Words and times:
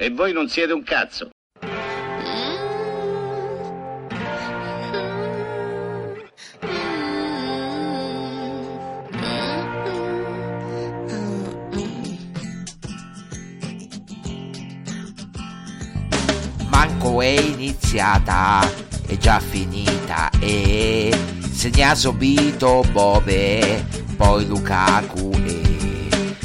e 0.00 0.10
voi 0.10 0.32
non 0.32 0.48
siete 0.48 0.72
un 0.72 0.84
cazzo. 0.84 1.30
Manco 16.70 17.20
è 17.20 17.26
iniziata, 17.26 18.60
è 19.04 19.16
già 19.16 19.40
finita 19.40 20.30
e 20.38 21.10
segna 21.50 21.96
subito 21.96 22.84
Bove, 22.92 23.84
poi 24.16 24.46
Lukaku 24.46 25.30
e 25.44 25.60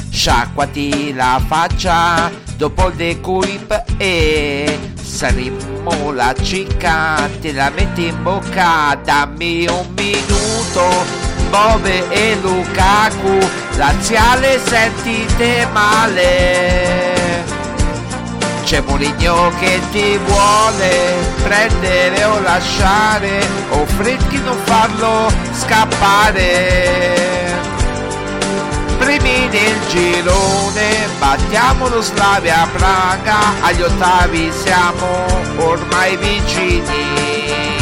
sciacquati 0.09 1.13
la 1.13 1.39
faccia 1.45 2.31
dopo 2.63 2.87
il 2.87 2.93
decuip 2.93 3.83
e 3.97 4.79
saremo 5.01 6.13
la 6.13 6.33
cicca, 6.41 7.29
te 7.41 7.51
la 7.51 7.69
metti 7.75 8.05
in 8.05 8.23
bocca, 8.23 8.97
dammi 9.03 9.67
un 9.67 9.85
minuto. 9.93 11.03
Bove 11.49 12.09
e 12.09 12.37
Lukaku, 12.41 13.37
laziale 13.75 14.61
sentite 14.63 15.67
male. 15.73 17.43
C'è 18.63 18.79
Moligno 18.79 19.51
che 19.59 19.81
ti 19.91 20.17
vuole 20.25 21.17
prendere 21.43 22.23
o 22.23 22.39
lasciare, 22.39 23.45
o 23.71 23.85
Fredchi 23.85 24.39
non 24.39 24.57
farlo 24.63 25.29
scappare. 25.51 27.32
Nel 29.53 29.85
girone, 29.85 31.09
battiamo 31.19 31.87
lo 31.87 32.01
Slavia 32.01 32.67
Praga, 32.73 33.61
agli 33.61 33.83
ottavi 33.83 34.51
siamo 34.51 35.27
ormai 35.57 36.17
vicini. 36.17 37.72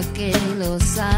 Io 0.00 0.78
so 0.78 1.09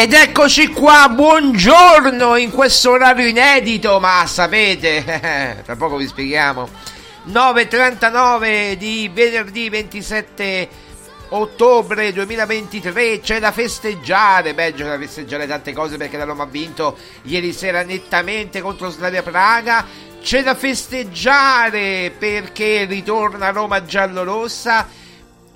Ed 0.00 0.12
eccoci 0.12 0.68
qua, 0.68 1.08
buongiorno 1.08 2.36
in 2.36 2.52
questo 2.52 2.92
orario 2.92 3.26
inedito, 3.26 3.98
ma 3.98 4.24
sapete, 4.28 5.02
tra 5.64 5.74
poco 5.74 5.96
vi 5.96 6.06
spieghiamo. 6.06 6.68
9.39 7.26 8.74
di 8.74 9.10
venerdì 9.12 9.68
27 9.68 10.68
ottobre 11.30 12.12
2023 12.12 13.18
c'è 13.18 13.40
da 13.40 13.50
festeggiare 13.50 14.54
beh 14.54 14.74
c'è 14.74 14.84
da 14.84 14.98
festeggiare 14.98 15.48
tante 15.48 15.72
cose 15.72 15.96
perché 15.96 16.16
la 16.16 16.24
Roma 16.24 16.44
ha 16.44 16.46
vinto 16.46 16.96
ieri 17.22 17.52
sera 17.52 17.82
nettamente 17.82 18.60
contro 18.60 18.90
Slavia 18.90 19.24
Praga 19.24 19.84
c'è 20.22 20.44
da 20.44 20.54
festeggiare 20.54 22.14
perché 22.16 22.84
ritorna 22.84 23.50
Roma 23.50 23.84
giallorossa 23.84 24.86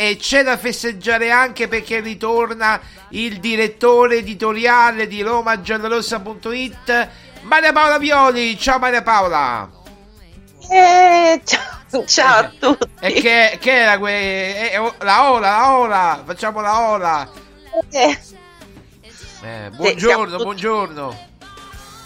e 0.02 0.16
c'è 0.16 0.42
da 0.42 0.56
festeggiare 0.56 1.30
anche 1.30 1.68
perché 1.68 2.00
ritorna 2.00 2.80
il 3.10 3.38
direttore 3.38 4.16
editoriale 4.16 5.06
di 5.06 5.22
romagiallorossa.it 5.22 7.08
Maria 7.42 7.72
Paola 7.72 7.98
Violi. 7.98 8.58
Ciao 8.58 8.80
Maria 8.80 9.02
Paola. 9.02 9.70
Eh, 10.68 11.40
ciao, 11.44 12.04
ciao 12.04 12.38
a 12.38 12.52
tutti. 12.58 12.88
e 12.98 13.12
che, 13.12 13.58
che 13.60 13.70
era 13.70 13.98
que... 13.98 14.72
eh, 14.72 14.92
la 15.00 15.30
ola 15.30 15.50
la 15.50 15.76
ola 15.76 16.22
facciamo 16.24 16.60
la 16.60 16.88
ola 16.88 17.30
eh. 17.90 18.18
Eh, 19.42 19.70
buongiorno 19.70 20.30
tutti, 20.30 20.42
buongiorno. 20.42 21.28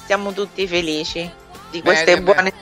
siamo 0.07 0.33
tutti 0.33 0.67
felici 0.67 1.31
di 1.71 1.83
queste 1.83 2.19
bene, 2.19 2.21
buone 2.23 2.43
Bene, 2.43 2.55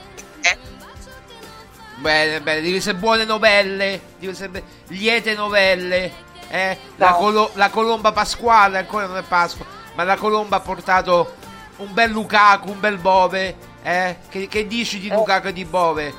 bene, 1.97 2.61
di 2.61 2.71
queste 2.71 2.95
buone 2.95 3.25
novelle, 3.25 4.01
di 4.19 4.27
queste 4.27 4.49
be- 4.49 4.63
liete 4.89 5.35
novelle. 5.35 6.23
Eh? 6.49 6.79
La, 6.97 7.13
colo- 7.13 7.51
la, 7.55 7.71
colomba 7.71 8.13
pasquale, 8.13 8.79
ancora 8.79 9.07
non 9.07 9.17
è 9.17 9.23
Pasqua, 9.23 9.65
ma 9.95 10.05
la 10.05 10.17
colomba 10.17 10.57
ha 10.57 10.61
portato 10.61 11.35
un 11.77 11.93
bel 11.93 12.11
Lukaku, 12.11 12.71
un 12.71 12.81
bel 12.81 12.99
Bove. 12.99 13.57
Eh? 13.83 14.17
Che, 14.29 14.49
che 14.49 14.67
dici 14.67 14.99
di 14.99 15.09
Lukaku 15.09 15.49
e 15.49 15.53
di 15.53 15.65
Bove? 15.65 16.15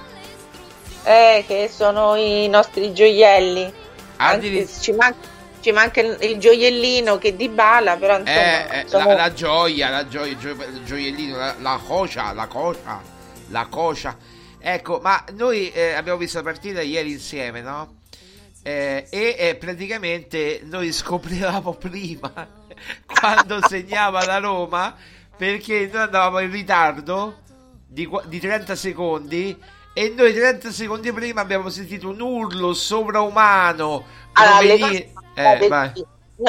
Eh, 1.04 1.44
che 1.48 1.70
sono 1.72 2.16
i 2.16 2.48
nostri 2.48 2.94
gioielli. 2.94 3.72
Anzi, 4.18 4.68
ci, 4.82 4.92
man- 4.94 5.16
ci, 5.60 5.72
manca 5.72 6.02
il 6.02 6.38
gioiellino 6.38 7.18
che 7.18 7.36
di 7.36 7.48
bala, 7.48 7.96
però 7.96 8.18
insomma... 8.18 8.70
Eh, 8.70 8.80
eh, 8.80 8.88
sono... 8.88 9.06
la, 9.06 9.14
la, 9.14 9.34
gioia, 9.34 9.90
la 9.90 10.08
gioia, 10.08 10.32
il, 10.32 10.38
gio- 10.38 10.52
il 10.52 10.84
gioiellino, 10.84 11.38
la, 11.38 11.56
la 11.60 11.80
cocia, 11.86 12.34
la 12.34 12.48
cocia, 12.48 13.02
la 13.50 13.68
cocia. 13.70 14.18
Ecco, 14.68 15.00
ma 15.00 15.24
noi 15.34 15.72
eh, 15.72 15.94
abbiamo 15.94 16.18
visto 16.18 16.40
la 16.40 16.44
partita 16.44 16.82
ieri 16.82 17.12
insieme, 17.12 17.62
no? 17.62 17.98
Eh, 18.64 19.06
e 19.12 19.36
eh, 19.38 19.56
praticamente 19.58 20.62
noi 20.64 20.92
scoprivamo 20.92 21.74
prima 21.78 22.32
quando 23.06 23.60
segnava 23.68 24.26
la 24.26 24.40
Roma 24.40 24.96
perché 25.38 25.88
noi 25.94 26.02
andavamo 26.02 26.40
in 26.40 26.50
ritardo 26.50 27.42
di, 27.86 28.10
di 28.26 28.40
30 28.40 28.74
secondi 28.74 29.56
e 29.94 30.14
noi 30.18 30.34
30 30.34 30.72
secondi 30.72 31.12
prima 31.12 31.42
abbiamo 31.42 31.70
sentito 31.70 32.10
un 32.10 32.20
urlo 32.20 32.74
sovraumano 32.74 34.04
allora, 34.34 34.58
provenire... 34.58 35.14
eh, 35.36 35.68
vai 35.68 36.06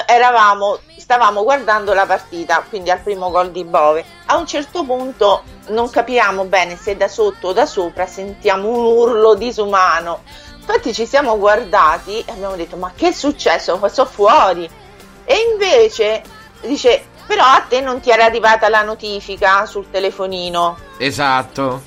eravamo, 0.06 0.78
stavamo 0.96 1.42
guardando 1.44 1.92
la 1.92 2.06
partita, 2.06 2.64
quindi 2.68 2.90
al 2.90 3.00
primo 3.00 3.30
gol 3.30 3.50
di 3.52 3.64
Bove. 3.64 4.04
A 4.26 4.36
un 4.36 4.46
certo 4.46 4.84
punto 4.84 5.44
non 5.68 5.90
capiamo 5.90 6.44
bene 6.44 6.76
se 6.76 6.96
da 6.96 7.08
sotto 7.08 7.48
o 7.48 7.52
da 7.52 7.66
sopra 7.66 8.06
sentiamo 8.06 8.68
un 8.68 8.84
urlo 8.84 9.34
disumano. 9.34 10.22
Infatti 10.58 10.92
ci 10.92 11.06
siamo 11.06 11.38
guardati 11.38 12.20
e 12.20 12.32
abbiamo 12.32 12.56
detto 12.56 12.76
ma 12.76 12.92
che 12.94 13.08
è 13.08 13.12
successo? 13.12 13.80
Sono 13.88 14.08
fuori. 14.08 14.68
E 15.24 15.36
invece 15.52 16.22
dice 16.62 17.04
però 17.26 17.42
a 17.42 17.64
te 17.68 17.80
non 17.80 18.00
ti 18.00 18.10
era 18.10 18.24
arrivata 18.24 18.68
la 18.68 18.82
notifica 18.82 19.66
sul 19.66 19.90
telefonino. 19.90 20.78
Esatto. 20.98 21.82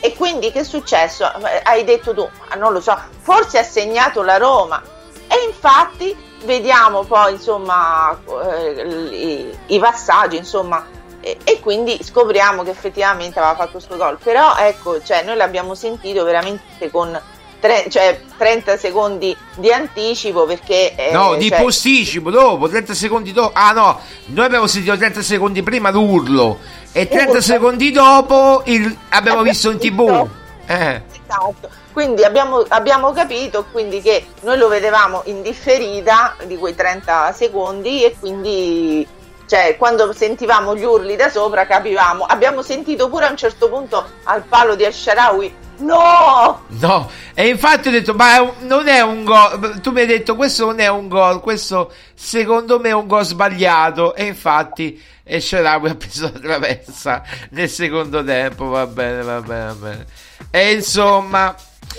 E 0.00 0.14
quindi 0.14 0.50
che 0.50 0.60
è 0.60 0.64
successo? 0.64 1.30
Hai 1.62 1.84
detto 1.84 2.12
tu, 2.12 2.28
non 2.58 2.72
lo 2.72 2.80
so, 2.80 2.96
forse 3.20 3.58
ha 3.58 3.62
segnato 3.62 4.22
la 4.22 4.36
Roma. 4.36 4.82
E 5.28 5.46
infatti 5.46 6.14
vediamo 6.44 7.04
poi 7.04 7.32
insomma 7.32 8.18
eh, 8.44 8.82
i, 9.12 9.58
i, 9.74 9.78
passaggi 9.78 10.36
insomma 10.36 10.84
e, 11.22 11.38
e, 11.44 11.60
quindi 11.60 12.02
scopriamo 12.02 12.64
che 12.64 12.70
effettivamente 12.70 13.38
aveva 13.38 13.54
fatto 13.54 13.72
questo 13.72 13.96
gol 13.96 14.18
però 14.20 14.56
ecco 14.56 15.00
cioè 15.02 15.22
noi 15.22 15.36
l'abbiamo 15.36 15.74
sentito 15.76 16.24
veramente 16.24 16.90
con 16.90 17.18
tre, 17.60 17.84
cioè, 17.88 18.20
30 18.36 18.76
secondi 18.76 19.34
di 19.54 19.72
anticipo 19.72 20.44
perché 20.44 20.96
eh, 20.96 21.12
no 21.12 21.36
di 21.36 21.48
cioè, 21.48 21.60
posticipo 21.60 22.30
dopo 22.30 22.68
30 22.68 22.92
secondi 22.92 23.32
dopo 23.32 23.52
ah 23.54 23.70
no 23.70 24.00
noi 24.26 24.44
abbiamo 24.44 24.66
sentito 24.66 24.96
30 24.96 25.22
secondi 25.22 25.62
prima 25.62 25.90
l'urlo 25.90 26.58
e 26.90 27.06
30 27.06 27.28
urlo. 27.28 27.40
secondi 27.40 27.92
dopo 27.92 28.62
il, 28.66 28.82
abbiamo, 28.82 28.98
abbiamo 29.10 29.42
visto 29.42 29.70
in 29.70 29.78
tv 29.78 30.28
eh. 30.66 31.02
esatto 31.24 31.70
quindi 31.92 32.24
abbiamo, 32.24 32.64
abbiamo, 32.68 33.12
capito 33.12 33.66
quindi 33.70 34.00
che 34.00 34.26
noi 34.40 34.56
lo 34.56 34.66
vedevamo 34.66 35.22
in 35.26 35.42
differita 35.42 36.34
di 36.46 36.56
quei 36.56 36.74
30 36.74 37.32
secondi 37.32 38.02
e 38.02 38.16
quindi 38.18 39.06
cioè, 39.52 39.76
quando 39.76 40.14
sentivamo 40.14 40.74
gli 40.74 40.82
urli 40.82 41.14
da 41.14 41.28
sopra 41.28 41.66
capivamo. 41.66 42.24
Abbiamo 42.24 42.62
sentito 42.62 43.10
pure 43.10 43.26
a 43.26 43.30
un 43.30 43.36
certo 43.36 43.68
punto 43.68 44.02
al 44.24 44.42
palo 44.44 44.74
di 44.74 44.86
Asharawi 44.86 45.54
No! 45.80 46.62
No, 46.68 47.10
e 47.34 47.48
infatti 47.48 47.88
ho 47.88 47.90
detto, 47.90 48.14
ma 48.14 48.50
non 48.60 48.88
è 48.88 49.02
un 49.02 49.24
gol. 49.24 49.80
Tu 49.82 49.90
mi 49.90 50.00
hai 50.00 50.06
detto, 50.06 50.36
questo 50.36 50.66
non 50.66 50.80
è 50.80 50.88
un 50.88 51.08
gol, 51.08 51.40
questo 51.40 51.92
secondo 52.14 52.78
me 52.78 52.90
è 52.90 52.92
un 52.92 53.06
gol 53.06 53.26
sbagliato. 53.26 54.14
E 54.14 54.24
infatti 54.24 55.02
Esharawi 55.22 55.90
ha 55.90 55.94
preso 55.96 56.30
la 56.32 56.38
traversa 56.38 57.22
nel 57.50 57.68
secondo 57.68 58.24
tempo. 58.24 58.68
Va 58.68 58.86
bene, 58.86 59.22
va 59.22 59.40
bene, 59.40 59.64
va 59.66 59.74
bene. 59.74 60.06
E 60.50 60.72
insomma. 60.72 61.54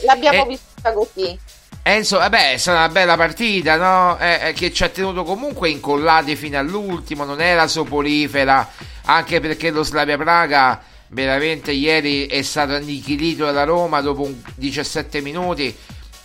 L'abbiamo 0.05 0.43
eh, 0.43 0.47
vista 0.47 0.91
così. 0.91 1.39
Enzo, 1.85 2.17
vabbè, 2.17 2.53
è 2.53 2.57
stata 2.57 2.77
una 2.77 2.87
bella 2.87 3.17
partita, 3.17 3.75
no? 3.75 4.17
Eh, 4.17 4.39
eh, 4.47 4.53
che 4.53 4.71
ci 4.71 4.85
ha 4.85 4.89
tenuto 4.89 5.25
comunque 5.25 5.69
incollati 5.69 6.37
fino 6.37 6.57
all'ultimo, 6.57 7.25
non 7.25 7.41
era 7.41 7.67
soporifera, 7.67 8.71
anche 9.03 9.41
perché 9.41 9.69
lo 9.69 9.83
Slavia 9.83 10.15
Praga 10.15 10.81
veramente 11.09 11.71
ieri 11.71 12.25
è 12.27 12.41
stato 12.41 12.73
annichilito 12.73 13.43
dalla 13.43 13.65
Roma 13.65 13.99
dopo 13.99 14.31
17 14.55 15.19
minuti, 15.19 15.75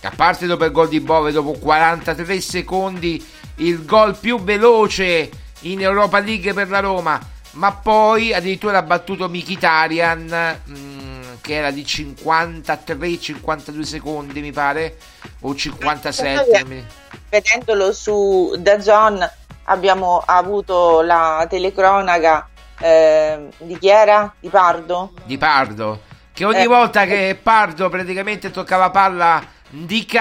a 0.03 0.13
parte 0.15 0.47
dopo 0.47 0.63
il 0.63 0.71
gol 0.71 0.87
di 0.87 1.01
Bove, 1.01 1.33
dopo 1.33 1.51
43 1.51 2.39
secondi, 2.39 3.21
il 3.55 3.83
gol 3.83 4.15
più 4.15 4.41
veloce 4.41 5.29
in 5.63 5.81
Europa 5.81 6.19
League 6.19 6.53
per 6.53 6.69
la 6.69 6.79
Roma, 6.79 7.19
ma 7.51 7.73
poi 7.73 8.33
addirittura 8.33 8.77
ha 8.77 8.83
battuto 8.83 9.27
Mkhitaryan... 9.27 10.57
Mh, 10.63 10.71
mm, 10.71 11.18
che 11.41 11.55
era 11.55 11.71
di 11.71 11.83
53-52 11.83 13.81
secondi 13.81 14.41
mi 14.41 14.51
pare 14.51 14.97
o 15.41 15.55
57 15.55 16.85
vedendolo 17.29 17.93
su 17.93 18.55
Dazon 18.59 19.27
abbiamo 19.65 20.21
avuto 20.25 21.01
la 21.01 21.45
telecronaca 21.49 22.47
eh, 22.79 23.49
di 23.57 23.77
chi 23.77 23.89
era? 23.89 24.33
Di 24.39 24.49
Pardo? 24.49 25.13
Di 25.25 25.37
Pardo 25.37 26.01
che 26.31 26.45
ogni 26.45 26.63
eh, 26.63 26.67
volta 26.67 27.05
che 27.05 27.37
Pardo 27.41 27.89
praticamente 27.89 28.51
toccava 28.51 28.89
palla 28.89 29.43
di 29.69 30.05
K 30.05 30.17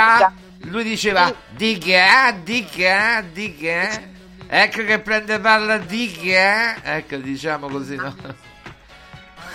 lui 0.62 0.82
diceva 0.82 1.32
di 1.50 1.78
che 1.78 2.04
di 2.42 2.64
che 2.64 3.25
di 3.32 3.54
che 3.54 4.16
ecco 4.48 4.84
che 4.84 4.98
prende 4.98 5.38
palla 5.38 5.78
di 5.78 6.10
che 6.10 6.75
ecco 6.82 7.16
diciamo 7.16 7.68
così 7.68 7.96
no 7.96 8.14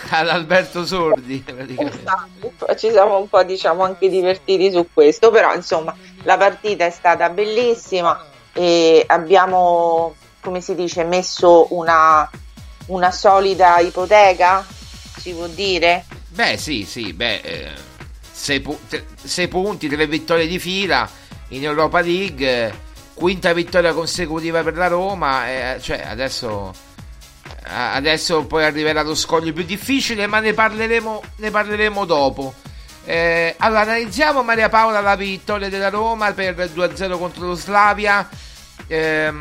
all'Alberto 0.11 0.85
Sordi 0.85 1.43
esatto. 1.47 2.75
ci 2.75 2.91
siamo 2.91 3.17
un 3.17 3.29
po' 3.29 3.43
diciamo 3.43 3.83
anche 3.83 4.09
divertiti 4.09 4.71
su 4.71 4.87
questo 4.93 5.31
però 5.31 5.53
insomma 5.53 5.95
la 6.23 6.37
partita 6.37 6.85
è 6.85 6.89
stata 6.89 7.29
bellissima 7.29 8.25
e 8.53 9.03
abbiamo 9.07 10.15
come 10.41 10.61
si 10.61 10.75
dice 10.75 11.03
messo 11.03 11.67
una, 11.73 12.29
una 12.87 13.11
solida 13.11 13.79
ipoteca 13.79 14.65
si 15.17 15.31
può 15.33 15.47
dire 15.47 16.05
beh 16.29 16.57
sì 16.57 16.83
sì 16.83 17.13
beh 17.13 17.39
eh, 17.41 17.71
sei, 18.31 18.59
pu- 18.59 18.79
tre, 18.87 19.05
sei 19.15 19.47
punti 19.47 19.87
tre 19.87 20.05
vittorie 20.05 20.47
di 20.47 20.59
fila 20.59 21.09
in 21.49 21.63
Europa 21.63 22.01
League 22.01 22.81
quinta 23.13 23.53
vittoria 23.53 23.93
consecutiva 23.93 24.63
per 24.63 24.75
la 24.75 24.87
Roma 24.87 25.49
eh, 25.49 25.81
cioè 25.81 26.03
adesso 26.05 26.73
adesso 27.65 28.45
poi 28.45 28.65
arriverà 28.65 29.01
lo 29.01 29.15
scoglio 29.15 29.53
più 29.53 29.63
difficile, 29.63 30.27
ma 30.27 30.39
ne 30.39 30.53
parleremo, 30.53 31.21
ne 31.37 31.51
parleremo 31.51 32.05
dopo. 32.05 32.53
Eh, 33.05 33.55
allora, 33.57 33.81
analizziamo 33.81 34.43
Maria 34.43 34.69
Paola 34.69 35.01
la 35.01 35.15
vittoria 35.15 35.69
della 35.69 35.89
Roma 35.89 36.31
per 36.31 36.55
2-0 36.55 37.17
contro 37.17 37.47
lo 37.47 37.55
Slavia. 37.55 38.27
Eh, 38.87 39.33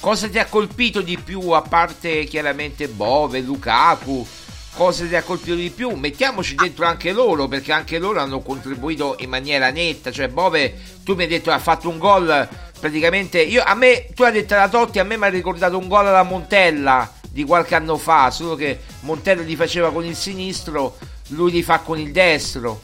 cosa 0.00 0.28
ti 0.28 0.38
ha 0.38 0.46
colpito 0.46 1.00
di 1.00 1.18
più, 1.18 1.50
a 1.50 1.62
parte 1.62 2.24
chiaramente 2.24 2.88
Bove, 2.88 3.40
Lukaku? 3.40 4.26
Cosa 4.74 5.06
ti 5.06 5.16
ha 5.16 5.22
colpito 5.22 5.56
di 5.56 5.70
più? 5.70 5.90
Mettiamoci 5.90 6.54
dentro 6.54 6.86
anche 6.86 7.12
loro, 7.12 7.48
perché 7.48 7.72
anche 7.72 7.98
loro 7.98 8.20
hanno 8.20 8.40
contribuito 8.40 9.16
in 9.18 9.28
maniera 9.28 9.70
netta. 9.70 10.12
Cioè, 10.12 10.28
Bove, 10.28 10.74
tu 11.04 11.14
mi 11.14 11.22
hai 11.22 11.28
detto 11.28 11.50
ha 11.50 11.58
fatto 11.58 11.88
un 11.88 11.98
gol 11.98 12.48
praticamente 12.78 13.40
io 13.42 13.62
a 13.64 13.74
me 13.74 14.08
tu 14.14 14.22
hai 14.22 14.32
detto 14.32 14.54
la 14.54 14.68
Totti 14.68 14.98
a 14.98 15.04
me 15.04 15.16
mi 15.16 15.24
ha 15.24 15.28
ricordato 15.28 15.76
un 15.76 15.88
gol 15.88 16.06
alla 16.06 16.22
Montella 16.22 17.10
di 17.28 17.44
qualche 17.44 17.74
anno 17.74 17.96
fa 17.96 18.30
solo 18.30 18.54
che 18.54 18.80
Montella 19.00 19.42
li 19.42 19.56
faceva 19.56 19.92
con 19.92 20.04
il 20.04 20.16
sinistro 20.16 20.96
lui 21.28 21.50
li 21.50 21.62
fa 21.62 21.80
con 21.80 21.98
il 21.98 22.12
destro. 22.12 22.82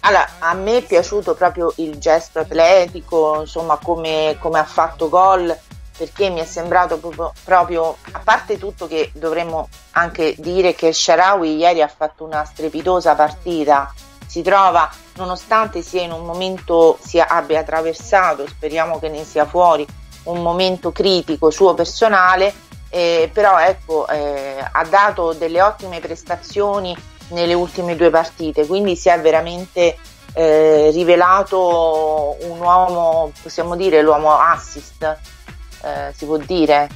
Allora, 0.00 0.28
a 0.38 0.52
me 0.54 0.78
è 0.78 0.82
piaciuto 0.82 1.34
proprio 1.34 1.72
il 1.76 1.98
gesto 1.98 2.40
atletico, 2.40 3.40
insomma, 3.40 3.78
come, 3.82 4.36
come 4.38 4.58
ha 4.58 4.64
fatto 4.64 5.08
gol, 5.08 5.56
perché 5.96 6.28
mi 6.28 6.40
è 6.40 6.44
sembrato 6.44 6.98
proprio, 6.98 7.32
proprio, 7.42 7.96
a 8.12 8.20
parte 8.22 8.58
tutto 8.58 8.86
che 8.86 9.10
dovremmo 9.14 9.68
anche 9.92 10.34
dire 10.38 10.74
che 10.74 10.92
Sharawi 10.92 11.56
ieri 11.56 11.80
ha 11.80 11.88
fatto 11.88 12.24
una 12.24 12.44
strepitosa 12.44 13.14
partita, 13.14 13.92
si 14.34 14.42
trova, 14.42 14.90
nonostante 15.14 15.80
sia 15.80 16.02
in 16.02 16.10
un 16.10 16.24
momento, 16.24 16.98
sia, 17.00 17.28
abbia 17.28 17.60
attraversato, 17.60 18.48
speriamo 18.48 18.98
che 18.98 19.08
ne 19.08 19.22
sia 19.22 19.46
fuori, 19.46 19.86
un 20.24 20.42
momento 20.42 20.90
critico 20.90 21.50
suo 21.50 21.74
personale, 21.74 22.52
eh, 22.88 23.30
però 23.32 23.60
ecco, 23.60 24.08
eh, 24.08 24.56
ha 24.58 24.84
dato 24.86 25.34
delle 25.34 25.62
ottime 25.62 26.00
prestazioni 26.00 26.96
nelle 27.28 27.54
ultime 27.54 27.94
due 27.94 28.10
partite, 28.10 28.66
quindi 28.66 28.96
si 28.96 29.08
è 29.08 29.20
veramente 29.20 29.96
eh, 30.32 30.90
rivelato 30.90 32.36
un 32.40 32.58
uomo, 32.58 33.30
possiamo 33.40 33.76
dire 33.76 34.02
l'uomo 34.02 34.36
assist, 34.36 35.16
eh, 35.84 36.12
si 36.12 36.24
può 36.24 36.38
dire. 36.38 36.88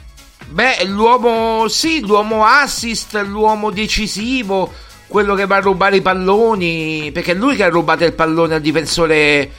Beh, 0.45 0.83
l'uomo, 0.87 1.69
sì, 1.69 2.01
l'uomo 2.01 2.45
assist, 2.45 3.15
l'uomo 3.15 3.71
decisivo, 3.71 4.87
quello 5.09 5.35
che 5.35 5.47
va 5.47 5.57
a 5.57 5.61
rubare 5.61 5.97
i 5.97 6.03
palloni, 6.03 7.11
perché 7.13 7.33
è 7.33 7.35
lui 7.35 7.57
che 7.57 7.65
ha 7.65 7.69
rubato 7.69 8.05
il 8.05 8.13
pallone 8.13 8.55
al 8.55 8.61
difensore 8.61 9.51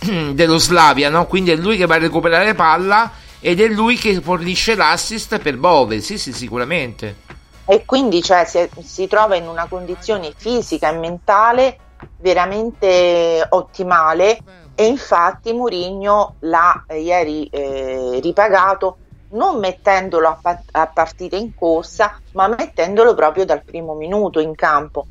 dello 0.32 0.58
Slavia, 0.58 1.08
no? 1.08 1.26
Quindi 1.26 1.52
è 1.52 1.56
lui 1.56 1.76
che 1.76 1.86
va 1.86 1.94
a 1.94 1.98
recuperare 1.98 2.54
palla 2.54 3.12
ed 3.38 3.60
è 3.60 3.68
lui 3.68 3.96
che 3.96 4.20
fornisce 4.20 4.74
l'assist 4.74 5.38
per 5.38 5.56
Bove, 5.56 6.00
sì, 6.00 6.18
sì, 6.18 6.32
sicuramente. 6.32 7.24
E 7.66 7.84
quindi 7.84 8.22
cioè, 8.22 8.44
si, 8.44 8.68
si 8.82 9.06
trova 9.06 9.36
in 9.36 9.46
una 9.46 9.66
condizione 9.68 10.32
fisica 10.36 10.90
e 10.90 10.98
mentale 10.98 11.78
veramente 12.18 13.46
ottimale 13.50 14.38
e 14.74 14.86
infatti 14.86 15.52
Mourinho 15.52 16.36
l'ha 16.40 16.84
eh, 16.86 17.00
ieri 17.00 17.46
eh, 17.46 18.20
ripagato 18.22 18.98
non 19.30 19.58
mettendolo 19.58 20.28
a, 20.28 20.38
pa- 20.40 20.62
a 20.72 20.86
partita 20.86 21.36
in 21.36 21.54
corsa 21.54 22.20
ma 22.32 22.48
mettendolo 22.48 23.14
proprio 23.14 23.44
dal 23.44 23.62
primo 23.62 23.94
minuto 23.94 24.40
in 24.40 24.54
campo. 24.54 25.06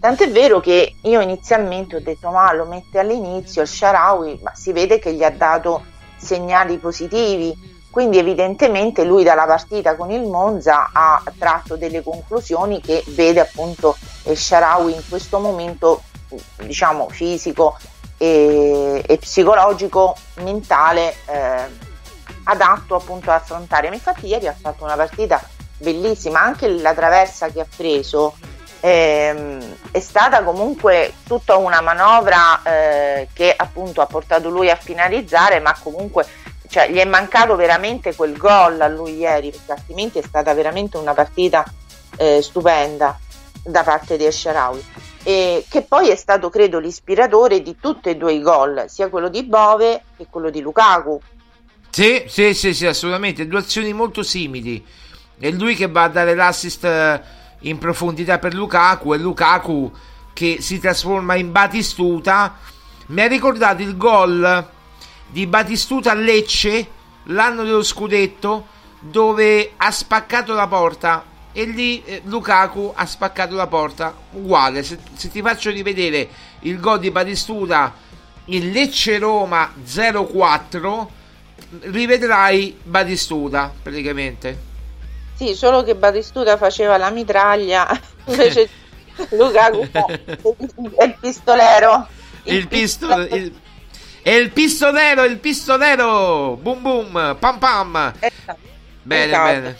Tant'è 0.00 0.30
vero 0.30 0.58
che 0.58 0.96
io 1.02 1.20
inizialmente 1.20 1.96
ho 1.96 2.00
detto 2.00 2.30
ma 2.30 2.52
lo 2.52 2.64
mette 2.64 2.98
all'inizio 2.98 3.62
il 3.62 3.68
Sharawi, 3.68 4.40
ma 4.42 4.52
si 4.54 4.72
vede 4.72 4.98
che 4.98 5.12
gli 5.12 5.22
ha 5.22 5.30
dato 5.30 5.84
segnali 6.16 6.76
positivi, 6.78 7.54
quindi 7.88 8.18
evidentemente 8.18 9.04
lui 9.04 9.22
dalla 9.22 9.46
partita 9.46 9.94
con 9.94 10.10
il 10.10 10.22
Monza 10.22 10.90
ha 10.92 11.22
tratto 11.38 11.76
delle 11.76 12.02
conclusioni 12.02 12.80
che 12.80 13.04
vede 13.08 13.40
appunto 13.40 13.96
il 14.24 14.36
Sharawi 14.36 14.92
in 14.92 15.02
questo 15.08 15.38
momento 15.38 16.02
diciamo 16.56 17.08
fisico 17.08 17.76
e, 18.16 19.04
e 19.06 19.18
psicologico, 19.18 20.16
mentale 20.36 21.14
eh, 21.26 21.91
adatto 22.44 22.94
appunto 22.94 23.30
ad 23.30 23.40
affrontare. 23.40 23.88
Ma 23.88 23.94
infatti 23.94 24.26
ieri 24.26 24.46
ha 24.46 24.56
fatto 24.58 24.84
una 24.84 24.96
partita 24.96 25.42
bellissima, 25.78 26.40
anche 26.40 26.68
la 26.68 26.94
traversa 26.94 27.48
che 27.48 27.60
ha 27.60 27.66
preso 27.76 28.34
ehm, 28.80 29.76
è 29.90 30.00
stata 30.00 30.42
comunque 30.42 31.14
tutta 31.26 31.56
una 31.56 31.80
manovra 31.80 32.62
eh, 32.62 33.28
che 33.32 33.54
appunto 33.56 34.00
ha 34.00 34.06
portato 34.06 34.50
lui 34.50 34.70
a 34.70 34.76
finalizzare, 34.76 35.60
ma 35.60 35.74
comunque 35.80 36.26
cioè, 36.68 36.90
gli 36.90 36.98
è 36.98 37.04
mancato 37.04 37.54
veramente 37.54 38.14
quel 38.14 38.36
gol 38.36 38.80
a 38.80 38.88
lui 38.88 39.16
ieri, 39.16 39.50
perché 39.50 39.72
altrimenti 39.72 40.18
è 40.18 40.22
stata 40.22 40.52
veramente 40.54 40.96
una 40.96 41.14
partita 41.14 41.64
eh, 42.16 42.42
stupenda 42.42 43.18
da 43.62 43.82
parte 43.82 44.16
di 44.16 44.24
Esharawi. 44.24 44.84
E 45.24 45.64
che 45.68 45.82
poi 45.82 46.08
è 46.08 46.16
stato 46.16 46.50
credo 46.50 46.80
l'ispiratore 46.80 47.62
di 47.62 47.76
tutti 47.78 48.08
e 48.08 48.16
due 48.16 48.32
i 48.32 48.42
gol, 48.42 48.86
sia 48.88 49.08
quello 49.08 49.28
di 49.28 49.44
Bove 49.44 50.02
che 50.16 50.26
quello 50.28 50.50
di 50.50 50.60
Lukaku. 50.60 51.20
Sì, 51.94 52.24
sì, 52.26 52.54
sì, 52.54 52.72
sì, 52.72 52.86
assolutamente, 52.86 53.46
due 53.46 53.58
azioni 53.58 53.92
molto 53.92 54.22
simili. 54.22 54.82
È 55.38 55.50
lui 55.50 55.74
che 55.74 55.88
va 55.88 56.04
a 56.04 56.08
dare 56.08 56.34
l'assist 56.34 56.84
eh, 56.84 57.20
in 57.60 57.76
profondità 57.76 58.38
per 58.38 58.54
Lukaku 58.54 59.12
e 59.12 59.18
Lukaku 59.18 59.92
che 60.32 60.56
si 60.62 60.80
trasforma 60.80 61.34
in 61.34 61.52
Batistuta. 61.52 62.56
Mi 63.08 63.20
ha 63.20 63.26
ricordato 63.26 63.82
il 63.82 63.98
gol 63.98 64.66
di 65.26 65.46
Batistuta 65.46 66.12
a 66.12 66.14
Lecce 66.14 66.88
l'anno 67.24 67.62
dello 67.62 67.82
scudetto 67.82 68.68
dove 68.98 69.72
ha 69.76 69.90
spaccato 69.90 70.54
la 70.54 70.66
porta 70.66 71.26
e 71.52 71.64
lì 71.66 72.02
eh, 72.04 72.22
Lukaku 72.24 72.90
ha 72.94 73.04
spaccato 73.04 73.54
la 73.54 73.66
porta 73.66 74.16
uguale 74.30 74.82
se, 74.82 74.98
se 75.12 75.30
ti 75.30 75.42
faccio 75.42 75.68
rivedere 75.68 76.26
il 76.60 76.80
gol 76.80 77.00
di 77.00 77.10
Batistuta 77.10 77.94
il 78.46 78.70
Lecce 78.70 79.18
Roma 79.18 79.74
0-4 79.86 81.20
rivedrai 81.80 82.78
Batistuta 82.82 83.72
praticamente 83.82 84.70
sì, 85.42 85.54
solo 85.56 85.82
che 85.82 85.96
Batistuta 85.96 86.56
faceva 86.56 86.96
la 86.96 87.10
mitraglia, 87.10 87.88
invece 88.26 88.68
Lukaku 89.30 89.88
è 90.96 91.04
il 91.04 91.16
pistolero. 91.18 92.06
Il, 92.44 92.54
il 92.54 92.68
pistolero. 92.68 93.34
Il... 93.34 93.60
Il 94.24 94.50
pistolero, 94.52 95.24
il 95.24 95.38
pistolero! 95.38 96.56
Boom 96.60 96.80
boom, 96.80 97.36
pam 97.40 97.58
pam! 97.58 98.12
Esatto. 98.20 98.58
Bene, 99.02 99.24
esatto. 99.24 99.44
bene. 99.44 99.76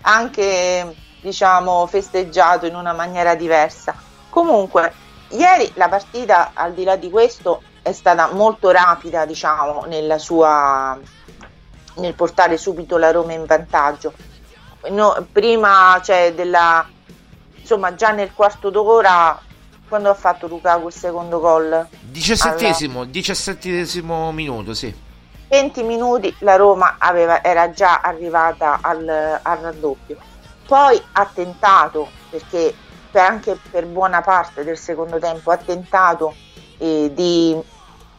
Anche, 0.00 0.96
diciamo, 1.20 1.86
festeggiato 1.86 2.66
in 2.66 2.74
una 2.74 2.92
maniera 2.92 3.36
diversa. 3.36 3.94
Comunque, 4.30 4.92
ieri 5.28 5.70
la 5.74 5.88
partita, 5.88 6.50
al 6.54 6.74
di 6.74 6.82
là 6.82 6.96
di 6.96 7.08
questo, 7.08 7.62
è 7.82 7.92
stata 7.92 8.32
molto 8.32 8.70
rapida, 8.70 9.26
diciamo, 9.26 9.84
nella 9.86 10.18
sua 10.18 10.98
nel 11.96 12.14
portare 12.14 12.56
subito 12.56 12.96
la 12.96 13.10
Roma 13.10 13.34
in 13.34 13.44
vantaggio 13.44 14.14
no, 14.90 15.26
prima 15.30 16.00
cioè, 16.02 16.32
della 16.34 16.86
insomma 17.56 17.94
già 17.94 18.10
nel 18.10 18.32
quarto 18.34 18.70
d'ora 18.70 19.40
quando 19.88 20.10
ha 20.10 20.14
fatto 20.14 20.46
Lukaku 20.46 20.86
il 20.86 20.92
secondo 20.92 21.38
gol? 21.38 21.86
Diciassettesimo, 22.00 23.00
alla... 23.00 23.10
diciassettesimo 23.10 24.32
minuto, 24.32 24.72
sì. 24.72 24.94
20 25.48 25.82
minuti 25.82 26.34
la 26.38 26.56
Roma 26.56 26.96
aveva, 26.98 27.44
era 27.44 27.70
già 27.72 28.00
arrivata 28.00 28.78
al, 28.80 29.06
al 29.42 29.58
raddoppio. 29.58 30.16
Poi 30.66 30.98
ha 31.12 31.26
tentato, 31.26 32.08
perché 32.30 32.74
per, 33.10 33.22
anche 33.22 33.58
per 33.70 33.84
buona 33.84 34.22
parte 34.22 34.64
del 34.64 34.78
secondo 34.78 35.18
tempo 35.18 35.50
ha 35.50 35.58
tentato 35.58 36.34
eh, 36.82 37.12
di 37.14 37.56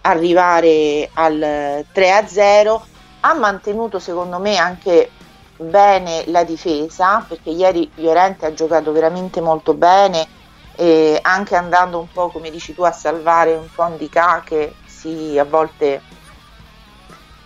arrivare 0.01 1.09
al 1.13 1.85
3-0, 1.93 2.81
ha 3.19 3.33
mantenuto 3.33 3.99
secondo 3.99 4.39
me 4.39 4.57
anche 4.57 5.09
bene 5.57 6.23
la 6.27 6.43
difesa 6.43 7.23
perché 7.27 7.49
ieri 7.49 7.89
Llorente 7.95 8.45
ha 8.45 8.53
giocato 8.53 8.91
veramente 8.91 9.39
molto 9.39 9.73
bene 9.73 10.27
e 10.75 11.19
anche 11.21 11.55
andando 11.55 11.99
un 11.99 12.07
po' 12.11 12.29
come 12.29 12.49
dici 12.49 12.73
tu 12.73 12.81
a 12.83 12.91
salvare 12.91 13.53
un 13.53 13.67
po' 13.73 13.93
di 13.97 14.09
che 14.43 14.73
si 14.85 15.37
a 15.37 15.43
volte 15.43 16.01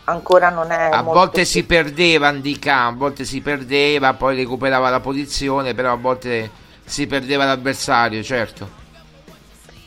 ancora 0.05 0.49
non 0.49 0.71
è 0.71 0.89
a 0.91 1.01
volte 1.01 1.41
più... 1.41 1.45
si 1.45 1.65
perdeva 1.65 2.29
Andika 2.29 2.85
a 2.85 2.91
volte 2.91 3.25
si 3.25 3.41
perdeva 3.41 4.13
poi 4.13 4.37
recuperava 4.37 4.89
la 4.89 5.01
posizione 5.01 5.73
però 5.73 5.91
a 5.91 5.97
volte 5.97 6.49
si 6.85 7.05
perdeva 7.05 7.43
l'avversario 7.43 8.23
certo 8.23 8.85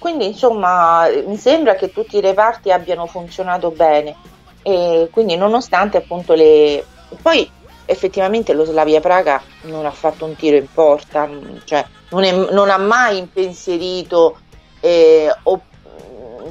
quindi 0.01 0.27
insomma 0.27 1.07
mi 1.27 1.37
sembra 1.37 1.77
che 1.77 1.93
tutti 1.93 2.17
i 2.17 2.21
reparti 2.21 2.73
abbiano 2.73 3.07
funzionato 3.07 3.71
bene 3.71 4.17
e 4.63 5.09
quindi 5.13 5.37
nonostante 5.37 5.99
appunto 5.99 6.35
le 6.35 6.85
poi 7.23 7.49
effettivamente 7.85 8.53
lo 8.53 8.65
Slavia 8.65 9.01
Praga 9.01 9.43
non 9.63 9.85
ha 9.85 9.91
fatto 9.91 10.25
un 10.25 10.37
tiro 10.37 10.57
in 10.57 10.67
porta, 10.73 11.29
cioè 11.65 11.85
non, 12.11 12.23
è, 12.23 12.33
non 12.33 12.71
ha 12.71 12.79
mai 12.79 13.19
impensierito 13.19 14.39
eh, 14.81 15.29
o, 15.43 15.61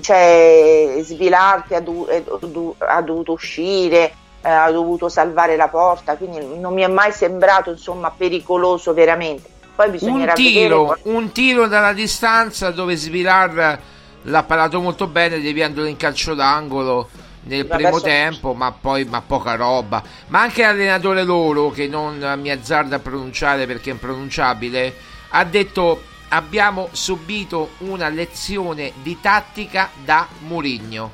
cioè, 0.01 0.99
Svilarti 1.01 1.75
ha, 1.75 1.79
do, 1.79 2.75
ha, 2.77 3.01
dovuto 3.01 3.31
uscire, 3.31 4.13
eh, 4.41 4.49
ha 4.49 4.69
dovuto 4.71 5.07
salvare 5.07 5.55
la 5.55 5.69
porta, 5.69 6.15
quindi 6.17 6.59
non 6.59 6.73
mi 6.73 6.81
è 6.81 6.87
mai 6.87 7.11
sembrato 7.11 7.71
insomma 7.71 8.13
pericoloso 8.15 8.93
veramente. 8.93 9.57
Poi 9.79 9.91
bisognerà 9.91 10.33
un 10.35 10.35
tiro, 10.35 10.87
vedere... 10.87 11.01
un 11.15 11.31
tiro 11.31 11.67
dalla 11.67 11.93
distanza 11.93 12.69
dove 12.71 12.97
Svilar 12.97 13.79
l'ha 14.23 14.43
parato 14.43 14.81
molto 14.81 15.07
bene 15.07 15.39
deviandolo 15.39 15.87
in 15.87 15.95
calcio 15.95 16.33
d'angolo 16.33 17.07
nel 17.43 17.65
Vabbè, 17.65 17.81
primo 17.81 18.01
tempo, 18.01 18.53
ma 18.53 18.73
poi 18.73 19.05
ma 19.05 19.21
poca 19.21 19.55
roba. 19.55 20.03
Ma 20.27 20.41
anche 20.41 20.63
l'allenatore 20.63 21.23
loro, 21.23 21.69
che 21.69 21.87
non 21.87 22.17
mi 22.41 22.51
azzarda 22.51 22.97
a 22.97 22.99
pronunciare 22.99 23.65
perché 23.67 23.91
è 23.91 23.93
impronunciabile, 23.93 24.93
ha 25.29 25.45
detto 25.45 26.01
abbiamo 26.27 26.89
subito 26.91 27.69
una 27.77 28.09
lezione 28.09 28.91
di 29.01 29.17
tattica 29.21 29.91
da 30.03 30.27
Murigno. 30.39 31.09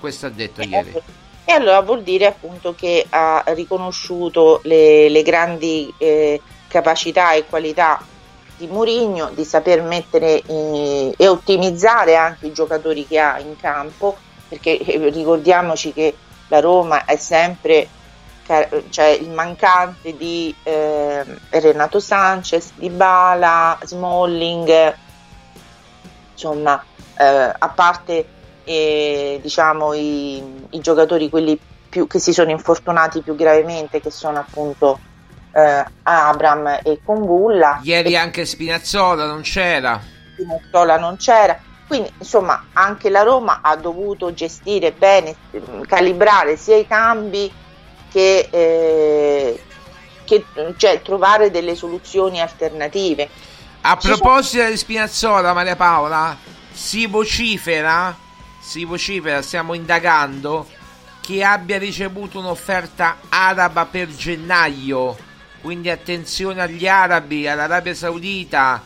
Questo 0.00 0.24
ha 0.24 0.30
detto 0.30 0.62
ieri. 0.62 0.94
E 1.44 1.52
allora 1.52 1.82
vuol 1.82 2.02
dire 2.02 2.24
appunto 2.24 2.74
che 2.74 3.04
ha 3.06 3.44
riconosciuto 3.48 4.60
le, 4.64 5.10
le 5.10 5.22
grandi 5.22 5.92
eh, 5.98 6.40
capacità 6.68 7.32
e 7.32 7.46
qualità 7.46 8.00
di 8.56 8.66
Mourinho 8.66 9.30
di 9.30 9.44
saper 9.44 9.82
mettere 9.82 10.42
in- 10.46 11.12
e 11.16 11.28
ottimizzare 11.28 12.16
anche 12.16 12.46
i 12.46 12.52
giocatori 12.52 13.06
che 13.06 13.18
ha 13.18 13.38
in 13.38 13.56
campo, 13.56 14.16
perché 14.48 14.78
eh, 14.78 15.08
ricordiamoci 15.10 15.92
che 15.92 16.14
la 16.48 16.60
Roma 16.60 17.04
è 17.04 17.16
sempre 17.16 17.88
cioè, 18.88 19.06
il 19.08 19.28
mancante 19.28 20.16
di 20.16 20.54
eh, 20.62 21.22
Renato 21.50 22.00
Sanchez, 22.00 22.72
Di 22.76 22.88
Bala, 22.88 23.78
Smalling, 23.82 24.94
insomma, 26.32 26.82
eh, 27.18 27.24
a 27.24 27.68
parte 27.68 28.26
eh, 28.64 29.38
diciamo 29.42 29.92
i, 29.92 30.66
i 30.70 30.80
giocatori 30.80 31.28
quelli 31.28 31.60
più, 31.88 32.06
che 32.06 32.18
si 32.18 32.32
sono 32.32 32.50
infortunati 32.50 33.20
più 33.20 33.34
gravemente, 33.34 34.00
che 34.00 34.10
sono 34.10 34.38
appunto 34.38 34.98
eh, 35.58 35.84
Abram 36.04 36.80
e 36.82 37.00
Congulla. 37.04 37.80
Ieri 37.82 38.16
anche 38.16 38.44
Spinazzola 38.44 39.26
non 39.26 39.42
c'era. 39.42 40.00
Spinazzola 40.32 40.98
non 40.98 41.16
c'era. 41.16 41.58
Quindi, 41.86 42.12
insomma, 42.18 42.66
anche 42.74 43.08
la 43.08 43.22
Roma 43.22 43.60
ha 43.62 43.74
dovuto 43.76 44.32
gestire 44.32 44.92
bene, 44.92 45.34
mm, 45.56 45.82
calibrare 45.82 46.56
sia 46.56 46.76
i 46.76 46.86
cambi 46.86 47.50
che, 48.10 48.48
eh, 48.50 49.62
che 50.24 50.44
cioè, 50.76 51.02
trovare 51.02 51.50
delle 51.50 51.74
soluzioni 51.74 52.40
alternative. 52.40 53.28
A 53.80 53.96
proposito 53.96 54.66
di 54.66 54.76
Spinazzola, 54.76 55.54
Maria 55.54 55.76
Paola, 55.76 56.36
si 56.70 57.06
vocifera, 57.06 58.14
si 58.60 58.84
vocifera, 58.84 59.40
stiamo 59.40 59.72
indagando, 59.72 60.66
che 61.20 61.42
abbia 61.42 61.78
ricevuto 61.78 62.38
un'offerta 62.38 63.16
araba 63.30 63.86
per 63.86 64.08
gennaio. 64.14 65.26
Quindi 65.60 65.90
attenzione 65.90 66.62
agli 66.62 66.86
arabi, 66.86 67.48
all'Arabia 67.48 67.94
Saudita 67.94 68.82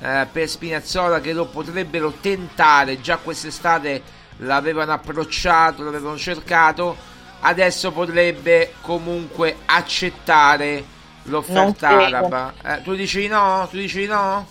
eh, 0.00 0.26
per 0.30 0.48
Spinazzola 0.48 1.20
che 1.20 1.32
lo 1.32 1.46
potrebbero 1.46 2.12
tentare. 2.20 3.00
Già 3.00 3.18
quest'estate 3.18 4.02
l'avevano 4.38 4.92
approcciato, 4.92 5.82
l'avevano 5.82 6.16
cercato. 6.16 6.96
Adesso 7.40 7.92
potrebbe 7.92 8.74
comunque 8.80 9.56
accettare 9.66 10.84
l'offerta 11.24 11.88
araba. 11.88 12.54
Eh, 12.64 12.82
tu 12.82 12.94
dici 12.94 13.20
di 13.20 13.28
no? 13.28 13.66
Tu 13.70 13.76
dici 13.76 13.98
di 14.00 14.06
no? 14.06 14.46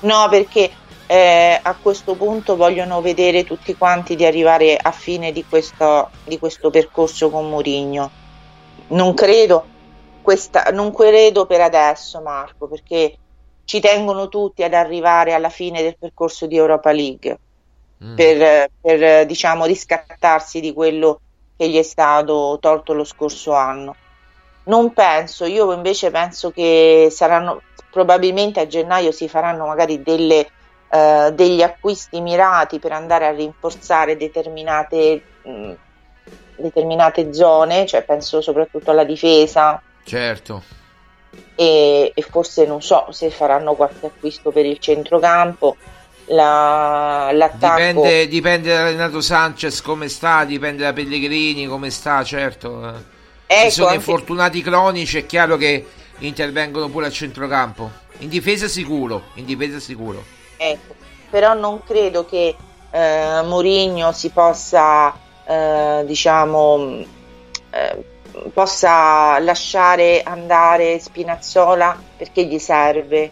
No, 0.00 0.28
perché 0.30 0.70
eh, 1.06 1.58
a 1.60 1.74
questo 1.74 2.14
punto 2.14 2.54
vogliono 2.54 3.00
vedere 3.00 3.44
tutti 3.44 3.76
quanti 3.76 4.14
di 4.14 4.24
arrivare 4.24 4.76
a 4.76 4.92
fine 4.92 5.32
di 5.32 5.44
questo, 5.48 6.10
di 6.24 6.38
questo 6.38 6.70
percorso 6.70 7.30
con 7.30 7.48
Mourinho. 7.48 8.10
Non 8.88 9.14
credo, 9.14 9.66
questa, 10.30 10.62
non 10.72 10.94
credo 10.94 11.44
per 11.44 11.60
adesso, 11.60 12.20
Marco, 12.20 12.68
perché 12.68 13.16
ci 13.64 13.80
tengono 13.80 14.28
tutti 14.28 14.62
ad 14.62 14.74
arrivare 14.74 15.32
alla 15.32 15.48
fine 15.48 15.82
del 15.82 15.96
percorso 15.98 16.46
di 16.46 16.56
Europa 16.56 16.92
League 16.92 17.38
per, 18.14 18.70
per, 18.80 19.26
diciamo, 19.26 19.64
riscattarsi 19.64 20.60
di 20.60 20.72
quello 20.72 21.20
che 21.56 21.68
gli 21.68 21.76
è 21.76 21.82
stato 21.82 22.58
tolto 22.60 22.92
lo 22.92 23.02
scorso 23.02 23.52
anno. 23.54 23.96
Non 24.64 24.92
penso, 24.92 25.46
io 25.46 25.72
invece 25.72 26.12
penso 26.12 26.52
che 26.52 27.08
saranno 27.10 27.62
probabilmente 27.90 28.60
a 28.60 28.68
gennaio 28.68 29.10
si 29.10 29.28
faranno 29.28 29.66
magari 29.66 30.00
delle, 30.00 30.46
eh, 30.90 31.30
degli 31.34 31.60
acquisti 31.60 32.20
mirati 32.20 32.78
per 32.78 32.92
andare 32.92 33.26
a 33.26 33.32
rinforzare 33.32 34.16
determinate, 34.16 35.22
mh, 35.42 35.72
determinate 36.54 37.32
zone, 37.34 37.84
cioè 37.84 38.04
penso 38.04 38.40
soprattutto 38.40 38.92
alla 38.92 39.04
difesa 39.04 39.82
Certo. 40.04 40.62
e, 41.54 42.12
e 42.14 42.22
forse 42.22 42.66
non 42.66 42.82
so 42.82 43.06
se 43.10 43.30
faranno 43.30 43.74
qualche 43.74 44.06
acquisto 44.06 44.50
per 44.50 44.66
il 44.66 44.78
centrocampo. 44.78 45.76
La, 46.26 47.30
l'attacco 47.32 47.76
Dipende, 47.76 48.28
dipende 48.28 48.72
da 48.72 48.84
Renato 48.84 49.20
Sanchez 49.20 49.80
come 49.80 50.08
sta, 50.08 50.44
dipende 50.44 50.84
da 50.84 50.92
Pellegrini 50.92 51.66
come 51.66 51.90
sta, 51.90 52.22
certo. 52.22 52.86
Ecco, 53.46 53.64
Ci 53.64 53.70
sono 53.70 53.88
anche- 53.88 53.98
infortunati 53.98 54.62
cronici, 54.62 55.18
è 55.18 55.26
chiaro 55.26 55.56
che 55.56 55.84
intervengono 56.18 56.88
pure 56.88 57.06
al 57.06 57.12
centrocampo. 57.12 57.90
In 58.18 58.28
difesa 58.28 58.68
sicuro, 58.68 59.22
in 59.34 59.44
difesa 59.44 59.80
sicuro. 59.80 60.22
Ecco, 60.56 60.94
però 61.30 61.54
non 61.54 61.82
credo 61.82 62.24
che 62.26 62.54
eh, 62.92 63.40
Mourinho 63.44 64.12
si 64.12 64.28
possa, 64.30 65.12
eh, 65.44 66.04
diciamo, 66.06 67.04
eh, 67.70 68.04
possa 68.52 69.38
lasciare 69.38 70.22
andare 70.22 70.98
Spinazzola 70.98 72.00
perché 72.16 72.44
gli 72.44 72.58
serve. 72.58 73.30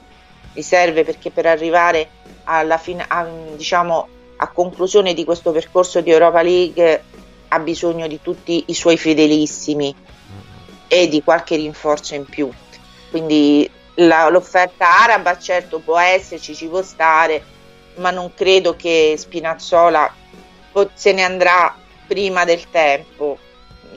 Gli 0.53 0.63
serve 0.63 1.05
perché 1.05 1.31
per 1.31 1.47
arrivare 1.47 2.09
alla 2.45 2.79
fine, 2.79 3.05
a, 3.07 3.27
diciamo, 3.57 4.09
a 4.37 4.49
conclusione 4.49 5.15
di 5.15 5.25
questo 5.25 5.53
percorso 5.53 6.01
di 6.01 6.11
Europa 6.11 6.43
League 6.43 7.03
ha 7.49 7.59
bisogno 7.61 8.07
di 8.07 8.21
tutti 8.21 8.65
i 8.67 8.75
suoi 8.75 8.97
fedelissimi 8.97 9.95
e 10.87 11.09
di 11.09 11.23
qualche 11.23 11.57
rinforzo 11.57 12.15
in 12.15 12.25
più. 12.25 12.51
Quindi 13.11 13.69
la- 13.97 14.29
l'offerta 14.29 15.03
araba 15.03 15.39
certo 15.39 15.79
può 15.81 15.99
esserci, 15.99 16.55
ci 16.55 16.67
può 16.67 16.83
stare, 16.83 17.43
ma 17.97 18.11
non 18.11 18.33
credo 18.35 18.77
che 18.77 19.15
Spinazzola 19.17 20.15
se 20.95 21.13
ne 21.13 21.23
andrà 21.25 21.75
prima 22.07 22.45
del 22.45 22.71
tempo. 22.71 23.39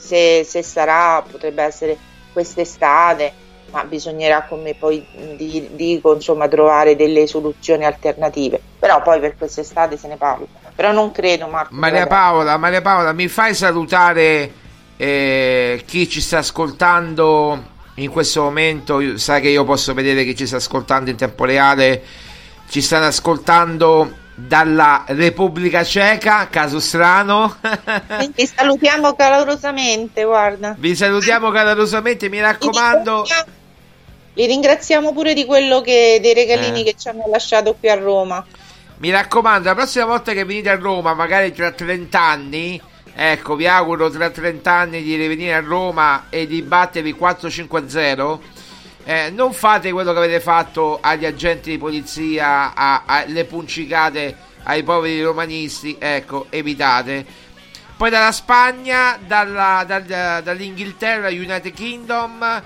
Se, 0.01 0.43
se 0.43 0.63
sarà, 0.63 1.23
potrebbe 1.29 1.61
essere 1.63 1.97
quest'estate, 2.33 3.31
ma 3.71 3.83
bisognerà, 3.83 4.43
come 4.43 4.73
poi 4.73 5.05
di- 5.35 5.69
dico, 5.73 6.15
insomma, 6.15 6.47
trovare 6.47 6.95
delle 6.95 7.27
soluzioni 7.27 7.85
alternative. 7.85 8.59
Però 8.79 9.01
poi 9.01 9.19
per 9.19 9.37
quest'estate 9.37 9.97
se 9.97 10.07
ne 10.07 10.17
parla. 10.17 10.45
Però 10.75 10.91
non 10.91 11.11
credo, 11.11 11.47
Marco. 11.47 11.73
Maria. 11.73 12.07
Paola, 12.07 12.57
Maria 12.57 12.81
Paola, 12.81 13.13
mi 13.13 13.27
fai 13.27 13.53
salutare 13.53 14.51
eh, 14.97 15.83
chi 15.85 16.09
ci 16.09 16.19
sta 16.19 16.39
ascoltando 16.39 17.69
in 17.95 18.09
questo 18.09 18.41
momento? 18.41 19.17
Sai 19.17 19.41
che 19.41 19.49
io 19.49 19.63
posso 19.63 19.93
vedere 19.93 20.23
chi 20.23 20.35
ci 20.35 20.47
sta 20.47 20.57
ascoltando 20.57 21.09
in 21.09 21.15
tempo 21.15 21.45
reale. 21.45 22.03
Ci 22.67 22.81
stanno 22.81 23.05
ascoltando 23.05 24.19
dalla 24.47 25.03
Repubblica 25.07 25.83
Ceca, 25.83 26.47
caso 26.49 26.79
strano. 26.79 27.57
Quindi 28.17 28.45
salutiamo 28.47 29.13
calorosamente, 29.15 30.23
guarda. 30.23 30.75
Vi 30.77 30.95
salutiamo 30.95 31.51
calorosamente, 31.51 32.29
mi 32.29 32.39
raccomando. 32.41 33.25
Li 34.33 34.45
ringraziamo 34.45 35.11
pure 35.13 35.33
di 35.33 35.45
quello 35.45 35.81
che 35.81 36.19
dei 36.21 36.33
regalini 36.33 36.81
Eh. 36.81 36.83
che 36.85 36.95
ci 36.97 37.09
hanno 37.09 37.25
lasciato 37.29 37.75
qui 37.77 37.89
a 37.89 37.95
Roma. 37.95 38.45
Mi 38.97 39.09
raccomando, 39.09 39.67
la 39.67 39.75
prossima 39.75 40.05
volta 40.05 40.31
che 40.31 40.45
venite 40.45 40.69
a 40.69 40.75
Roma, 40.75 41.13
magari 41.13 41.51
tra 41.53 41.71
30 41.71 42.19
anni, 42.19 42.81
ecco, 43.13 43.55
vi 43.55 43.67
auguro 43.67 44.09
tra 44.09 44.29
30 44.29 44.71
anni 44.71 45.03
di 45.03 45.15
rivenire 45.15 45.53
a 45.55 45.59
Roma 45.59 46.27
e 46.29 46.47
di 46.47 46.61
battervi 46.61 47.13
4-5-0. 47.19 48.39
Eh, 49.03 49.29
non 49.31 49.53
fate 49.53 49.91
quello 49.91 50.11
che 50.11 50.17
avete 50.19 50.39
fatto 50.39 50.99
agli 51.01 51.25
agenti 51.25 51.71
di 51.71 51.77
polizia, 51.77 52.73
alle 52.75 53.45
puncicate 53.45 54.49
ai 54.63 54.83
poveri 54.83 55.21
romanisti, 55.21 55.95
ecco, 55.99 56.47
evitate. 56.49 57.25
Poi 57.97 58.09
dalla 58.09 58.31
Spagna, 58.31 59.17
dalla- 59.25 59.83
dal- 59.85 60.41
dall'Inghilterra, 60.43 61.29
United 61.29 61.73
Kingdom, 61.73 62.61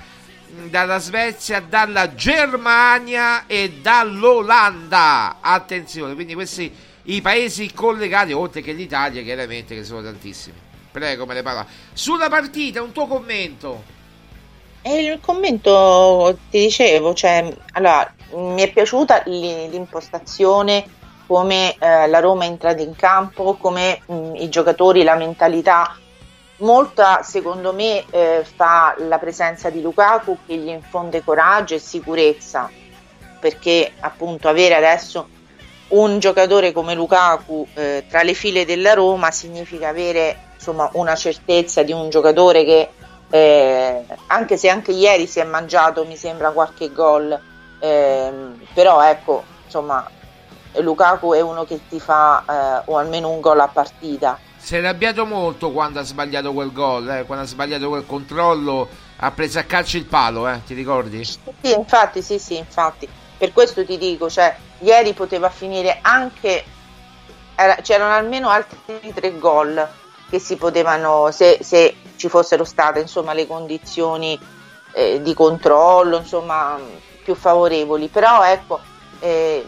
mh, 0.47 0.69
dalla 0.69 0.97
Svezia, 0.99 1.59
dalla 1.61 2.13
Germania 2.15 3.45
e 3.47 3.79
dall'Olanda. 3.81 5.37
Attenzione, 5.41 6.13
quindi 6.15 6.33
questi 6.33 6.71
i 7.07 7.21
paesi 7.21 7.71
collegati, 7.73 8.31
oltre 8.33 8.61
che 8.61 8.71
l'Italia, 8.71 9.21
chiaramente, 9.21 9.75
che 9.75 9.83
sono 9.83 10.01
tantissimi. 10.01 10.57
Prego, 10.91 11.25
me 11.25 11.33
ne 11.33 11.43
parla. 11.43 11.65
Sulla 11.93 12.29
partita, 12.29 12.81
un 12.81 12.91
tuo 12.93 13.05
commento. 13.05 13.83
E 14.87 15.01
il 15.01 15.19
commento 15.19 16.37
ti 16.51 16.59
dicevo, 16.59 17.15
cioè, 17.15 17.51
allora, 17.71 18.13
mi 18.35 18.61
è 18.61 18.71
piaciuta 18.71 19.23
l'i- 19.25 19.67
l'impostazione, 19.67 20.85
come 21.25 21.75
eh, 21.79 22.05
la 22.05 22.19
Roma 22.19 22.43
è 22.43 22.49
entrata 22.49 22.83
in 22.83 22.95
campo, 22.95 23.55
come 23.55 23.99
mh, 24.05 24.35
i 24.35 24.47
giocatori, 24.47 25.01
la 25.01 25.15
mentalità. 25.15 25.97
Molta, 26.57 27.23
secondo 27.23 27.73
me, 27.73 28.05
eh, 28.11 28.45
fa 28.45 28.93
la 28.99 29.17
presenza 29.17 29.71
di 29.71 29.81
Lukaku 29.81 30.37
che 30.45 30.55
gli 30.55 30.69
infonde 30.69 31.23
coraggio 31.23 31.73
e 31.73 31.79
sicurezza, 31.79 32.69
perché 33.39 33.91
appunto 34.01 34.49
avere 34.49 34.75
adesso 34.75 35.27
un 35.87 36.19
giocatore 36.19 36.71
come 36.71 36.93
Lukaku 36.93 37.67
eh, 37.73 38.05
tra 38.07 38.21
le 38.21 38.35
file 38.35 38.65
della 38.65 38.93
Roma 38.93 39.31
significa 39.31 39.87
avere 39.87 40.51
insomma 40.53 40.87
una 40.93 41.15
certezza 41.15 41.81
di 41.81 41.91
un 41.91 42.11
giocatore 42.11 42.63
che 42.63 42.89
eh, 43.29 44.05
anche 44.27 44.57
se 44.57 44.69
anche 44.69 44.91
ieri 44.91 45.27
si 45.27 45.39
è 45.39 45.43
mangiato 45.43 46.05
mi 46.05 46.15
sembra 46.15 46.51
qualche 46.51 46.91
gol 46.91 47.37
ehm, 47.79 48.61
però 48.73 49.03
ecco 49.03 49.43
insomma 49.65 50.07
Lukaku 50.77 51.33
è 51.33 51.41
uno 51.41 51.63
che 51.63 51.79
ti 51.87 51.99
fa 51.99 52.43
eh, 52.47 52.91
o 52.91 52.97
almeno 52.97 53.29
un 53.29 53.39
gol 53.39 53.59
a 53.59 53.67
partita 53.67 54.37
Si 54.57 54.75
è 54.75 54.79
arrabbiato 54.79 55.25
molto 55.25 55.71
quando 55.71 55.99
ha 55.99 56.03
sbagliato 56.03 56.53
quel 56.53 56.71
gol, 56.71 57.09
eh, 57.09 57.23
quando 57.25 57.45
ha 57.45 57.47
sbagliato 57.47 57.87
quel 57.89 58.05
controllo, 58.05 58.87
ha 59.17 59.31
preso 59.31 59.59
a 59.59 59.63
calcio 59.63 59.97
il 59.97 60.05
palo, 60.05 60.47
eh, 60.49 60.61
ti 60.65 60.73
ricordi? 60.73 61.23
Sì, 61.23 61.43
infatti, 61.63 62.21
sì, 62.21 62.39
sì, 62.39 62.57
infatti. 62.57 63.07
per 63.37 63.53
questo 63.53 63.85
ti 63.85 63.97
dico, 63.97 64.29
cioè, 64.29 64.55
ieri 64.79 65.13
poteva 65.13 65.49
finire 65.49 65.99
anche, 66.01 66.63
era, 67.55 67.75
c'erano 67.75 68.13
almeno 68.13 68.49
altri 68.49 69.13
tre 69.13 69.37
gol 69.37 69.87
che 70.29 70.39
si 70.39 70.55
potevano, 70.55 71.31
se, 71.31 71.59
se 71.61 71.95
ci 72.15 72.29
fossero 72.29 72.63
state 72.63 72.99
insomma, 72.99 73.33
le 73.33 73.47
condizioni 73.47 74.39
eh, 74.93 75.21
di 75.21 75.33
controllo 75.33 76.17
insomma, 76.17 76.79
più 77.23 77.35
favorevoli, 77.35 78.07
però 78.07 78.43
ecco, 78.43 78.79
eh, 79.19 79.67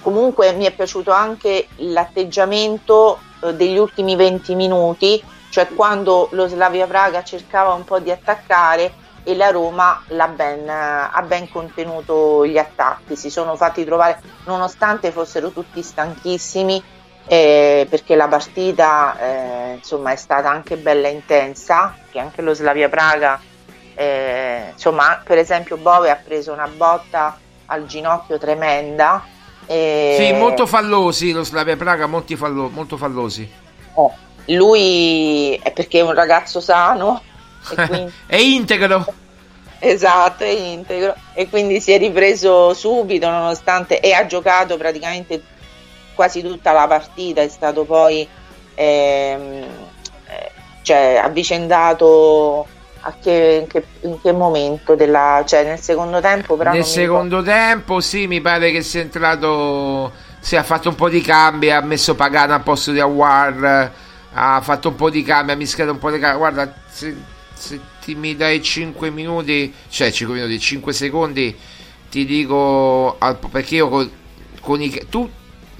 comunque 0.00 0.52
mi 0.52 0.64
è 0.64 0.72
piaciuto 0.72 1.10
anche 1.10 1.68
l'atteggiamento 1.76 3.18
eh, 3.40 3.54
degli 3.54 3.76
ultimi 3.76 4.16
20 4.16 4.54
minuti, 4.54 5.22
cioè 5.48 5.68
quando 5.68 6.28
lo 6.32 6.46
Slavia 6.46 6.86
Praga 6.86 7.22
cercava 7.22 7.72
un 7.72 7.84
po' 7.84 7.98
di 7.98 8.10
attaccare 8.10 9.08
e 9.22 9.34
la 9.36 9.50
Roma 9.50 10.02
ben, 10.08 10.68
ha 10.68 11.22
ben 11.26 11.50
contenuto 11.50 12.46
gli 12.46 12.56
attacchi, 12.56 13.16
si 13.16 13.30
sono 13.30 13.54
fatti 13.56 13.84
trovare 13.84 14.20
nonostante 14.44 15.12
fossero 15.12 15.50
tutti 15.50 15.82
stanchissimi 15.82 16.82
eh, 17.32 17.86
perché 17.88 18.16
la 18.16 18.26
partita 18.26 19.16
eh, 19.20 19.74
insomma 19.74 20.10
è 20.10 20.16
stata 20.16 20.50
anche 20.50 20.76
bella 20.76 21.06
intensa, 21.06 21.96
che 22.10 22.18
anche 22.18 22.42
lo 22.42 22.54
Slavia 22.54 22.88
Praga 22.88 23.40
eh, 23.94 24.70
insomma 24.72 25.22
per 25.22 25.38
esempio 25.38 25.76
Bove 25.76 26.10
ha 26.10 26.16
preso 26.16 26.52
una 26.52 26.66
botta 26.66 27.38
al 27.66 27.86
ginocchio 27.86 28.36
tremenda. 28.36 29.24
sì, 29.64 30.32
molto 30.32 30.66
fallosi 30.66 31.30
lo 31.30 31.44
Slavia 31.44 31.76
Praga, 31.76 32.08
fallo, 32.36 32.68
molto 32.68 32.96
fallosi. 32.96 33.48
Oh, 33.94 34.12
lui 34.46 35.54
è 35.62 35.70
perché 35.70 36.00
è 36.00 36.02
un 36.02 36.14
ragazzo 36.14 36.60
sano 36.60 37.22
quindi... 37.62 38.12
è 38.26 38.36
integro. 38.36 39.06
Esatto, 39.78 40.42
è 40.42 40.48
integro. 40.48 41.14
E 41.34 41.48
quindi 41.48 41.80
si 41.80 41.92
è 41.92 41.98
ripreso 41.98 42.74
subito, 42.74 43.30
nonostante 43.30 44.00
e 44.00 44.14
ha 44.14 44.26
giocato 44.26 44.76
praticamente 44.76 45.58
quasi 46.20 46.42
tutta 46.42 46.72
la 46.72 46.86
partita. 46.86 47.40
È 47.40 47.48
stato 47.48 47.84
poi 47.84 48.28
ehm, 48.74 49.64
eh, 50.26 50.50
cioè, 50.82 51.18
avvicendato 51.24 52.66
a 53.02 53.14
che, 53.18 53.60
in, 53.62 53.66
che, 53.66 53.84
in, 54.02 54.20
che, 54.20 54.32
momento 54.32 54.94
della, 54.94 55.42
cioè 55.46 55.64
nel 55.64 55.78
secondo 55.78 56.20
tempo 56.20 56.54
però 56.54 56.72
nel 56.72 56.84
secondo 56.84 57.42
tempo 57.42 58.00
sì 58.00 58.26
mi 58.26 58.42
pare 58.42 58.70
che 58.70 58.82
sia 58.82 59.00
entrato 59.00 60.12
si 60.38 60.56
è 60.56 60.62
fatto 60.62 60.90
un 60.90 60.96
po' 60.96 61.08
di 61.08 61.22
cambi 61.22 61.70
ha 61.70 61.80
messo 61.80 62.14
Pagano 62.14 62.52
al 62.52 62.62
posto 62.62 62.92
di 62.92 63.00
Awar 63.00 63.92
ha 64.34 64.60
fatto 64.60 64.88
un 64.88 64.96
po' 64.96 65.08
di 65.08 65.22
cambi 65.22 65.52
ha 65.52 65.56
mischiato 65.56 65.92
un 65.92 65.98
po' 65.98 66.10
di 66.10 66.18
cambi 66.18 66.36
guarda 66.36 66.74
se, 66.90 67.16
se 67.54 67.80
ti 68.04 68.14
mi 68.14 68.36
dai 68.36 68.62
5 68.62 69.08
minuti, 69.08 69.72
cioè 69.88 70.12
5 70.12 70.34
minuti, 70.34 70.60
5 70.60 70.92
secondi, 70.92 71.56
ti 72.10 72.26
dico 72.26 73.16
perché 73.50 73.76
io 73.76 73.88
con, 73.88 74.10
con 74.60 74.82
i 74.82 74.90
tu 75.08 75.26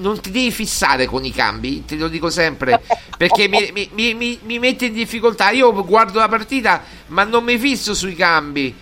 non 0.01 0.21
ti 0.21 0.31
devi 0.31 0.51
fissare 0.51 1.07
con 1.07 1.25
i 1.25 1.31
cambi, 1.31 1.85
te 1.85 1.97
lo 1.97 2.09
dico 2.09 2.29
sempre, 2.29 2.83
perché 3.17 3.49
mi, 3.49 3.71
mi, 3.93 4.15
mi, 4.15 4.39
mi 4.43 4.59
mette 4.59 4.87
in 4.87 4.93
difficoltà. 4.93 5.51
Io 5.51 5.73
guardo 5.85 6.19
la 6.19 6.29
partita, 6.29 6.83
ma 7.09 7.25
non 7.25 7.45
mi 7.45 7.59
fisso 7.59 7.95
sui 7.95 8.15
cambi. 8.15 8.75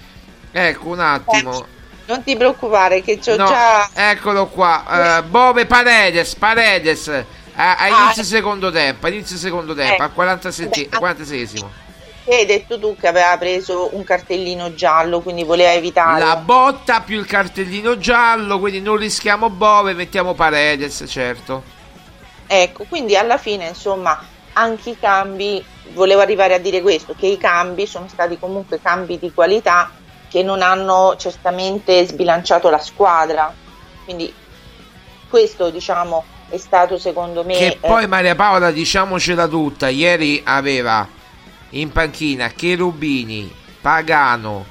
Ecco 0.51 0.89
un 0.89 1.01
attimo. 1.01 1.67
Non 2.07 2.23
ti 2.23 2.37
preoccupare, 2.37 3.03
che 3.03 3.19
c'ho 3.19 3.37
no, 3.37 3.47
già. 3.47 3.91
Eccolo 3.93 4.47
qua. 4.47 5.21
Uh, 5.23 5.29
Bove 5.29 5.67
Paredes. 5.67 6.35
Paredes. 6.37 7.09
A, 7.55 7.77
a 7.77 7.89
inizio 7.89 8.23
ah, 8.23 8.25
secondo 8.25 8.71
tempo. 8.71 9.07
A 9.07 9.09
inizio 9.11 9.37
secondo 9.37 9.75
tempo. 9.75 10.03
Eh, 10.03 10.07
a 10.07 10.09
46 10.09 10.89
46esimo 10.91 11.87
hai 12.35 12.47
detto 12.47 12.79
tu 12.79 12.97
che 12.97 13.09
aveva 13.09 13.37
preso 13.39 13.91
un 13.93 14.05
cartellino 14.05 14.75
giallo, 14.75 15.21
quindi 15.21 15.45
voleva 15.45 15.73
evitare. 15.73 16.21
La 16.21 16.37
botta 16.37 17.01
più 17.01 17.19
il 17.19 17.27
cartellino 17.27 17.99
giallo, 17.99 18.59
quindi 18.59 18.81
non 18.81 18.97
rischiamo 18.97 19.51
Bove, 19.51 19.95
mettiamo 19.95 20.35
Paredes, 20.35 21.05
certo. 21.09 21.63
Ecco, 22.47 22.85
quindi 22.89 23.17
alla 23.17 23.39
fine, 23.39 23.69
insomma, 23.69 24.21
anche 24.55 24.91
i 24.91 24.99
cambi, 24.99 25.65
volevo 25.93 26.21
arrivare 26.21 26.55
a 26.55 26.59
dire 26.59 26.81
questo, 26.81 27.15
che 27.17 27.27
i 27.27 27.39
cambi 27.39 27.87
sono 27.87 28.09
stati 28.09 28.39
comunque 28.39 28.81
cambi 28.81 29.19
di 29.19 29.33
qualità 29.33 29.91
che 30.29 30.43
non 30.43 30.63
hanno 30.63 31.15
certamente 31.19 32.07
sbilanciato 32.07 32.69
la 32.71 32.79
squadra. 32.79 33.53
Quindi 34.05 34.33
questo, 35.29 35.71
diciamo, 35.71 36.25
è 36.49 36.57
stato 36.57 36.99
secondo 36.99 37.45
me... 37.45 37.55
Che 37.55 37.79
poi 37.81 38.07
Maria 38.07 38.35
Paola, 38.35 38.71
diciamocela 38.71 39.47
tutta, 39.47 39.89
ieri 39.89 40.43
aveva 40.45 41.17
in 41.71 41.91
panchina 41.93 42.49
Cherubini, 42.49 43.53
Pagano, 43.81 44.65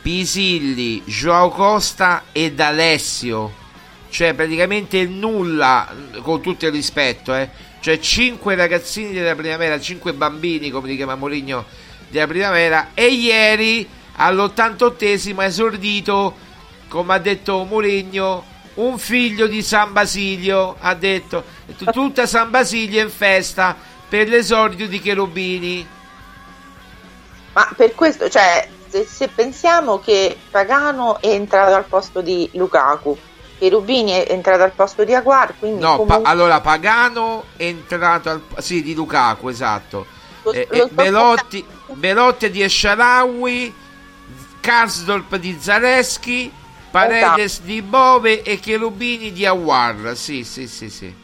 Pisilli, 0.00 1.02
Joao 1.04 1.50
Costa 1.50 2.24
ed 2.32 2.60
Alessio. 2.60 3.62
Cioè 4.08 4.34
praticamente 4.34 5.04
nulla, 5.06 5.92
con 6.22 6.40
tutto 6.40 6.66
il 6.66 6.72
rispetto, 6.72 7.34
eh. 7.34 7.48
Cioè 7.80 7.98
5 7.98 8.54
ragazzini 8.54 9.12
della 9.12 9.34
primavera, 9.34 9.78
5 9.80 10.12
bambini, 10.14 10.70
come 10.70 10.88
li 10.88 10.96
chiama 10.96 11.16
Moligno, 11.16 11.64
della 12.08 12.26
primavera. 12.26 12.90
E 12.94 13.06
ieri 13.08 13.86
all'88esimo 14.16 15.40
ha 15.40 15.44
esordito, 15.44 16.36
come 16.88 17.14
ha 17.14 17.18
detto 17.18 17.64
Mourinho, 17.64 18.44
un 18.74 18.98
figlio 18.98 19.46
di 19.46 19.62
San 19.62 19.92
Basilio. 19.92 20.76
Ha 20.78 20.94
detto 20.94 21.44
tutta 21.92 22.24
San 22.26 22.50
Basilio 22.50 23.02
in 23.02 23.10
festa 23.10 23.76
per 24.08 24.28
l'esordio 24.28 24.86
di 24.86 25.00
Cherubini. 25.00 25.86
Ma 27.54 27.72
per 27.76 27.94
questo, 27.94 28.28
cioè, 28.28 28.68
se, 28.88 29.04
se, 29.04 29.28
pensiamo 29.28 30.00
che 30.00 30.36
Pagano 30.50 31.20
è 31.20 31.28
entrato 31.28 31.74
al 31.74 31.84
posto 31.84 32.20
di 32.20 32.50
Lukaku, 32.54 33.16
che 33.58 33.68
Rubini 33.68 34.10
è 34.10 34.26
entrato 34.30 34.64
al 34.64 34.72
posto 34.72 35.04
di 35.04 35.14
Aguar, 35.14 35.54
quindi 35.58 35.80
no, 35.80 35.96
comunque... 35.96 36.20
pa- 36.20 36.28
allora 36.28 36.60
Pagano 36.60 37.44
è 37.56 37.64
entrato 37.64 38.30
al 38.30 38.42
sì, 38.58 38.82
di 38.82 38.94
Lukaku, 38.94 39.48
esatto. 39.48 40.06
Lo, 40.42 40.52
eh, 40.52 40.66
lo 40.68 40.84
eh, 40.84 40.88
Belotti, 40.90 41.64
Belotti 41.92 42.50
di 42.50 42.62
Esciarawi, 42.62 43.72
Karsdorp 44.60 45.36
di 45.36 45.56
Zaleschi, 45.58 46.52
Paredes 46.90 47.52
esatto. 47.52 47.66
di 47.66 47.82
Bove 47.82 48.42
e 48.42 48.58
Cherubini 48.58 49.32
di 49.32 49.46
Awar. 49.46 50.16
Sì, 50.16 50.42
sì, 50.42 50.66
sì, 50.66 50.90
sì. 50.90 51.14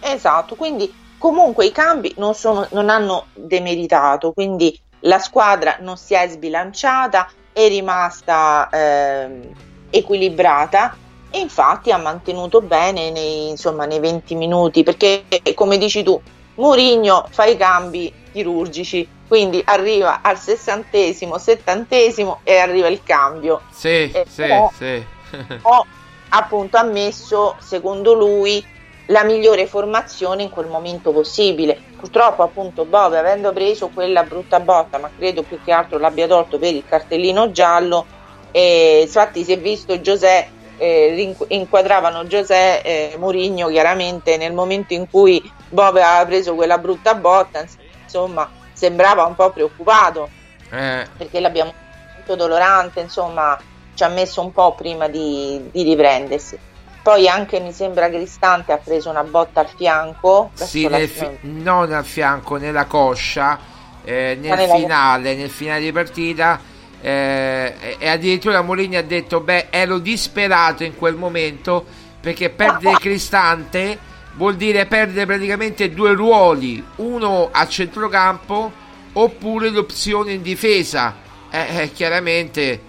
Esatto, 0.00 0.54
quindi 0.54 0.92
comunque 1.18 1.66
i 1.66 1.72
cambi 1.72 2.14
non, 2.16 2.34
sono, 2.34 2.66
non 2.70 2.88
hanno 2.88 3.26
demeritato, 3.34 4.32
quindi 4.32 4.78
la 5.06 5.18
squadra 5.18 5.78
non 5.80 5.96
si 5.96 6.14
è 6.14 6.28
sbilanciata, 6.28 7.28
è 7.52 7.66
rimasta 7.68 8.68
eh, 8.70 9.50
equilibrata 9.90 10.96
e 11.30 11.38
infatti 11.40 11.90
ha 11.90 11.96
mantenuto 11.96 12.60
bene 12.60 13.10
nei, 13.10 13.48
insomma, 13.48 13.86
nei 13.86 13.98
20 13.98 14.34
minuti 14.34 14.82
perché 14.82 15.24
come 15.54 15.78
dici 15.78 16.02
tu 16.02 16.20
Mourinho 16.56 17.26
fa 17.30 17.44
i 17.44 17.56
cambi 17.56 18.12
chirurgici 18.32 19.08
quindi 19.26 19.62
arriva 19.64 20.20
al 20.22 20.38
sessantesimo, 20.38 21.38
settantesimo 21.38 22.40
e 22.44 22.58
arriva 22.58 22.88
il 22.88 23.02
cambio 23.02 23.62
sì, 23.70 24.10
e 24.10 24.24
sì, 24.28 24.42
ho, 24.42 24.72
sì. 24.76 25.04
ho 25.62 25.86
appunto 26.28 26.76
ammesso 26.76 27.56
secondo 27.58 28.14
lui 28.14 28.64
la 29.06 29.24
migliore 29.24 29.66
formazione 29.66 30.42
in 30.42 30.50
quel 30.50 30.66
momento 30.66 31.12
possibile. 31.12 31.78
Purtroppo 31.96 32.42
appunto 32.42 32.84
Bove 32.84 33.18
avendo 33.18 33.52
preso 33.52 33.88
quella 33.88 34.22
brutta 34.22 34.60
botta, 34.60 34.98
ma 34.98 35.10
credo 35.16 35.42
più 35.42 35.58
che 35.64 35.72
altro 35.72 35.98
l'abbia 35.98 36.26
tolto 36.26 36.58
per 36.58 36.74
il 36.74 36.84
cartellino 36.86 37.50
giallo, 37.50 38.06
e 38.50 39.00
infatti 39.02 39.44
si 39.44 39.52
è 39.52 39.58
visto 39.58 40.00
Giuseppe, 40.00 40.54
eh, 40.78 41.36
inquadravano 41.48 42.26
Giuseppe 42.26 43.12
eh, 43.12 43.16
Murigno 43.18 43.68
chiaramente 43.68 44.36
nel 44.36 44.52
momento 44.52 44.92
in 44.92 45.08
cui 45.08 45.42
Bove 45.68 46.02
aveva 46.02 46.26
preso 46.26 46.54
quella 46.54 46.78
brutta 46.78 47.14
botta, 47.14 47.64
insomma 48.02 48.48
sembrava 48.72 49.24
un 49.24 49.34
po' 49.34 49.50
preoccupato 49.50 50.28
eh. 50.70 51.06
perché 51.16 51.40
l'abbiamo 51.40 51.72
molto 52.14 52.36
dolorante, 52.36 53.00
insomma 53.00 53.58
ci 53.94 54.04
ha 54.04 54.08
messo 54.08 54.42
un 54.42 54.52
po' 54.52 54.74
prima 54.74 55.08
di, 55.08 55.68
di 55.72 55.82
riprendersi. 55.82 56.58
Poi 57.06 57.28
anche 57.28 57.60
mi 57.60 57.72
sembra 57.72 58.08
Cristante 58.08 58.72
ha 58.72 58.78
preso 58.78 59.10
una 59.10 59.22
botta 59.22 59.60
al 59.60 59.68
fianco. 59.68 60.50
Sì, 60.54 60.88
nel 60.88 61.06
fi- 61.08 61.38
non 61.42 61.92
al 61.92 62.04
fianco, 62.04 62.56
nella 62.56 62.86
coscia, 62.86 63.60
eh, 64.02 64.36
nel 64.40 64.58
nella... 64.58 64.74
finale, 64.74 65.36
nel 65.36 65.48
finale 65.48 65.82
di 65.82 65.92
partita. 65.92 66.58
Eh, 67.00 67.96
e 68.00 68.08
addirittura 68.08 68.60
Molini 68.62 68.96
ha 68.96 69.04
detto: 69.04 69.38
Beh, 69.38 69.68
ero 69.70 69.98
disperato 69.98 70.82
in 70.82 70.96
quel 70.96 71.14
momento 71.14 71.84
perché 72.20 72.50
perdere 72.50 72.96
Cristante 72.98 73.96
vuol 74.32 74.56
dire 74.56 74.86
perdere 74.86 75.26
praticamente 75.26 75.94
due 75.94 76.12
ruoli, 76.12 76.84
uno 76.96 77.50
a 77.52 77.68
centrocampo 77.68 78.72
oppure 79.12 79.68
l'opzione 79.68 80.32
in 80.32 80.42
difesa. 80.42 81.14
Eh, 81.52 81.82
eh 81.82 81.92
chiaramente. 81.92 82.82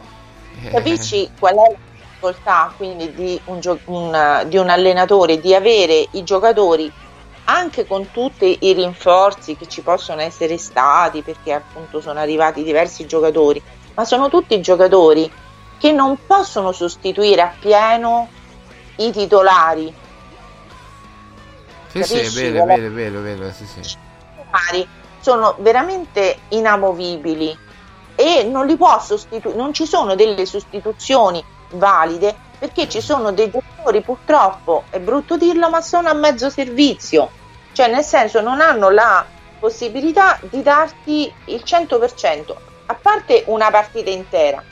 Capisci 0.72 1.30
qual 1.38 1.54
è 1.54 1.87
difficoltà 2.18 2.74
quindi 2.76 3.14
di 3.14 3.40
un, 3.46 3.60
gio- 3.60 3.80
un, 3.86 4.44
di 4.48 4.58
un 4.58 4.70
allenatore 4.70 5.40
di 5.40 5.54
avere 5.54 6.08
i 6.12 6.24
giocatori 6.24 6.92
anche 7.46 7.86
con 7.86 8.12
tutti 8.12 8.58
i 8.62 8.74
rinforzi 8.74 9.56
che 9.56 9.68
ci 9.68 9.82
possono 9.82 10.22
essere 10.22 10.58
stati 10.58 11.22
perché 11.22 11.54
appunto 11.54 12.02
sono 12.02 12.20
arrivati 12.20 12.64
diversi 12.64 13.06
giocatori 13.06 13.62
ma 13.94 14.04
sono 14.04 14.30
tutti 14.30 14.60
giocatori 14.60 15.32
che 15.80 15.92
non 15.92 16.18
possono 16.26 16.72
sostituire 16.72 17.42
appieno 17.42 18.28
i 18.98 19.12
titolari. 19.12 19.94
Sì, 21.88 22.04
sì, 22.04 22.14
è 22.16 22.24
Capisci? 22.24 22.50
vero, 22.50 22.64
è 22.64 22.66
vero, 22.66 22.88
è 22.88 22.90
vero, 22.90 23.20
è 23.20 23.22
vero, 23.22 23.52
sì, 23.52 23.66
sì. 23.66 23.82
titolari 23.82 24.88
sono 25.20 25.56
veramente 25.60 26.38
inamovibili 26.50 27.58
e 28.16 28.44
non 28.44 28.66
li 28.66 28.76
può 28.76 29.00
sostituire, 29.00 29.58
non 29.58 29.74
ci 29.74 29.86
sono 29.86 30.16
delle 30.16 30.46
sostituzioni 30.46 31.44
valide 31.72 32.36
perché 32.60 32.90
ci 32.90 33.02
sono 33.02 33.32
dei 33.32 33.50
giocatori 33.52 34.02
purtroppo, 34.02 34.86
è 34.90 35.00
brutto 35.00 35.38
dirlo, 35.38 35.70
ma 35.70 35.82
sono 35.82 36.10
a 36.10 36.14
mezzo 36.14 36.50
servizio, 36.50 37.30
cioè 37.74 37.90
nel 37.90 38.04
senso 38.04 38.42
non 38.42 38.62
hanno 38.62 38.90
la 38.90 39.26
possibilità 39.60 40.40
di 40.50 40.62
darti 40.64 41.32
il 41.46 41.62
100%, 41.64 42.56
a 42.88 42.94
parte 42.96 43.44
una 43.48 43.70
partita 43.70 44.10
intera, 44.10 44.64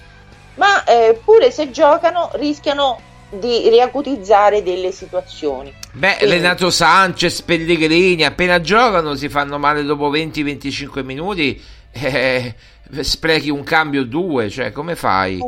ma 0.55 0.83
eh, 0.83 1.19
pure 1.23 1.51
se 1.51 1.69
giocano 1.69 2.31
rischiano 2.33 2.99
di 3.29 3.69
riacutizzare 3.69 4.63
delle 4.63 4.91
situazioni. 4.91 5.73
Beh, 5.91 6.17
Quindi- 6.17 6.35
Renato 6.35 6.69
Sanchez, 6.69 7.41
Pellegrini, 7.41 8.23
appena 8.23 8.61
giocano 8.61 9.15
si 9.15 9.29
fanno 9.29 9.57
male 9.59 9.83
dopo 9.83 10.09
20-25 10.09 11.03
minuti, 11.03 11.61
eh, 11.91 12.55
sprechi 13.01 13.49
un 13.49 13.63
cambio 13.63 14.01
o 14.01 14.05
due, 14.05 14.49
cioè 14.49 14.71
come 14.71 14.95
fai? 14.95 15.39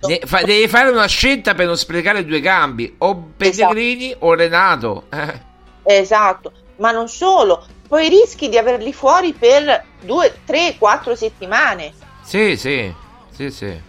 Ne- 0.00 0.20
fa- 0.24 0.42
devi 0.42 0.68
fare 0.68 0.90
una 0.90 1.06
scelta 1.06 1.54
per 1.54 1.66
non 1.66 1.76
sprecare 1.76 2.24
due 2.24 2.40
cambi, 2.40 2.94
o 2.98 3.30
Pellegrini 3.36 4.14
o 4.20 4.34
Renato. 4.34 5.04
eh. 5.10 5.46
Esatto, 5.82 6.52
ma 6.76 6.90
non 6.92 7.08
solo, 7.08 7.66
poi 7.88 8.08
rischi 8.08 8.48
di 8.48 8.56
averli 8.58 8.92
fuori 8.92 9.32
per 9.32 9.84
due, 10.00 10.38
tre, 10.44 10.76
quattro 10.78 11.14
settimane. 11.16 11.92
Sì, 12.22 12.56
sì, 12.56 12.92
sì, 13.34 13.50
sì. 13.50 13.80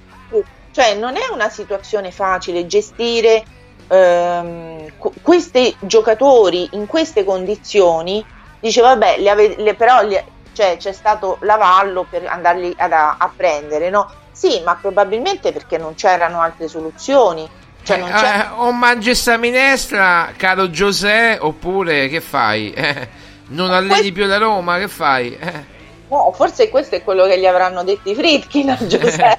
Cioè 0.71 0.95
non 0.95 1.15
è 1.15 1.27
una 1.33 1.49
situazione 1.49 2.11
facile 2.11 2.65
gestire 2.65 3.43
ehm, 3.87 4.93
qu- 4.97 5.13
questi 5.21 5.75
giocatori 5.81 6.69
in 6.73 6.85
queste 6.85 7.23
condizioni. 7.23 8.23
Dice 8.59 8.81
vabbè, 8.81 9.17
li 9.17 9.27
ave- 9.29 9.55
le- 9.57 9.73
però 9.73 10.01
li- 10.03 10.21
cioè, 10.53 10.77
c'è 10.77 10.91
stato 10.91 11.37
l'avallo 11.41 12.05
per 12.09 12.25
andarli 12.27 12.73
ad- 12.77 12.91
a, 12.93 13.15
a 13.17 13.31
prendere, 13.35 13.89
no? 13.89 14.09
Sì, 14.39 14.61
ma 14.63 14.75
probabilmente 14.75 15.51
perché 15.51 15.77
non 15.77 15.95
c'erano 15.95 16.39
altre 16.39 16.69
soluzioni. 16.69 17.45
Cioè, 17.83 17.97
non 17.97 18.09
c'è- 18.09 18.39
Eh, 18.39 18.47
o 18.55 18.71
mangi 18.71 19.13
sta 19.13 19.35
minestra, 19.35 20.31
caro 20.37 20.69
Giuseppe, 20.69 21.39
oppure 21.43 22.07
che 22.07 22.21
fai? 22.21 22.71
Eh, 22.73 23.07
non 23.47 23.71
alleni 23.71 24.11
più 24.13 24.25
la 24.25 24.37
Roma, 24.37 24.77
che 24.77 24.87
fai? 24.87 25.35
Eh. 25.37 25.65
no, 26.09 26.31
forse 26.33 26.69
questo 26.69 26.95
è 26.95 27.03
quello 27.03 27.25
che 27.25 27.37
gli 27.39 27.45
avranno 27.47 27.83
detto 27.83 28.09
i 28.09 28.15
Fritkin 28.15 28.69
a 28.69 28.77
Giuseppe. 28.87 29.37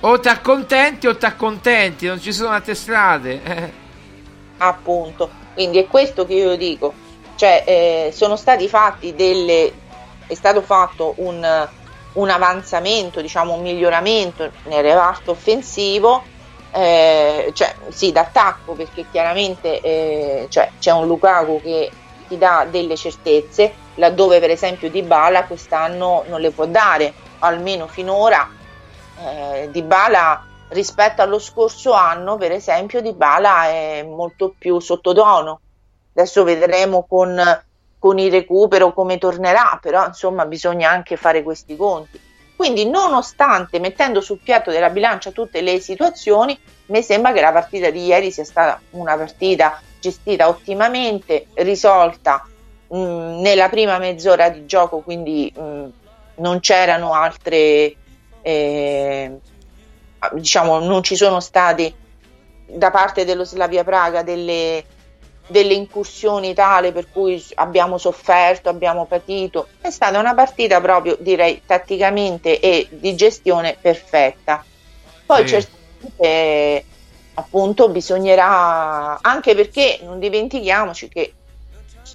O 0.00 0.20
ti 0.20 0.28
accontenti 0.28 1.06
o 1.06 1.16
ti 1.16 1.24
accontenti, 1.24 2.06
non 2.06 2.20
ci 2.20 2.32
sono 2.32 2.50
altre 2.50 2.74
strade. 2.74 3.40
eh. 3.42 3.72
appunto. 4.58 5.30
Quindi 5.54 5.78
è 5.78 5.86
questo 5.86 6.26
che 6.26 6.34
io 6.34 6.56
dico, 6.56 6.92
cioè 7.36 7.62
eh, 7.66 8.10
sono 8.12 8.36
stati 8.36 8.68
fatti 8.68 9.14
delle, 9.14 9.72
è 10.26 10.34
stato 10.34 10.60
fatto 10.62 11.14
un, 11.18 11.68
un 12.14 12.28
avanzamento, 12.28 13.20
diciamo 13.20 13.54
un 13.54 13.62
miglioramento 13.62 14.50
nel 14.64 14.82
reparto 14.82 15.32
offensivo, 15.32 16.22
eh, 16.72 17.50
cioè 17.54 17.74
sì 17.88 18.12
d'attacco 18.12 18.72
perché 18.72 19.06
chiaramente 19.10 19.80
eh, 19.80 20.46
cioè, 20.48 20.70
c'è 20.78 20.90
un 20.90 21.06
Lukaku 21.06 21.60
che 21.60 21.90
ti 22.28 22.38
dà 22.38 22.66
delle 22.68 22.96
certezze, 22.96 23.74
laddove 23.96 24.40
per 24.40 24.50
esempio 24.50 24.90
Dybala 24.90 25.44
quest'anno 25.44 26.24
non 26.28 26.40
le 26.40 26.50
può 26.50 26.66
dare, 26.66 27.12
almeno 27.40 27.86
finora 27.86 28.48
eh, 29.18 29.68
Dybala 29.70 30.46
rispetto 30.68 31.22
allo 31.22 31.38
scorso 31.38 31.92
anno, 31.92 32.36
per 32.36 32.52
esempio, 32.52 33.00
Dybala 33.00 33.66
è 33.66 34.02
molto 34.02 34.54
più 34.56 34.78
sottotono. 34.80 35.60
Adesso 36.14 36.44
vedremo 36.44 37.06
con, 37.08 37.40
con 38.02 38.18
il 38.18 38.32
recupero 38.32 38.92
come 38.92 39.16
tornerà, 39.16 39.78
però 39.80 40.06
insomma 40.06 40.44
bisogna 40.44 40.90
anche 40.90 41.16
fare 41.16 41.44
questi 41.44 41.76
conti. 41.76 42.20
Quindi, 42.56 42.84
nonostante 42.90 43.78
mettendo 43.78 44.20
sul 44.20 44.40
piatto 44.42 44.72
della 44.72 44.90
bilancia 44.90 45.30
tutte 45.30 45.60
le 45.60 45.78
situazioni, 45.78 46.58
mi 46.86 47.00
sembra 47.00 47.32
che 47.32 47.40
la 47.40 47.52
partita 47.52 47.90
di 47.90 48.04
ieri 48.04 48.32
sia 48.32 48.42
stata 48.42 48.80
una 48.90 49.16
partita 49.16 49.80
gestita 50.00 50.48
ottimamente, 50.48 51.46
risolta 51.54 52.44
mh, 52.88 52.96
nella 53.40 53.68
prima 53.68 53.98
mezz'ora 53.98 54.48
di 54.48 54.66
gioco, 54.66 54.98
quindi 54.98 55.52
mh, 55.54 55.84
non 56.38 56.58
c'erano 56.58 57.14
altre 57.14 57.94
eh, 58.42 59.38
diciamo 60.32 60.80
non 60.80 61.04
ci 61.04 61.14
sono 61.14 61.38
stati 61.38 61.94
da 62.66 62.90
parte 62.90 63.24
dello 63.24 63.44
Slavia 63.44 63.84
Praga 63.84 64.24
delle, 64.24 64.84
delle 65.46 65.74
incursioni 65.74 66.54
tale 66.54 66.92
per 66.92 67.08
cui 67.10 67.42
abbiamo 67.54 67.98
sofferto, 67.98 68.68
abbiamo 68.68 69.04
patito. 69.06 69.68
È 69.80 69.90
stata 69.90 70.18
una 70.18 70.34
partita 70.34 70.80
proprio, 70.80 71.16
direi, 71.20 71.62
tatticamente 71.66 72.60
e 72.60 72.86
di 72.90 73.14
gestione 73.14 73.76
perfetta. 73.80 74.64
Poi 75.26 75.46
Sì. 75.46 75.48
certamente 75.48 76.84
appunto 77.34 77.88
bisognerà 77.88 79.18
anche 79.20 79.54
perché 79.54 80.00
non 80.02 80.18
dimentichiamoci 80.18 81.08
che 81.08 81.32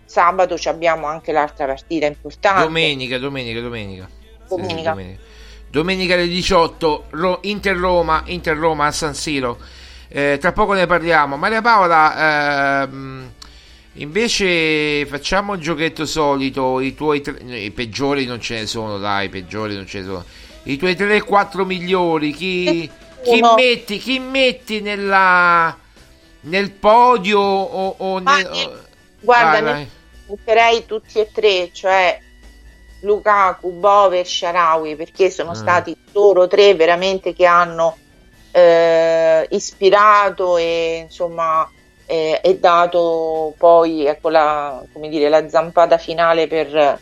sabato 0.06 0.58
ci 0.58 0.70
abbiamo 0.70 1.08
anche 1.08 1.32
l'altra 1.32 1.66
partita 1.66 2.06
importante. 2.06 2.64
Domenica, 2.64 3.18
domenica, 3.18 3.60
domenica. 3.60 4.08
Sì, 4.08 4.20
sì, 4.48 4.56
Domenica. 4.56 4.90
domenica. 4.92 5.22
Domenica 5.70 6.14
alle 6.14 6.28
18, 6.28 7.06
Ro- 7.10 7.40
Inter-Roma, 7.42 8.24
Inter-Roma 8.28 8.86
a 8.86 8.92
San 8.92 9.14
Siro. 9.14 9.58
Eh, 10.10 10.38
tra 10.40 10.52
poco 10.54 10.74
ne 10.74 10.86
parliamo. 10.88 11.36
Maria 11.38 11.62
Paola, 11.62 12.84
ehm, 12.84 13.32
invece 13.94 15.06
facciamo 15.06 15.54
il 15.56 15.62
giochetto 15.62 16.06
solito, 16.06 16.80
i 16.80 16.94
tuoi 16.96 17.22
tre, 17.22 17.38
i 17.60 17.72
peggiori 17.72 18.26
non 18.26 18.40
ce 18.40 18.56
ne 18.60 18.66
sono, 18.68 18.98
dai, 18.98 19.26
i 19.26 19.30
peggiori 19.30 19.76
non 19.76 19.86
ce 19.86 20.00
ne 20.00 20.06
sono. 20.06 20.26
I 20.64 20.78
tuoi 20.78 20.96
3-4 20.96 21.66
migliori, 21.66 22.32
chi, 22.32 22.90
chi 23.24 23.40
Uno. 23.40 23.54
metti, 23.56 23.98
chi 23.98 24.20
metti 24.20 24.82
nella, 24.82 25.76
nel 26.42 26.72
podio 26.72 27.40
o, 27.40 27.96
o 27.98 28.22
Ma 28.22 28.36
nel- 28.38 28.50
ne- 28.52 28.70
guarda, 29.20 29.62
vai. 29.62 29.90
metterei 30.28 30.86
tutti 30.86 31.20
e 31.20 31.30
tre, 31.34 31.70
cioè 31.74 32.20
Lukaku, 33.02 33.72
Bove 33.80 34.20
e 34.22 34.26
Sharawi, 34.26 34.96
perché 34.96 35.30
sono 35.30 35.52
Mm. 35.52 35.54
stati 35.56 35.96
loro 36.14 36.48
tre 36.48 36.74
veramente 36.76 37.34
che 37.34 37.46
hanno 37.46 37.98
eh, 38.58 39.48
ispirato 39.52 40.58
e 40.58 41.02
insomma 41.04 41.70
eh, 42.08 42.40
e 42.44 42.58
dato 42.58 43.54
poi 43.56 44.06
ecco 44.06 44.30
la, 44.30 44.84
come 44.92 45.10
dire, 45.10 45.30
la 45.30 45.48
zampata 45.48 46.00
finale 46.00 46.48
per 46.48 46.76
eh, 46.76 47.00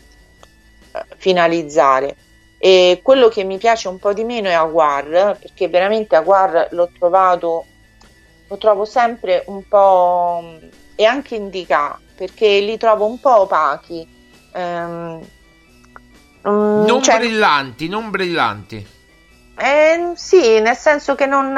finalizzare. 1.16 2.18
E 2.58 3.00
quello 3.02 3.30
che 3.30 3.44
mi 3.44 3.58
piace 3.58 3.88
un 3.88 4.00
po' 4.00 4.12
di 4.12 4.26
meno 4.26 4.50
è 4.50 4.54
Aguar, 4.54 5.38
perché 5.40 5.70
veramente 5.70 6.16
Aguar 6.16 6.70
l'ho 6.72 6.90
trovato, 6.98 7.66
lo 8.50 8.58
trovo 8.58 8.84
sempre 8.84 9.44
un 9.48 9.66
po' 9.68 10.44
e 10.96 11.06
anche 11.06 11.36
Indica, 11.36 11.98
perché 12.16 12.60
li 12.60 12.78
trovo 12.78 13.06
un 13.06 13.20
po' 13.20 13.42
opachi. 13.42 14.06
Mm, 14.58 15.22
non 16.42 17.02
cioè, 17.02 17.18
brillanti, 17.18 17.88
non 17.88 18.10
brillanti. 18.10 18.95
Eh, 19.58 20.12
sì, 20.16 20.60
nel 20.60 20.76
senso 20.76 21.16
che 21.16 21.26
non, 21.26 21.54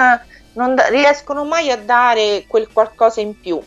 non 0.54 0.76
da- 0.76 0.88
riescono 0.88 1.46
mai 1.46 1.72
a 1.72 1.78
dare 1.78 2.46
quel 2.48 2.68
qualcosa 2.72 3.22
in 3.22 3.40
più. 3.40 3.60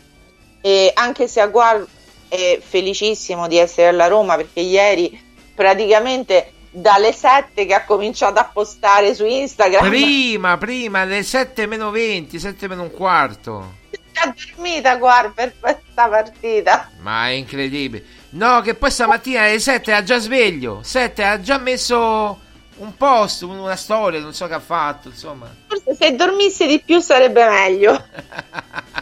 E 0.61 0.91
anche 0.93 1.27
se 1.27 1.41
Aguar 1.41 1.85
è 2.27 2.59
felicissimo 2.61 3.47
di 3.47 3.57
essere 3.57 3.87
alla 3.87 4.07
Roma 4.07 4.35
perché 4.35 4.61
ieri 4.61 5.19
praticamente 5.53 6.53
dalle 6.69 7.11
7 7.11 7.65
che 7.65 7.73
ha 7.73 7.83
cominciato 7.83 8.39
a 8.39 8.45
postare 8.45 9.13
su 9.13 9.25
Instagram 9.25 9.89
Prima, 9.89 10.57
prima, 10.57 11.01
alle 11.01 11.23
7 11.23 11.65
meno 11.65 11.91
20, 11.91 12.39
7 12.39 12.67
meno 12.67 12.83
un 12.83 12.91
quarto. 12.91 13.73
ha 14.13 14.33
dormita 14.33 14.91
Aguar 14.91 15.33
per 15.33 15.53
questa 15.59 16.07
partita. 16.07 16.89
Ma 17.01 17.27
è 17.27 17.31
incredibile. 17.31 18.05
No, 18.31 18.61
che 18.61 18.75
poi 18.75 18.91
stamattina 18.91 19.41
alle 19.41 19.59
7 19.59 19.91
era 19.91 20.03
già 20.03 20.19
sveglio. 20.19 20.79
7 20.83 21.23
ha 21.23 21.41
già 21.41 21.57
messo 21.57 22.40
un 22.77 22.95
post, 22.97 23.43
un- 23.43 23.57
una 23.59 23.75
storia, 23.75 24.19
non 24.19 24.33
so 24.33 24.47
che 24.47 24.53
ha 24.55 24.59
fatto, 24.59 25.09
insomma. 25.09 25.53
Forse 25.67 25.95
se 25.95 26.15
dormisse 26.15 26.65
di 26.67 26.79
più 26.83 26.99
sarebbe 26.99 27.47
meglio. 27.47 28.05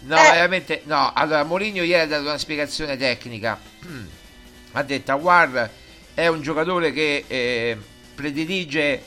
No, 0.00 0.16
Eh. 0.16 0.22
veramente, 0.32 0.82
no. 0.84 1.12
Allora, 1.14 1.44
Mourinho 1.44 1.82
ieri 1.82 2.00
ha 2.02 2.06
dato 2.06 2.22
una 2.22 2.38
spiegazione 2.38 2.96
tecnica. 2.96 3.58
ha 4.72 4.82
detto, 4.82 5.12
Aguar 5.12 5.70
è 6.14 6.26
un 6.28 6.40
giocatore 6.40 6.92
che 6.92 7.24
eh, 7.26 7.76
predilige 8.14 9.02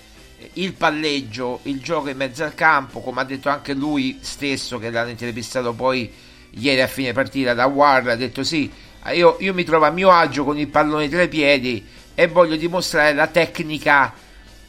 il 0.53 0.73
palleggio, 0.73 1.61
il 1.63 1.81
gioco 1.81 2.09
in 2.09 2.17
mezzo 2.17 2.43
al 2.43 2.53
campo, 2.53 2.99
come 3.01 3.21
ha 3.21 3.23
detto 3.23 3.49
anche 3.49 3.73
lui 3.73 4.19
stesso 4.21 4.77
che 4.77 4.91
l'hanno 4.91 5.09
intervistato 5.09 5.73
poi 5.73 6.11
ieri 6.51 6.81
a 6.81 6.87
fine 6.87 7.13
partita 7.13 7.53
da 7.55 7.63
Aguar, 7.63 8.07
ha 8.09 8.15
detto 8.15 8.43
sì, 8.43 8.71
io, 9.13 9.37
io 9.39 9.53
mi 9.55 9.63
trovo 9.63 9.85
a 9.85 9.91
mio 9.91 10.11
agio 10.11 10.43
con 10.43 10.57
il 10.59 10.67
pallone 10.67 11.09
tra 11.09 11.21
i 11.23 11.27
piedi 11.29 11.83
e 12.15 12.27
voglio 12.27 12.55
dimostrare 12.55 13.13
la 13.13 13.27
tecnica 13.27 14.13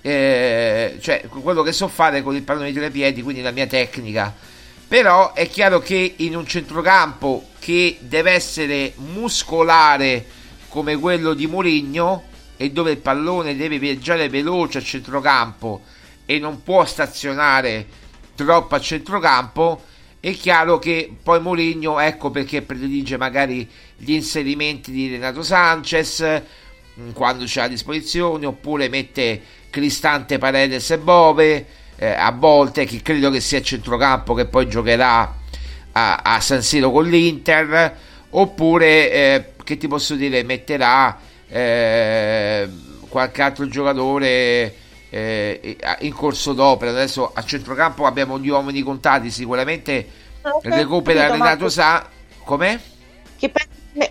eh, 0.03 0.99
cioè 1.01 1.27
quello 1.29 1.63
che 1.63 1.73
so 1.73 1.87
fare 1.87 2.23
con 2.23 2.35
il 2.35 2.43
pallone 2.43 2.73
di 2.73 2.79
tre 2.79 2.91
piedi, 2.91 3.23
quindi 3.23 3.41
la 3.41 3.53
mia 3.53 3.67
tecnica. 3.67 4.35
Però 4.87 5.33
è 5.33 5.49
chiaro 5.49 5.79
che 5.79 6.15
in 6.17 6.37
un 6.37 6.47
centrocampo 6.47 7.49
che 7.59 7.97
deve 8.01 8.33
essere 8.33 8.93
muscolare 8.97 10.27
come 10.69 10.97
quello 10.97 11.33
di 11.33 11.47
Mourinho 11.47 12.25
e 12.57 12.71
dove 12.71 12.91
il 12.91 12.99
pallone 12.99 13.57
deve 13.57 13.79
viaggiare 13.79 14.29
veloce 14.29 14.79
a 14.79 14.83
centrocampo 14.83 15.83
e 16.27 16.39
non 16.39 16.63
può 16.63 16.85
stazionare 16.85 17.87
troppo 18.35 18.75
a 18.75 18.81
centrocampo, 18.81 19.85
è 20.21 20.33
chiaro 20.33 20.79
che 20.79 21.11
poi 21.23 21.41
Mourinho, 21.41 21.99
ecco 21.99 22.31
perché 22.31 22.63
predilige 22.63 23.17
magari 23.17 23.69
gli 23.97 24.13
inserimenti 24.13 24.91
di 24.91 25.09
Renato 25.09 25.43
Sanchez 25.43 26.43
quando 27.13 27.45
c'è 27.45 27.63
a 27.63 27.69
disposizione, 27.69 28.47
oppure 28.47 28.89
mette 28.89 29.41
Cristante 29.71 30.39
Paredes 30.39 30.91
e 30.91 30.99
Bove 30.99 31.67
eh, 31.97 32.07
a 32.07 32.31
volte, 32.33 32.85
che 32.85 33.01
credo 33.03 33.31
che 33.31 33.41
sia 33.41 33.63
centrocampo 33.63 34.35
che 34.35 34.47
poi 34.47 34.69
giocherà 34.69 35.35
a, 35.93 36.17
a 36.17 36.41
San 36.41 36.63
Siro 36.63 36.91
con 36.91 37.09
l'Inter, 37.09 37.97
oppure 38.31 39.11
eh, 39.11 39.45
che 39.65 39.77
ti 39.77 39.89
posso 39.89 40.15
dire, 40.15 40.43
metterà 40.43 41.19
eh, 41.49 42.69
qualche 43.09 43.43
altro 43.43 43.69
giocatore 43.69 44.75
eh, 45.11 45.77
in 46.01 46.13
corso 46.13 46.53
d'opera. 46.53 46.91
Adesso 46.91 47.33
a 47.33 47.45
centrocampo 47.45 48.07
abbiamo 48.07 48.39
gli 48.39 48.49
uomini 48.49 48.83
contati, 48.83 49.31
sicuramente 49.31 50.07
recupera 50.63 51.31
Renato 51.31 51.69
Sa. 51.69 52.09
Com'è? 52.45 52.79
Chi, 53.37 53.53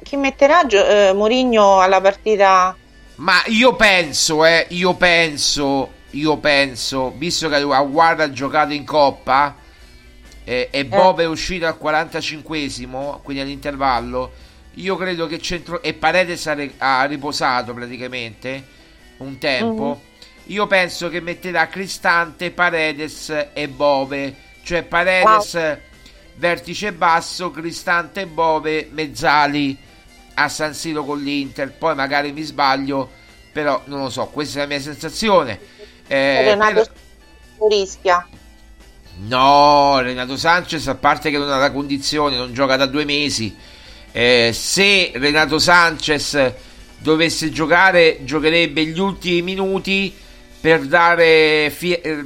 chi 0.04 0.15
metterà 0.15 0.65
eh, 0.67 1.13
Mourinho 1.13 1.80
alla 1.80 2.02
partita? 2.02 2.76
Ma 3.15 3.41
io 3.48 3.76
penso, 3.76 4.46
eh, 4.46 4.65
io 4.70 4.94
penso, 4.96 5.91
io 6.12 6.38
penso, 6.38 7.13
visto 7.15 7.50
che 7.50 7.56
Aguarda 7.56 8.24
ha 8.24 8.32
giocato 8.32 8.74
in 8.74 8.86
Coppa 8.86 9.56
eh, 10.44 10.70
e 10.72 10.86
Bob 10.86 11.22
è 11.22 11.28
uscito 11.28 11.65
al 11.65 11.78
45esimo, 11.82 13.22
quindi 13.22 13.44
all'intervallo, 13.44 14.32
io 14.76 14.96
credo 14.96 15.28
che 15.28 15.39
centro... 15.39 15.82
e 15.82 15.94
Paredes 15.94 16.48
ha, 16.48 16.58
ha 16.78 17.04
riposato 17.06 17.74
praticamente 17.74 18.65
un 19.17 19.38
tempo. 19.38 19.84
Mm-hmm 19.86 20.10
io 20.46 20.67
penso 20.67 21.10
che 21.10 21.22
metterà 21.22 21.67
Cristante, 21.67 22.52
Paredes 22.52 23.50
e 23.54 23.67
Bove, 23.67 24.36
cioè 24.63 24.84
Paredes 24.84 25.54
wow. 25.54 25.78
Vertice 26.36 26.94
basso, 26.94 27.52
Cristante 27.52 28.26
Bove 28.26 28.89
mezzali 28.91 29.78
a 30.34 30.50
San 30.50 30.74
Siro 30.74 31.04
con 31.04 31.22
l'Inter, 31.22 31.72
poi 31.72 31.96
magari 31.96 32.32
mi 32.32 32.41
sbaglio, 32.41 33.10
però 33.52 33.82
non 33.86 34.02
lo 34.02 34.10
so, 34.10 34.28
questa 34.28 34.60
è 34.60 34.62
la 34.62 34.67
mia 34.67 34.80
sensazione. 34.80 35.60
Eh, 36.08 36.44
Renato 36.44 36.74
però... 37.58 37.67
rischia. 37.67 38.28
No, 39.24 40.00
Renato 40.00 40.38
Sanchez, 40.38 40.88
a 40.88 40.96
parte 40.96 41.30
che 41.30 41.38
non 41.38 41.52
ha 41.52 41.58
la 41.58 41.72
condizione, 41.72 42.38
non 42.38 42.54
gioca 42.54 42.76
da 42.76 42.86
due 42.86 43.06
mesi. 43.06 43.56
Eh, 44.12 44.52
se 44.54 45.12
Renato 45.15 45.60
Sanchez 45.60 46.54
dovesse 46.98 47.50
giocare, 47.52 48.20
giocherebbe 48.24 48.86
gli 48.86 49.00
ultimi 49.00 49.41
minuti 49.41 50.13
per, 50.60 50.82
dare, 50.82 51.74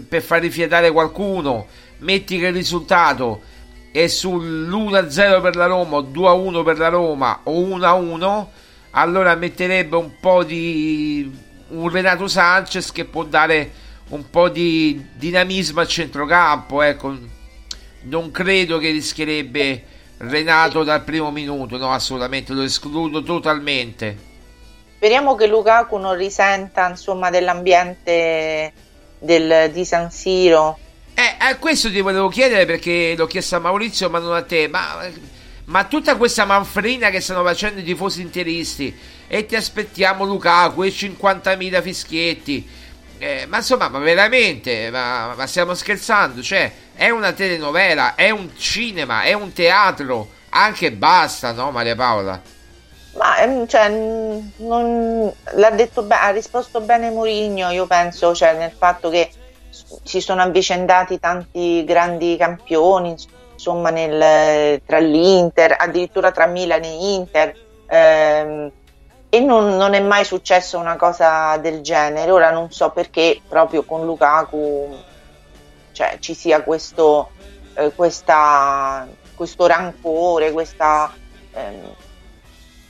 per 0.08 0.22
far 0.22 0.42
rifiatare 0.42 0.92
qualcuno, 0.92 1.68
metti 2.00 2.38
che 2.38 2.48
il 2.48 2.54
risultato 2.54 3.42
è 3.96 4.08
sull'1-0 4.08 5.42
per 5.42 5.56
la 5.56 5.68
Roma 5.68 5.96
o 5.96 6.02
2-1 6.02 6.64
per 6.66 6.78
la 6.78 6.90
Roma 6.90 7.40
o 7.44 7.62
1-1, 7.62 8.46
allora 8.92 9.36
metterebbe 9.36 9.96
un 9.96 10.20
po' 10.20 10.44
di 10.44 11.34
un 11.70 11.90
Renato 11.90 12.28
Sanchez 12.28 12.92
che 12.92 13.06
può 13.06 13.24
dare 13.24 13.72
un 14.10 14.30
po' 14.30 14.50
di 14.50 15.02
dinamismo 15.14 15.80
al 15.80 15.88
centrocampo, 15.88 16.82
ecco. 16.82 17.16
Non 18.02 18.32
credo 18.32 18.80
che 18.80 18.92
rischierebbe 18.92 19.84
Renato 20.18 20.84
dal 20.84 21.04
primo 21.04 21.32
minuto, 21.32 21.78
no, 21.78 21.94
assolutamente, 21.94 22.52
lo 22.52 22.64
escludo 22.64 23.24
totalmente. 23.24 24.18
Speriamo 24.98 25.36
che 25.36 25.48
Lukaku 25.48 25.96
non 25.96 26.16
risenta 26.16 26.90
insomma, 26.90 27.30
dell'ambiente 27.30 28.74
del, 29.20 29.72
di 29.72 29.86
San 29.86 30.12
Siro. 30.12 30.80
Eh, 31.18 31.36
a 31.38 31.56
questo 31.56 31.90
ti 31.90 32.02
volevo 32.02 32.28
chiedere 32.28 32.66
perché 32.66 33.16
l'ho 33.16 33.26
chiesto 33.26 33.56
a 33.56 33.60
Maurizio 33.60 34.10
ma 34.10 34.20
non 34.20 34.36
a 34.36 34.44
te. 34.44 34.68
Ma, 34.68 35.08
ma 35.66 35.86
tutta 35.86 36.18
questa 36.18 36.44
manfrina 36.44 37.10
che 37.10 37.22
stanno 37.22 37.44
facendo 37.44 37.80
i 37.80 37.84
tifosi 37.84 38.22
interisti 38.22 38.96
e 39.28 39.46
ti 39.46 39.56
aspettiamo 39.56 40.26
Lukaku 40.26 40.84
e 40.84 40.90
50.000 40.90 41.82
fischietti. 41.82 42.68
Eh, 43.18 43.46
ma 43.48 43.58
insomma, 43.58 43.88
ma 43.88 44.00
veramente, 44.00 44.92
ma, 44.92 45.34
ma, 45.36 45.48
stiamo 45.48 45.74
scherzando? 45.74 46.42
Cioè, 46.42 46.70
è 46.94 47.10
una 47.10 47.32
telenovela, 47.32 48.16
è 48.16 48.30
un 48.30 48.50
cinema, 48.58 49.24
è 49.24 49.32
un 49.32 49.54
teatro, 49.54 50.30
anche 50.50 50.92
basta, 50.92 51.54
no 51.54 51.72
Maria 51.72 51.96
Paola? 51.96 52.42
Ma 53.14 53.38
ehm, 53.38 53.66
cioè, 53.68 53.88
non, 53.88 55.32
l'ha 55.54 55.70
detto 55.70 56.02
be- 56.04 56.16
ha 56.16 56.32
risposto 56.32 56.82
bene 56.82 57.10
Mourinho, 57.10 57.70
io 57.70 57.88
penso, 57.88 58.36
cioè, 58.36 58.54
nel 58.58 58.74
fatto 58.78 59.10
che 59.10 59.32
si 60.04 60.22
sono 60.22 60.42
avvicendati 60.42 61.20
tanti 61.20 61.84
grandi 61.84 62.38
campioni, 62.38 63.16
insomma, 63.54 63.90
nel, 63.90 64.82
tra 64.86 65.00
l'Inter, 65.00 65.76
addirittura 65.78 66.32
tra 66.32 66.46
Milan 66.46 66.84
e 66.84 67.14
Inter. 67.14 67.56
Ehm, 67.88 68.72
e 69.30 69.40
non, 69.42 69.76
non, 69.76 69.94
è 69.94 70.00
mai 70.00 70.24
successo 70.24 70.78
una 70.78 70.96
cosa 70.96 71.58
del 71.58 71.82
genere. 71.82 72.32
Ora 72.32 72.52
non 72.52 72.72
so 72.72 72.92
perché 72.92 73.42
proprio 73.48 73.84
con 73.84 74.06
Lukaku 74.06 74.96
cioè, 75.92 76.18
ci 76.20 76.34
sia 76.34 76.62
questo, 76.62 77.32
eh, 77.74 77.92
questa, 77.94 79.08
questo 79.34 79.66
rancore, 79.66 80.52
questa, 80.52 81.14
ehm, 81.52 81.94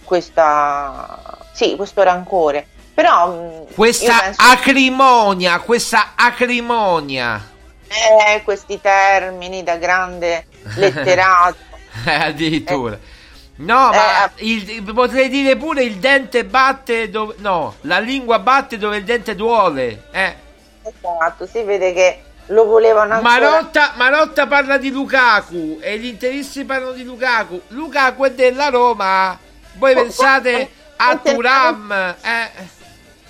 questa, 0.03 1.39
sì, 1.51 1.75
questo 1.75 2.03
rancore. 2.03 2.67
Però 2.95 3.27
mm, 3.27 3.73
questa 3.75 4.19
penso... 4.19 4.41
acrimonia, 4.41 5.59
questa 5.59 6.13
acrimonia. 6.15 7.51
Eh, 7.87 8.41
questi 8.43 8.79
termini 8.81 9.63
da 9.63 9.75
grande 9.75 10.47
letterato. 10.77 11.57
eh, 12.05 12.13
addirittura. 12.13 12.95
Eh. 12.95 13.13
No, 13.57 13.89
ma 13.89 14.25
eh, 14.25 14.45
il, 14.45 14.83
potrei 14.93 15.29
dire 15.29 15.55
pure 15.57 15.83
il 15.83 15.97
dente 15.97 16.45
batte 16.45 17.09
dove. 17.09 17.35
No, 17.37 17.75
la 17.81 17.99
lingua 17.99 18.39
batte 18.39 18.77
dove 18.77 18.97
il 18.97 19.03
dente 19.03 19.35
duole. 19.35 20.07
Eh. 20.11 20.35
Esatto, 20.83 21.45
si 21.45 21.63
vede 21.63 21.93
che 21.93 22.21
lo 22.47 22.65
volevano 22.65 23.15
ancora. 23.15 23.39
Marotta, 23.39 23.93
Marotta 23.95 24.47
parla 24.47 24.77
di 24.77 24.89
Lukaku 24.89 25.79
e 25.81 25.97
gli 25.97 26.05
interisti 26.05 26.63
parlano 26.63 26.91
di 26.91 27.03
Lukaku. 27.03 27.61
Lukaku 27.69 28.23
è 28.23 28.31
della 28.31 28.69
Roma. 28.69 29.37
Voi 29.73 29.93
pensate 29.93 30.69
a 30.97 31.17
Turam? 31.17 32.15
Eh. 32.21 32.74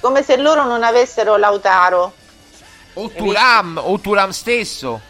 Come 0.05 0.21
se 0.21 0.37
loro 0.37 0.65
non 0.65 0.83
avessero 0.83 1.35
Lautaro. 1.35 2.13
O 2.93 3.09
Turam, 3.09 3.81
o 3.83 3.99
Turam 3.99 4.29
stesso. 4.29 5.01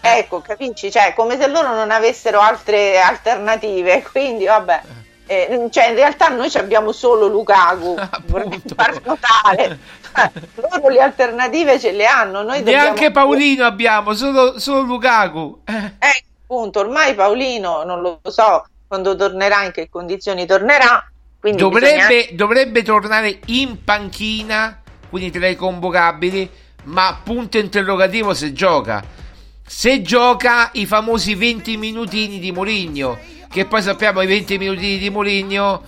Ecco, 0.00 0.42
capisci? 0.42 0.92
Cioè, 0.92 1.12
come 1.12 1.36
se 1.36 1.48
loro 1.48 1.74
non 1.74 1.90
avessero 1.90 2.38
altre 2.38 3.00
alternative. 3.00 4.04
Quindi, 4.08 4.44
vabbè. 4.44 4.80
Eh, 5.26 5.68
cioè, 5.72 5.88
in 5.88 5.96
realtà 5.96 6.28
noi 6.28 6.52
abbiamo 6.54 6.92
solo 6.92 7.26
Lukaku. 7.26 7.96
Vorrei 8.26 8.62
far 8.76 9.00
notare. 9.04 9.78
Eh, 10.14 10.30
loro 10.54 10.88
le 10.88 11.00
alternative 11.00 11.80
ce 11.80 11.90
le 11.90 12.06
hanno. 12.06 12.44
Noi 12.44 12.62
Neanche 12.62 13.06
dobbiamo... 13.06 13.12
Paolino 13.12 13.64
abbiamo, 13.64 14.14
solo, 14.14 14.60
solo 14.60 14.82
Lukaku. 14.82 15.62
Eh. 15.64 15.94
eh, 15.98 16.24
appunto, 16.44 16.78
ormai 16.78 17.12
Paolino 17.16 17.82
non 17.82 18.00
lo 18.00 18.20
so 18.22 18.64
quando 18.86 19.16
tornerà, 19.16 19.64
in 19.64 19.72
che 19.72 19.88
condizioni 19.90 20.46
tornerà. 20.46 21.04
Dovrebbe, 21.52 22.06
bisogna... 22.06 22.26
dovrebbe, 22.32 22.82
tornare 22.82 23.38
in 23.46 23.84
panchina, 23.84 24.80
quindi 25.10 25.30
tra 25.30 25.46
i 25.46 25.56
convocabili, 25.56 26.48
ma 26.84 27.20
punto 27.22 27.58
interrogativo 27.58 28.32
se 28.32 28.52
gioca. 28.52 29.04
Se 29.66 30.02
gioca 30.02 30.70
i 30.74 30.86
famosi 30.86 31.34
20 31.34 31.76
minutini 31.76 32.38
di 32.38 32.50
Mourinho, 32.50 33.18
che 33.50 33.66
poi 33.66 33.82
sappiamo 33.82 34.22
i 34.22 34.26
20 34.26 34.58
minutini 34.58 34.98
di 34.98 35.10
Mourinho, 35.10 35.82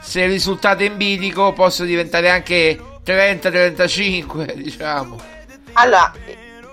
se 0.00 0.22
il 0.22 0.30
risultato 0.30 0.82
è 0.82 0.86
in 0.86 0.96
bilico, 0.96 1.52
possono 1.52 1.88
diventare 1.88 2.30
anche 2.30 2.78
30-35, 3.04 4.54
diciamo. 4.56 5.20
Allora, 5.74 6.12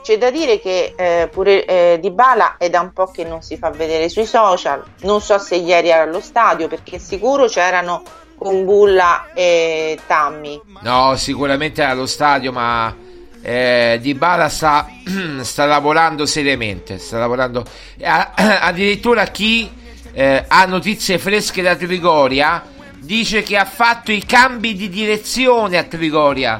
c'è 0.03 0.17
da 0.17 0.29
dire 0.29 0.59
che 0.59 0.93
eh, 0.97 1.29
pure 1.31 1.65
eh, 1.65 1.97
Dybala 1.99 2.57
è 2.57 2.69
da 2.69 2.81
un 2.81 2.91
po' 2.91 3.07
che 3.07 3.23
non 3.23 3.41
si 3.41 3.57
fa 3.57 3.69
vedere 3.69 4.09
sui 4.09 4.25
social, 4.25 4.83
non 5.01 5.21
so 5.21 5.37
se 5.37 5.55
ieri 5.55 5.89
era 5.89 6.03
allo 6.03 6.19
stadio 6.19 6.67
perché 6.67 6.99
sicuro 6.99 7.47
c'erano 7.47 8.03
con 8.37 8.65
Bulla 8.65 9.29
e 9.33 9.97
Tammy. 10.05 10.61
No, 10.81 11.15
sicuramente 11.15 11.81
era 11.81 11.91
allo 11.91 12.05
stadio, 12.05 12.51
ma 12.51 12.93
eh, 13.41 13.97
Dybala 14.01 14.49
sta, 14.49 14.87
sta 15.39 15.65
lavorando 15.65 16.25
seriamente, 16.25 16.97
sta 16.99 17.17
lavorando 17.17 17.63
addirittura 18.03 19.27
chi 19.27 19.71
eh, 20.11 20.43
ha 20.45 20.65
notizie 20.65 21.17
fresche 21.17 21.61
da 21.61 21.77
Trigoria 21.77 22.61
dice 22.99 23.41
che 23.41 23.55
ha 23.55 23.65
fatto 23.65 24.11
i 24.11 24.25
cambi 24.25 24.75
di 24.75 24.89
direzione 24.89 25.77
a 25.77 25.83
Trigoria 25.83 26.59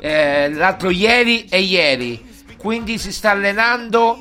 eh, 0.00 0.52
l'altro 0.52 0.90
ieri 0.90 1.46
e 1.48 1.60
ieri. 1.60 2.25
Quindi 2.66 2.98
si 2.98 3.12
sta 3.12 3.30
allenando 3.30 4.20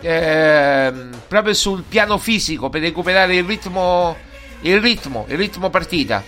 ehm, 0.00 1.20
proprio 1.28 1.54
sul 1.54 1.84
piano 1.84 2.18
fisico 2.18 2.68
per 2.68 2.80
recuperare 2.80 3.36
il 3.36 3.44
ritmo, 3.44 4.16
il 4.62 4.80
ritmo, 4.80 5.26
il 5.28 5.36
ritmo 5.36 5.70
partita. 5.70 6.20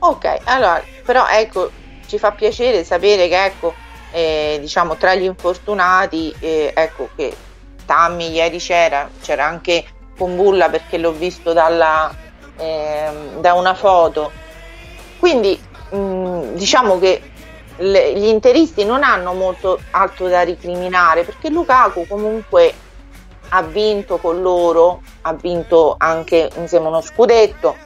Ok, 0.00 0.40
allora, 0.44 0.84
però 1.06 1.26
ecco, 1.26 1.70
ci 2.06 2.18
fa 2.18 2.32
piacere 2.32 2.84
sapere 2.84 3.28
che 3.28 3.44
ecco, 3.46 3.72
eh, 4.10 4.58
diciamo 4.60 4.96
tra 4.96 5.14
gli 5.14 5.22
infortunati, 5.22 6.34
eh, 6.38 6.74
ecco 6.76 7.08
che 7.16 7.34
Tammy 7.86 8.30
ieri 8.32 8.58
c'era, 8.58 9.08
c'era 9.22 9.46
anche 9.46 9.86
Kumbulla 10.18 10.68
perché 10.68 10.98
l'ho 10.98 11.12
visto 11.12 11.54
dalla, 11.54 12.14
eh, 12.58 13.10
da 13.40 13.54
una 13.54 13.72
foto. 13.72 14.30
Quindi 15.18 15.58
mh, 15.92 16.52
diciamo 16.56 16.98
che 16.98 17.27
le, 17.78 18.12
gli 18.14 18.26
interisti 18.26 18.84
non 18.84 19.02
hanno 19.02 19.32
molto 19.32 19.80
altro 19.90 20.28
da 20.28 20.42
ricriminare 20.42 21.24
perché 21.24 21.48
Lukaku 21.50 22.06
comunque 22.06 22.72
ha 23.50 23.62
vinto 23.62 24.18
con 24.18 24.42
loro, 24.42 25.00
ha 25.22 25.32
vinto 25.32 25.94
anche 25.96 26.50
insieme 26.56 26.88
uno 26.88 27.00
scudetto 27.00 27.76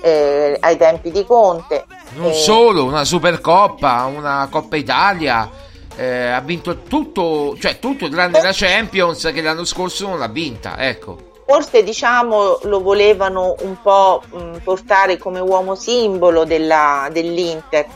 eh, 0.00 0.56
ai 0.58 0.76
tempi 0.76 1.10
di 1.10 1.24
Conte. 1.24 1.84
Non 2.14 2.30
eh, 2.30 2.34
solo, 2.34 2.84
una 2.84 3.04
Supercoppa, 3.04 4.04
una 4.06 4.48
Coppa 4.50 4.76
Italia, 4.76 5.48
eh, 5.96 6.28
ha 6.28 6.40
vinto 6.40 6.82
tutto, 6.82 7.56
cioè 7.58 7.78
tutto 7.78 8.08
tranne 8.08 8.40
la 8.40 8.52
Champions 8.52 9.30
che 9.32 9.42
l'anno 9.42 9.64
scorso 9.64 10.08
non 10.08 10.18
l'ha 10.18 10.28
vinta, 10.28 10.78
ecco. 10.78 11.28
Forse 11.46 11.82
diciamo 11.82 12.60
lo 12.62 12.80
volevano 12.80 13.56
un 13.62 13.76
po' 13.82 14.22
mh, 14.30 14.58
portare 14.62 15.18
come 15.18 15.40
uomo 15.40 15.74
simbolo 15.74 16.44
della, 16.44 17.08
dell'Inter, 17.10 17.86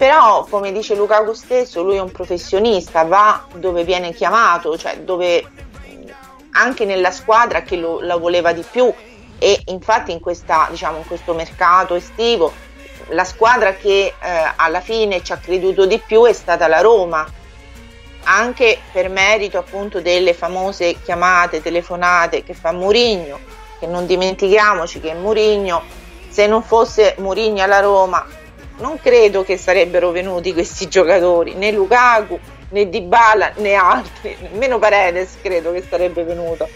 però 0.00 0.46
come 0.48 0.72
dice 0.72 0.94
Lukaku 0.94 1.34
stesso, 1.34 1.82
lui 1.82 1.96
è 1.96 2.00
un 2.00 2.10
professionista, 2.10 3.02
va 3.04 3.44
dove 3.56 3.84
viene 3.84 4.14
chiamato, 4.14 4.78
cioè 4.78 5.00
dove 5.00 5.46
anche 6.52 6.86
nella 6.86 7.10
squadra 7.10 7.60
che 7.60 7.76
lo, 7.76 8.00
la 8.00 8.16
voleva 8.16 8.54
di 8.54 8.62
più. 8.62 8.90
E 9.38 9.60
infatti 9.66 10.10
in, 10.10 10.20
questa, 10.20 10.68
diciamo, 10.70 10.96
in 10.96 11.06
questo 11.06 11.34
mercato 11.34 11.96
estivo 11.96 12.50
la 13.08 13.24
squadra 13.24 13.74
che 13.74 14.14
eh, 14.18 14.52
alla 14.56 14.80
fine 14.80 15.22
ci 15.22 15.32
ha 15.32 15.36
creduto 15.36 15.84
di 15.84 15.98
più 15.98 16.24
è 16.24 16.32
stata 16.32 16.66
la 16.66 16.80
Roma. 16.80 17.30
Anche 18.22 18.78
per 18.92 19.10
merito 19.10 19.58
appunto 19.58 20.00
delle 20.00 20.32
famose 20.32 20.96
chiamate, 21.02 21.60
telefonate 21.60 22.42
che 22.42 22.54
fa 22.54 22.72
Murigno, 22.72 23.38
che 23.78 23.86
non 23.86 24.06
dimentichiamoci 24.06 24.98
che 24.98 25.12
Murigno, 25.12 25.82
se 26.26 26.46
non 26.46 26.62
fosse 26.62 27.16
Murigno 27.18 27.62
alla 27.62 27.80
Roma, 27.80 28.38
non 28.80 28.98
credo 28.98 29.44
che 29.44 29.56
sarebbero 29.56 30.10
venuti 30.10 30.52
questi 30.52 30.88
giocatori, 30.88 31.54
né 31.54 31.70
Lukaku, 31.70 32.38
né 32.70 32.88
Dybala, 32.88 33.52
né 33.56 33.74
altri, 33.74 34.36
nemmeno 34.40 34.78
Paredes 34.78 35.36
credo 35.40 35.72
che 35.72 35.84
sarebbe 35.88 36.24
venuto. 36.24 36.68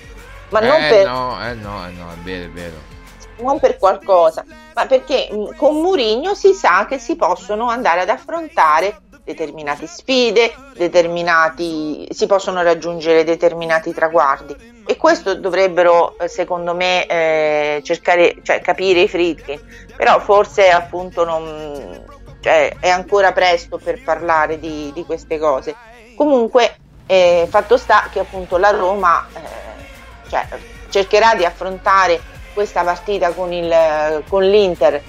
Ma 0.50 0.60
non 0.60 0.82
eh 0.82 0.88
per... 0.88 1.06
no, 1.06 1.38
eh 1.44 1.54
no, 1.54 1.86
eh 1.86 1.90
no, 1.90 2.10
è 2.10 2.22
vero, 2.22 2.44
è 2.44 2.50
vero. 2.50 2.92
Non 3.38 3.58
per 3.58 3.78
qualcosa, 3.78 4.44
ma 4.74 4.86
perché 4.86 5.28
con 5.56 5.80
Murigno 5.80 6.34
si 6.34 6.52
sa 6.52 6.86
che 6.86 6.98
si 6.98 7.16
possono 7.16 7.68
andare 7.68 8.02
ad 8.02 8.08
affrontare 8.08 9.00
determinate 9.24 9.86
sfide, 9.86 10.54
determinati, 10.74 12.06
si 12.10 12.26
possono 12.26 12.62
raggiungere 12.62 13.24
determinati 13.24 13.92
traguardi 13.92 14.82
e 14.86 14.96
questo 14.96 15.34
dovrebbero 15.34 16.16
eh, 16.18 16.28
secondo 16.28 16.74
me 16.74 17.06
eh, 17.06 17.80
cercare, 17.82 18.36
cioè 18.42 18.60
capire 18.60 19.00
i 19.00 19.08
Fritkin, 19.08 19.58
però 19.96 20.20
forse 20.20 20.68
appunto 20.68 21.24
non, 21.24 22.04
cioè, 22.40 22.76
è 22.78 22.90
ancora 22.90 23.32
presto 23.32 23.78
per 23.78 24.02
parlare 24.02 24.60
di, 24.60 24.90
di 24.94 25.04
queste 25.04 25.38
cose. 25.38 25.74
Comunque 26.14 26.76
eh, 27.06 27.46
fatto 27.48 27.78
sta 27.78 28.08
che 28.12 28.20
appunto 28.20 28.58
la 28.58 28.70
Roma 28.70 29.26
eh, 29.32 30.28
cioè, 30.28 30.46
cercherà 30.90 31.34
di 31.34 31.46
affrontare 31.46 32.20
questa 32.52 32.84
partita 32.84 33.32
con, 33.32 33.52
il, 33.52 34.22
con 34.28 34.44
l'Inter 34.44 35.02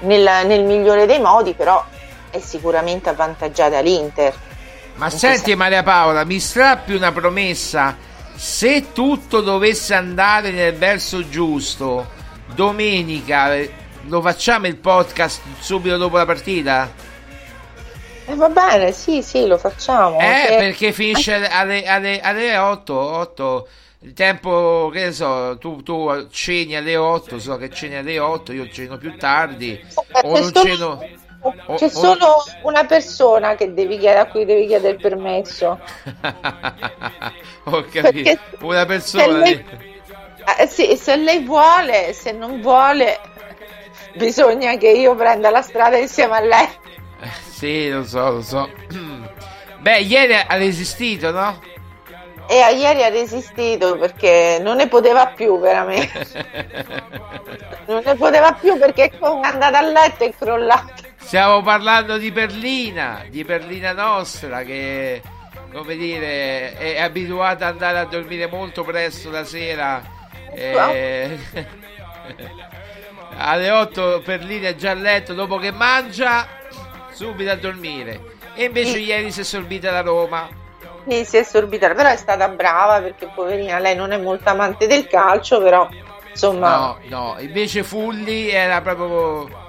nel, 0.00 0.46
nel 0.46 0.64
migliore 0.64 1.06
dei 1.06 1.20
modi, 1.20 1.54
però 1.54 1.82
è 2.32 2.40
sicuramente 2.40 3.10
avvantaggiata 3.10 3.78
l'Inter. 3.80 4.34
Ma 4.94 5.08
senti 5.10 5.54
Maria 5.54 5.82
Paola, 5.82 6.24
mi 6.24 6.40
strappi 6.40 6.94
una 6.94 7.12
promessa. 7.12 7.96
Se 8.34 8.92
tutto 8.92 9.40
dovesse 9.40 9.94
andare 9.94 10.50
nel 10.50 10.74
verso 10.74 11.28
giusto, 11.28 12.08
domenica 12.54 13.54
eh, 13.54 13.70
lo 14.06 14.20
facciamo 14.20 14.66
il 14.66 14.76
podcast 14.76 15.42
subito 15.60 15.96
dopo 15.96 16.16
la 16.16 16.24
partita? 16.26 16.90
Eh, 18.24 18.34
va 18.34 18.48
bene, 18.48 18.92
sì, 18.92 19.22
sì, 19.22 19.46
lo 19.46 19.58
facciamo. 19.58 20.18
Eh, 20.18 20.46
che- 20.48 20.56
perché 20.56 20.92
finisce 20.92 21.46
alle, 21.46 21.84
alle, 21.84 22.20
alle 22.20 22.56
8, 22.56 22.94
8. 22.94 23.68
Il 24.04 24.14
tempo, 24.14 24.90
che 24.92 25.04
ne 25.04 25.12
so, 25.12 25.56
tu, 25.58 25.80
tu 25.82 26.26
ceni 26.30 26.74
alle 26.74 26.96
8, 26.96 27.38
so 27.38 27.56
che 27.56 27.70
ceni 27.70 27.94
alle 27.94 28.18
8, 28.18 28.52
io 28.52 28.68
ceno 28.68 28.96
più 28.98 29.16
tardi, 29.16 29.80
o 30.24 30.32
c'è 30.32 30.40
non 30.40 30.52
ceno... 30.52 31.08
C'è 31.76 31.88
solo 31.88 32.42
una 32.62 32.84
persona 32.84 33.54
che 33.54 33.74
devi 33.74 33.98
chiedere, 33.98 34.20
a 34.20 34.26
cui 34.26 34.44
devi 34.44 34.66
chiedere 34.66 34.94
il 34.94 35.00
permesso. 35.00 35.80
Ho 37.64 37.84
capito, 37.90 38.00
Perché 38.00 38.38
una 38.60 38.80
se 38.80 38.86
persona... 38.86 39.38
lei, 39.38 39.56
di- 39.56 40.00
eh, 40.58 40.66
sì, 40.66 40.96
se 40.96 41.16
lei 41.16 41.44
vuole, 41.44 42.12
se 42.12 42.32
non 42.32 42.60
vuole, 42.60 43.18
bisogna 44.14 44.76
che 44.76 44.88
io 44.90 45.14
prenda 45.14 45.50
la 45.50 45.62
strada 45.62 45.96
insieme 45.96 46.36
a 46.36 46.40
lei. 46.40 46.68
Sì, 47.62 47.88
lo 47.90 48.02
so, 48.04 48.30
lo 48.32 48.42
so. 48.42 48.68
Beh, 49.78 50.00
ieri 50.00 50.34
ha 50.34 50.56
resistito, 50.56 51.30
no? 51.30 51.60
E 52.48 52.60
a 52.60 52.70
ieri 52.70 53.04
ha 53.04 53.08
resistito 53.08 53.96
perché 53.96 54.58
non 54.60 54.76
ne 54.76 54.88
poteva 54.88 55.26
più, 55.28 55.58
veramente. 55.60 56.26
Non 57.86 58.02
ne 58.04 58.14
poteva 58.14 58.52
più 58.52 58.78
perché 58.78 59.10
è 59.10 59.18
andata 59.20 59.78
a 59.78 59.82
letto 59.82 60.24
e 60.24 60.34
crollata. 60.36 60.94
Stiamo 61.22 61.62
parlando 61.62 62.18
di 62.18 62.30
Berlina, 62.30 63.24
di 63.28 63.42
Berlina 63.42 63.92
nostra 63.92 64.62
che, 64.62 65.22
come 65.72 65.96
dire, 65.96 66.76
è 66.76 67.00
abituata 67.00 67.68
ad 67.68 67.72
andare 67.72 67.98
a 68.00 68.04
dormire 68.04 68.48
molto 68.48 68.84
presto 68.84 69.30
la 69.30 69.44
sera. 69.44 70.02
eh, 70.52 71.38
alle 73.38 73.70
8 73.70 74.22
Berlina 74.24 74.68
è 74.68 74.74
già 74.74 74.90
a 74.90 74.94
letto 74.94 75.32
dopo 75.32 75.56
che 75.56 75.70
mangia, 75.70 76.46
subito 77.12 77.50
a 77.50 77.56
dormire. 77.56 78.20
E 78.54 78.64
invece 78.64 78.98
ieri 78.98 79.30
si 79.30 79.40
è 79.40 79.44
sorbita 79.44 79.90
la 79.90 80.02
Roma. 80.02 80.48
Sì, 81.08 81.24
si 81.24 81.38
è 81.38 81.42
sorbitata, 81.42 81.94
però 81.94 82.10
è 82.10 82.16
stata 82.16 82.46
brava 82.48 83.00
perché 83.00 83.28
poverina, 83.34 83.78
lei 83.78 83.96
non 83.96 84.12
è 84.12 84.18
molto 84.18 84.50
amante 84.50 84.86
del 84.86 85.06
calcio, 85.06 85.62
però 85.62 85.88
insomma... 86.28 86.76
No, 86.76 86.98
no, 87.08 87.36
invece 87.38 87.82
Fulli 87.82 88.50
era 88.50 88.82
proprio... 88.82 89.61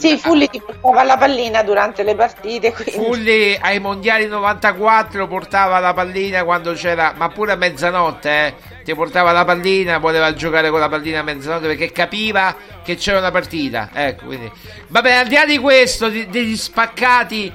Sì, 0.00 0.16
Fulli 0.16 0.48
ti 0.48 0.60
portava 0.64 1.02
la 1.02 1.18
pallina 1.18 1.62
durante 1.62 2.02
le 2.02 2.14
partite, 2.14 2.72
quindi... 2.72 2.92
Fulli 2.92 3.58
ai 3.60 3.78
mondiali 3.80 4.26
94 4.26 5.26
portava 5.28 5.78
la 5.78 5.92
pallina 5.92 6.42
quando 6.44 6.72
c'era, 6.72 7.12
ma 7.16 7.28
pure 7.28 7.52
a 7.52 7.56
mezzanotte, 7.56 8.30
eh, 8.46 8.54
ti 8.82 8.94
portava 8.94 9.30
la 9.32 9.44
pallina, 9.44 9.98
voleva 9.98 10.32
giocare 10.32 10.70
con 10.70 10.80
la 10.80 10.88
pallina 10.88 11.20
a 11.20 11.22
mezzanotte 11.22 11.66
perché 11.66 11.92
capiva 11.92 12.56
che 12.82 12.96
c'era 12.96 13.18
una 13.18 13.30
partita. 13.30 13.90
Ecco, 13.92 14.24
quindi. 14.24 14.50
Vabbè, 14.88 15.12
al 15.12 15.26
di 15.26 15.34
là 15.34 15.44
di 15.44 15.58
questo, 15.58 16.08
di- 16.08 16.28
degli 16.28 16.56
spaccati 16.56 17.52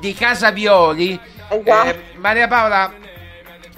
di 0.00 0.12
Casa 0.14 0.50
Violi, 0.50 1.18
Esatto. 1.48 1.88
eh, 1.88 2.02
Maria 2.16 2.48
Paola, 2.48 2.92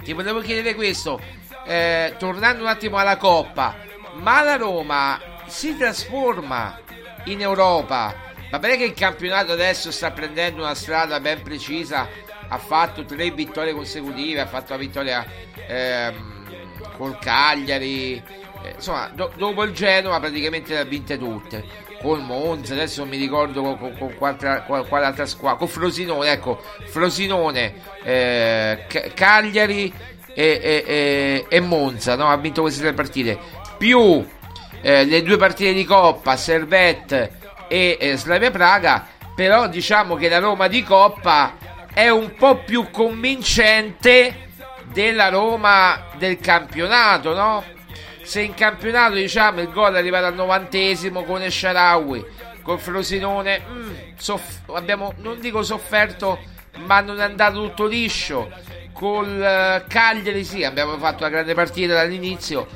ti 0.03 0.13
volevo 0.13 0.39
chiedere 0.39 0.73
questo, 0.73 1.21
eh, 1.67 2.15
tornando 2.17 2.63
un 2.63 2.69
attimo 2.69 2.97
alla 2.97 3.17
Coppa, 3.17 3.75
ma 4.13 4.41
la 4.41 4.55
Roma 4.55 5.19
si 5.45 5.77
trasforma 5.77 6.79
in 7.31 7.41
Europa? 7.41 8.15
Va 8.49 8.59
bene 8.59 8.77
che 8.77 8.85
il 8.85 8.93
campionato 8.93 9.51
adesso 9.51 9.91
sta 9.91 10.11
prendendo 10.11 10.61
una 10.63 10.75
strada 10.75 11.19
ben 11.19 11.41
precisa, 11.41 12.07
ha 12.47 12.57
fatto 12.57 13.03
tre 13.03 13.29
vittorie 13.31 13.73
consecutive, 13.73 14.39
ha 14.39 14.45
fatto 14.47 14.71
la 14.73 14.79
vittoria 14.79 15.25
ehm, 15.67 16.45
col 16.95 17.17
Cagliari, 17.19 18.23
eh, 18.63 18.73
insomma, 18.75 19.09
do- 19.13 19.33
dopo 19.35 19.63
il 19.63 19.73
Genova 19.73 20.19
praticamente 20.19 20.73
le 20.73 20.79
ha 20.79 20.83
vinte 20.85 21.17
tutte. 21.17 21.85
Col 22.01 22.21
Monza, 22.21 22.73
adesso 22.73 23.01
non 23.01 23.09
mi 23.09 23.17
ricordo 23.17 23.61
con, 23.61 23.77
con, 23.77 23.97
con 23.97 24.15
quale, 24.15 24.63
qual- 24.67 24.87
quale 24.87 25.05
altra 25.05 25.25
squadra, 25.25 25.57
con 25.57 25.67
Frosinone, 25.67 26.31
ecco, 26.31 26.61
Frosinone, 26.85 27.73
eh, 28.03 28.85
Ca- 28.87 29.07
Cagliari 29.13 29.91
e, 30.33 30.59
e- 30.61 30.83
e- 30.85 31.45
e 31.49 31.59
Monza, 31.59 32.15
no? 32.15 32.29
ha 32.29 32.37
vinto 32.37 32.61
queste 32.61 32.81
tre 32.81 32.93
partite, 32.93 33.37
più 33.77 34.25
eh, 34.81 35.05
le 35.05 35.23
due 35.23 35.37
partite 35.37 35.73
di 35.73 35.83
Coppa, 35.83 36.35
Servette 36.35 37.37
e 37.67 37.97
eh, 37.99 38.17
Slavia 38.17 38.51
Praga, 38.51 39.07
però 39.35 39.67
diciamo 39.67 40.15
che 40.15 40.29
la 40.29 40.39
Roma 40.39 40.67
di 40.67 40.83
Coppa 40.83 41.55
è 41.93 42.09
un 42.09 42.33
po' 42.35 42.57
più 42.57 42.89
convincente 42.91 44.49
della 44.91 45.29
Roma 45.29 46.07
del 46.17 46.39
campionato, 46.39 47.33
no? 47.33 47.63
Se 48.21 48.41
in 48.41 48.53
campionato 48.53 49.13
diciamo 49.13 49.61
il 49.61 49.71
gol 49.71 49.93
è 49.93 49.97
arrivato 49.97 50.25
al 50.25 50.35
novantesimo 50.35 51.23
con 51.23 51.41
Esharawi, 51.41 52.25
con 52.61 52.77
Frosinone, 52.77 53.61
mm, 53.69 53.93
soff- 54.17 54.69
abbiamo, 54.71 55.13
non 55.17 55.39
dico 55.39 55.63
sofferto, 55.63 56.39
ma 56.85 56.99
non 56.99 57.19
è 57.19 57.23
andato 57.23 57.61
tutto 57.61 57.85
liscio. 57.85 58.51
Col 58.91 59.41
eh, 59.41 59.85
Cagliari 59.87 60.43
sì, 60.43 60.63
abbiamo 60.63 60.97
fatto 60.97 61.23
una 61.23 61.29
grande 61.29 61.53
partita 61.53 61.93
dall'inizio, 61.93 62.67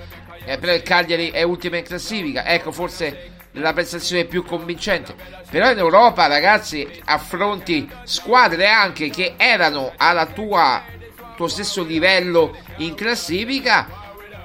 eh, 0.45 0.57
però 0.57 0.73
il 0.73 0.81
Cagliari 0.81 1.31
è 1.31 1.43
ultima 1.43 1.77
in 1.77 1.83
classifica. 1.83 2.45
Ecco, 2.45 2.71
forse 2.71 3.31
la 3.53 3.73
prestazione 3.73 4.25
più 4.25 4.43
convincente. 4.43 5.13
Però 5.49 5.69
in 5.69 5.77
Europa, 5.77 6.27
ragazzi, 6.27 6.87
affronti 7.05 7.89
squadre 8.03 8.67
anche 8.67 9.09
che 9.09 9.33
erano 9.37 9.93
alla 9.97 10.25
tua 10.25 10.99
tuo 11.41 11.47
stesso 11.47 11.83
livello 11.83 12.55
in 12.77 12.93
classifica 12.93 13.87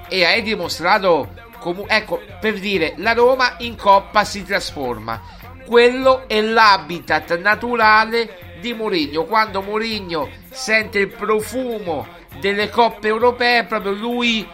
e 0.07 0.25
hai 0.25 0.41
dimostrato 0.41 1.31
comu- 1.59 1.85
ecco, 1.87 2.21
per 2.39 2.59
dire, 2.59 2.93
la 2.97 3.13
Roma 3.13 3.55
in 3.59 3.75
coppa 3.75 4.23
si 4.23 4.43
trasforma. 4.43 5.21
Quello 5.65 6.27
è 6.27 6.41
l'habitat 6.41 7.37
naturale 7.39 8.55
di 8.61 8.73
Mourinho. 8.73 9.25
Quando 9.25 9.61
Mourinho 9.61 10.29
sente 10.49 10.99
il 10.99 11.09
profumo 11.09 12.07
delle 12.39 12.69
coppe 12.69 13.09
europee, 13.09 13.65
proprio 13.65 13.91
lui 13.91 14.47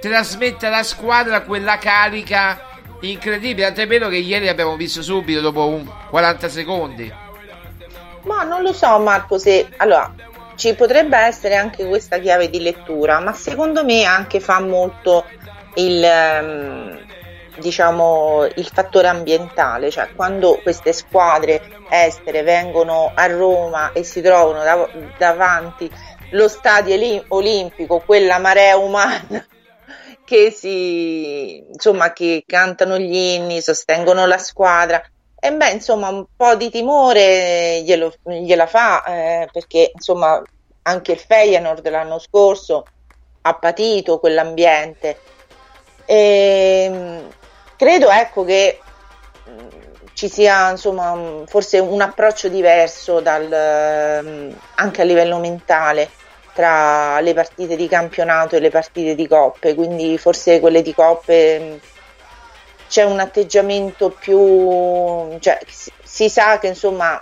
trasmette 0.00 0.66
alla 0.66 0.82
squadra 0.82 1.42
quella 1.42 1.78
carica 1.78 2.70
incredibile. 3.00 3.66
Tant'è 3.66 3.86
vero 3.86 4.08
che 4.08 4.16
ieri 4.16 4.48
abbiamo 4.48 4.76
visto 4.76 5.02
subito 5.02 5.40
dopo 5.40 5.66
un 5.66 5.88
40 6.10 6.48
secondi. 6.48 7.12
Ma 8.22 8.42
non 8.44 8.62
lo 8.62 8.72
so, 8.72 8.98
Marco. 8.98 9.38
Se 9.38 9.68
allora 9.78 10.12
ci 10.54 10.74
potrebbe 10.74 11.16
essere 11.18 11.56
anche 11.56 11.86
questa 11.86 12.18
chiave 12.18 12.48
di 12.50 12.60
lettura, 12.60 13.20
ma 13.20 13.32
secondo 13.32 13.84
me 13.84 14.04
anche 14.04 14.40
fa 14.40 14.60
molto 14.60 15.24
il. 15.74 16.02
Um, 16.42 17.10
diciamo 17.58 18.48
il 18.54 18.66
fattore 18.72 19.08
ambientale, 19.08 19.90
cioè 19.90 20.08
quando 20.16 20.58
queste 20.62 20.94
squadre 20.94 21.60
estere 21.90 22.42
vengono 22.42 23.12
a 23.14 23.26
Roma 23.26 23.92
e 23.92 24.04
si 24.04 24.22
trovano 24.22 24.62
dav- 24.64 25.16
davanti 25.18 25.90
lo 26.30 26.48
stadio 26.48 27.24
olimpico, 27.28 27.98
quella 28.00 28.38
marea 28.38 28.78
umana 28.78 29.46
che 30.32 30.50
si 30.50 31.58
insomma 31.58 32.14
che 32.14 32.42
cantano 32.46 32.96
gli 32.98 33.14
inni, 33.14 33.60
sostengono 33.60 34.24
la 34.24 34.38
squadra. 34.38 35.02
E 35.38 35.52
beh, 35.52 35.72
insomma, 35.72 36.08
un 36.08 36.24
po' 36.34 36.54
di 36.54 36.70
timore 36.70 37.82
glielo, 37.82 38.14
gliela 38.22 38.66
fa 38.66 39.04
eh, 39.04 39.48
perché 39.52 39.90
insomma 39.92 40.42
anche 40.84 41.12
il 41.12 41.18
Feyenoord 41.18 41.86
l'anno 41.88 42.18
scorso 42.18 42.86
ha 43.42 43.58
patito 43.58 44.18
quell'ambiente. 44.18 45.18
E, 46.06 46.84
ehm, 46.86 47.30
credo 47.76 48.10
ecco 48.10 48.44
che 48.44 48.78
mm, 49.50 49.68
ci 50.14 50.28
sia 50.30 50.70
insomma 50.70 51.44
forse 51.46 51.78
un 51.78 52.00
approccio 52.00 52.48
diverso 52.48 53.20
dal, 53.20 54.22
mm, 54.24 54.52
anche 54.76 55.02
a 55.02 55.04
livello 55.04 55.38
mentale 55.38 56.08
tra 56.52 57.20
le 57.20 57.34
partite 57.34 57.76
di 57.76 57.88
campionato 57.88 58.56
e 58.56 58.60
le 58.60 58.70
partite 58.70 59.14
di 59.14 59.26
coppe, 59.26 59.74
quindi 59.74 60.18
forse 60.18 60.60
quelle 60.60 60.82
di 60.82 60.94
coppe 60.94 61.58
mm, 61.60 61.76
c'è 62.88 63.04
un 63.04 63.20
atteggiamento 63.20 64.10
più, 64.10 65.38
cioè, 65.38 65.58
si 66.02 66.28
sa 66.28 66.58
che 66.58 66.66
insomma 66.66 67.20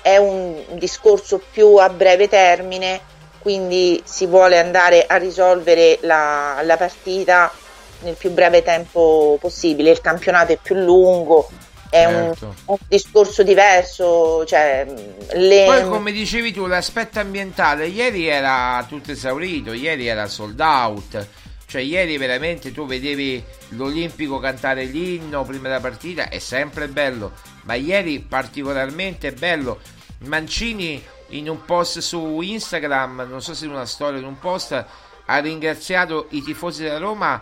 è 0.00 0.16
un 0.16 0.62
discorso 0.72 1.40
più 1.50 1.74
a 1.76 1.88
breve 1.88 2.28
termine, 2.28 3.00
quindi 3.40 4.00
si 4.04 4.26
vuole 4.26 4.58
andare 4.58 5.06
a 5.06 5.16
risolvere 5.16 5.98
la, 6.02 6.60
la 6.62 6.76
partita 6.76 7.52
nel 8.00 8.14
più 8.14 8.30
breve 8.30 8.62
tempo 8.62 9.36
possibile, 9.40 9.90
il 9.90 10.00
campionato 10.00 10.52
è 10.52 10.58
più 10.62 10.76
lungo, 10.76 11.48
è 11.90 12.04
certo. 12.04 12.46
un, 12.46 12.54
un, 12.66 12.76
discorso 12.86 13.42
diverso. 13.42 14.44
Cioè, 14.44 14.86
le... 15.34 15.64
Poi, 15.64 15.88
come 15.88 16.12
dicevi 16.12 16.52
tu, 16.52 16.66
l'aspetto 16.66 17.20
ambientale 17.20 17.86
ieri 17.86 18.26
era 18.26 18.84
tutto 18.88 19.12
esaurito, 19.12 19.72
ieri 19.72 20.06
era 20.06 20.26
sold 20.26 20.60
out. 20.60 21.26
Cioè, 21.66 21.82
ieri 21.82 22.16
veramente 22.16 22.72
tu 22.72 22.86
vedevi 22.86 23.44
l'Olimpico 23.70 24.38
cantare 24.38 24.84
l'inno 24.84 25.44
prima 25.44 25.68
della 25.68 25.80
partita, 25.80 26.28
è 26.30 26.38
sempre 26.38 26.88
bello, 26.88 27.32
ma 27.64 27.74
ieri 27.74 28.20
particolarmente 28.20 29.32
bello. 29.32 29.80
Mancini 30.20 31.02
in 31.28 31.48
un 31.48 31.64
post 31.64 31.98
su 31.98 32.40
Instagram, 32.40 33.26
non 33.28 33.42
so 33.42 33.54
se 33.54 33.66
in 33.66 33.72
una 33.72 33.84
storia 33.84 34.18
in 34.18 34.24
un 34.24 34.38
post, 34.38 34.84
ha 35.26 35.38
ringraziato 35.38 36.28
i 36.30 36.42
tifosi 36.42 36.82
della 36.82 36.98
Roma 36.98 37.40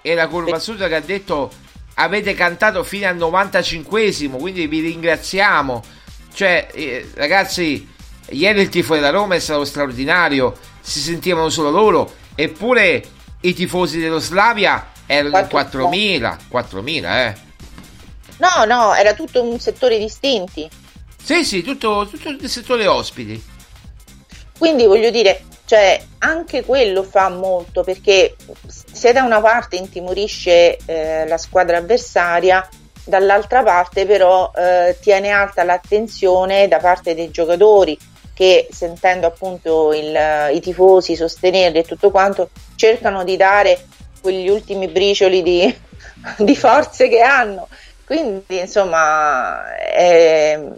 e 0.00 0.14
la 0.14 0.28
curva 0.28 0.58
sud 0.58 0.86
che 0.86 0.94
ha 0.94 1.00
detto 1.00 1.50
avete 1.94 2.34
cantato 2.34 2.82
fino 2.82 3.06
al 3.06 3.16
95esimo, 3.16 4.38
quindi 4.38 4.66
vi 4.66 4.80
ringraziamo. 4.80 5.82
Cioè, 6.32 6.68
eh, 6.72 7.10
ragazzi, 7.14 7.88
ieri 8.30 8.62
il 8.62 8.68
tifo 8.68 8.94
della 8.94 9.10
Roma 9.10 9.34
è 9.34 9.38
stato 9.38 9.64
straordinario, 9.64 10.56
si 10.80 11.00
sentivano 11.00 11.48
solo 11.48 11.70
loro, 11.70 12.14
eppure 12.34 13.02
i 13.40 13.54
tifosi 13.54 14.00
dello 14.00 14.18
Slavia 14.18 14.90
erano 15.06 15.38
4.000, 15.38 16.38
4.000, 16.50 17.04
eh. 17.04 17.34
No, 18.38 18.64
no, 18.64 18.94
era 18.94 19.14
tutto 19.14 19.42
un 19.42 19.60
settore 19.60 19.98
distinti. 19.98 20.68
Sì, 21.22 21.44
sì, 21.44 21.62
tutto, 21.62 22.08
tutto 22.10 22.28
il 22.28 22.50
settore 22.50 22.86
ospiti. 22.86 23.42
Quindi 24.58 24.86
voglio 24.86 25.10
dire, 25.10 25.44
cioè, 25.66 26.00
anche 26.18 26.64
quello 26.64 27.02
fa 27.02 27.30
molto 27.30 27.82
perché 27.82 28.36
se 28.66 29.12
da 29.12 29.22
una 29.22 29.40
parte 29.40 29.76
intimorisce 29.76 30.76
eh, 30.84 31.26
la 31.26 31.38
squadra 31.38 31.78
avversaria, 31.78 32.68
dall'altra 33.04 33.62
parte 33.62 34.04
però 34.06 34.50
eh, 34.54 34.96
tiene 35.00 35.30
alta 35.30 35.62
l'attenzione 35.64 36.68
da 36.68 36.78
parte 36.78 37.14
dei 37.14 37.30
giocatori 37.30 37.98
che 38.34 38.68
sentendo 38.70 39.26
appunto 39.26 39.92
il, 39.92 40.16
i 40.52 40.60
tifosi 40.60 41.14
sostenerli 41.16 41.78
e 41.78 41.84
tutto 41.84 42.10
quanto 42.10 42.50
cercano 42.74 43.24
di 43.24 43.36
dare 43.36 43.86
quegli 44.20 44.48
ultimi 44.48 44.88
bricioli 44.88 45.42
di, 45.42 45.78
di 46.38 46.56
forze 46.56 47.08
che 47.08 47.20
hanno. 47.20 47.68
Quindi 48.04 48.58
insomma 48.58 49.76
eh, 49.76 50.68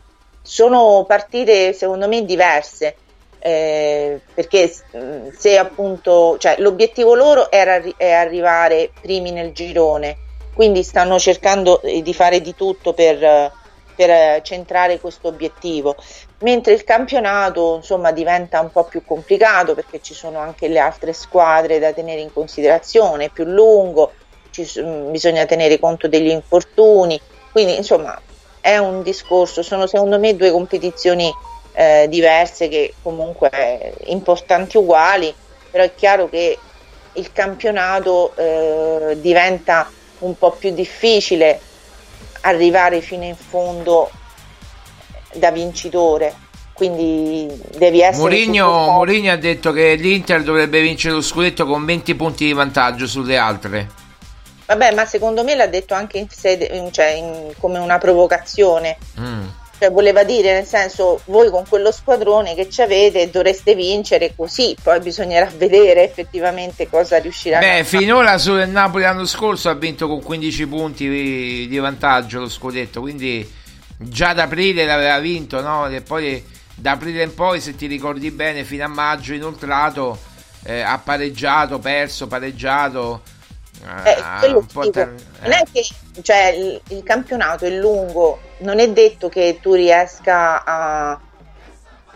sono 0.42 1.04
partite 1.08 1.72
secondo 1.72 2.06
me 2.06 2.24
diverse 2.24 2.96
eh, 3.46 4.20
perché 4.34 4.74
mm, 4.96 5.28
se 5.36 5.56
appunto 5.56 6.36
cioè, 6.38 6.56
l'obiettivo 6.58 7.14
loro 7.14 7.50
era 7.50 7.80
è 7.96 8.10
arrivare 8.10 8.90
primi 9.00 9.30
nel 9.30 9.52
girone 9.52 10.24
quindi 10.56 10.82
stanno 10.82 11.18
cercando 11.18 11.82
eh, 11.82 12.00
di 12.00 12.14
fare 12.14 12.40
di 12.40 12.54
tutto 12.54 12.94
per, 12.94 13.52
per 13.94 14.40
centrare 14.40 14.98
questo 14.98 15.28
obiettivo. 15.28 15.94
Mentre 16.38 16.72
il 16.72 16.82
campionato 16.82 17.76
insomma 17.76 18.10
diventa 18.10 18.60
un 18.60 18.70
po' 18.72 18.84
più 18.84 19.04
complicato 19.04 19.74
perché 19.74 20.00
ci 20.00 20.14
sono 20.14 20.38
anche 20.38 20.68
le 20.68 20.78
altre 20.78 21.12
squadre 21.12 21.78
da 21.78 21.92
tenere 21.92 22.22
in 22.22 22.32
considerazione 22.32 23.26
è 23.26 23.30
più 23.30 23.44
lungo 23.44 24.12
ci, 24.50 24.66
mm, 24.80 25.10
bisogna 25.10 25.44
tenere 25.44 25.78
conto 25.78 26.08
degli 26.08 26.30
infortuni. 26.30 27.20
Quindi 27.52 27.76
insomma 27.76 28.18
è 28.58 28.78
un 28.78 29.02
discorso 29.02 29.62
sono 29.62 29.86
secondo 29.86 30.18
me 30.18 30.34
due 30.36 30.50
competizioni 30.50 31.30
eh, 31.78 32.06
diverse 32.08 32.68
che 32.68 32.94
comunque 33.02 33.92
importanti 34.06 34.78
uguali, 34.78 35.32
però 35.70 35.84
è 35.84 35.94
chiaro 35.94 36.26
che 36.30 36.58
il 37.12 37.32
campionato 37.32 38.34
eh, 38.34 39.20
diventa 39.20 39.90
un 40.20 40.38
po' 40.38 40.52
più 40.52 40.72
difficile 40.72 41.60
arrivare 42.42 43.02
fino 43.02 43.24
in 43.24 43.36
fondo 43.36 44.10
da 45.34 45.50
vincitore. 45.50 46.44
Quindi 46.72 47.46
devi 47.76 48.00
essere. 48.00 48.22
Mourinho, 48.22 48.90
Mourinho 48.90 49.32
ha 49.32 49.36
detto 49.36 49.72
che 49.72 49.94
l'Inter 49.94 50.42
dovrebbe 50.42 50.80
vincere 50.80 51.14
lo 51.14 51.22
scudetto 51.22 51.66
con 51.66 51.84
20 51.84 52.14
punti 52.14 52.46
di 52.46 52.52
vantaggio 52.54 53.06
sulle 53.06 53.36
altre. 53.36 53.88
Vabbè, 54.64 54.94
ma 54.94 55.04
secondo 55.04 55.44
me 55.44 55.54
l'ha 55.54 55.66
detto 55.66 55.92
anche 55.92 56.18
in 56.18 56.28
sede, 56.28 56.88
cioè 56.90 57.08
in, 57.08 57.52
come 57.58 57.78
una 57.78 57.98
provocazione. 57.98 58.96
Mm 59.20 59.64
cioè 59.78 59.90
voleva 59.90 60.24
dire 60.24 60.52
nel 60.52 60.64
senso 60.64 61.20
voi 61.26 61.50
con 61.50 61.64
quello 61.68 61.92
squadrone 61.92 62.54
che 62.54 62.68
ci 62.70 62.82
avete 62.82 63.30
dovreste 63.30 63.74
vincere 63.74 64.32
così 64.34 64.76
poi 64.82 65.00
bisognerà 65.00 65.50
vedere 65.56 66.04
effettivamente 66.04 66.88
cosa 66.88 67.18
riuscirà 67.18 67.58
Beh, 67.58 67.80
a 67.80 67.84
fare 67.84 67.84
finora 67.84 68.38
sul 68.38 68.66
Napoli 68.68 69.04
l'anno 69.04 69.26
scorso 69.26 69.68
ha 69.68 69.74
vinto 69.74 70.08
con 70.08 70.22
15 70.22 70.66
punti 70.66 71.08
di, 71.68 71.76
vantaggio 71.78 72.40
lo 72.40 72.48
scudetto 72.48 73.00
quindi 73.00 73.48
già 73.98 74.30
ad 74.30 74.38
aprile 74.38 74.84
l'aveva 74.84 75.18
vinto 75.18 75.60
no? 75.60 75.86
e 75.88 76.00
poi 76.00 76.42
da 76.74 76.92
aprile 76.92 77.22
in 77.22 77.34
poi 77.34 77.60
se 77.60 77.74
ti 77.74 77.86
ricordi 77.86 78.30
bene 78.30 78.64
fino 78.64 78.84
a 78.84 78.88
maggio 78.88 79.34
inoltrato 79.34 80.18
eh, 80.64 80.80
ha 80.80 80.98
pareggiato 80.98 81.78
perso 81.78 82.26
pareggiato 82.26 83.22
eh, 83.82 84.16
ah, 84.20 84.40
ter- 84.90 85.14
non 85.42 85.52
è 85.52 85.62
che 85.70 85.84
cioè, 86.22 86.46
il, 86.48 86.80
il, 86.88 87.02
campionato 87.02 87.64
è 87.64 87.70
lungo, 87.70 88.38
non 88.58 88.78
è 88.78 88.90
detto 88.90 89.28
che 89.28 89.58
tu 89.60 89.74
riesca 89.74 90.64
a, 90.64 91.20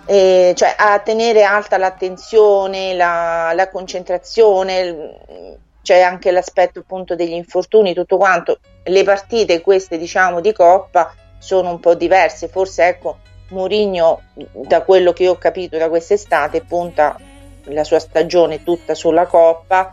eh, 0.06 0.52
cioè, 0.56 0.74
a 0.76 0.98
tenere 0.98 1.44
alta 1.44 1.76
l'attenzione, 1.78 2.94
la, 2.94 3.52
la 3.54 3.68
concentrazione, 3.68 5.58
c'è 5.82 6.00
anche 6.00 6.30
l'aspetto 6.30 6.80
appunto 6.80 7.14
degli 7.14 7.32
infortuni, 7.32 7.94
tutto 7.94 8.16
quanto. 8.16 8.58
Le 8.84 9.04
partite 9.04 9.60
queste 9.60 9.98
diciamo 9.98 10.40
di 10.40 10.52
coppa 10.52 11.14
sono 11.38 11.70
un 11.70 11.80
po' 11.80 11.94
diverse, 11.94 12.48
forse 12.48 12.86
ecco 12.86 13.18
Mourinho, 13.50 14.22
da 14.34 14.82
quello 14.82 15.12
che 15.12 15.28
ho 15.28 15.36
capito 15.36 15.76
da 15.76 15.88
quest'estate, 15.88 16.62
punta 16.62 17.18
la 17.64 17.84
sua 17.84 17.98
stagione 17.98 18.62
tutta 18.62 18.94
sulla 18.94 19.26
Coppa 19.26 19.92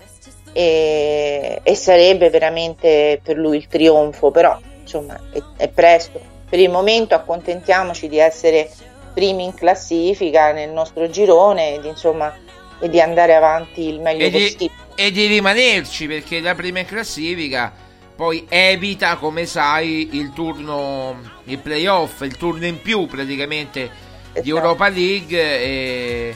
e, 0.57 1.59
e 1.61 1.75
sarebbe 1.75 2.31
veramente 2.31 3.21
per 3.21 3.37
lui 3.37 3.57
il 3.57 3.67
trionfo, 3.67 4.31
però 4.31 4.59
insomma 4.81 5.15
è, 5.31 5.39
è 5.55 5.67
presto. 5.67 6.19
Per 6.49 6.57
il 6.57 6.71
momento 6.71 7.13
accontentiamoci 7.13 8.07
di 8.07 8.17
essere 8.17 8.67
primi 9.13 9.43
in 9.43 9.53
classifica 9.53 10.51
nel 10.53 10.71
nostro 10.71 11.11
girone 11.11 11.75
ed, 11.75 11.85
insomma, 11.85 12.35
e 12.79 12.89
di 12.89 12.99
andare 12.99 13.35
avanti 13.35 13.87
il 13.87 13.99
meglio 13.99 14.25
e 14.25 14.29
di, 14.31 14.41
possibile. 14.41 14.71
E 14.95 15.11
di 15.11 15.27
rimanerci 15.27 16.07
perché 16.07 16.39
la 16.39 16.55
prima 16.55 16.79
in 16.79 16.85
classifica 16.85 17.71
poi 18.15 18.47
evita, 18.49 19.17
come 19.17 19.45
sai, 19.45 20.09
il 20.13 20.33
turno, 20.33 21.21
il 21.43 21.59
playoff, 21.59 22.21
il 22.21 22.35
turno 22.35 22.65
in 22.65 22.81
più 22.81 23.05
praticamente 23.05 23.83
esatto. 23.83 24.41
di 24.41 24.49
Europa 24.49 24.89
League. 24.89 25.39
E, 25.39 26.35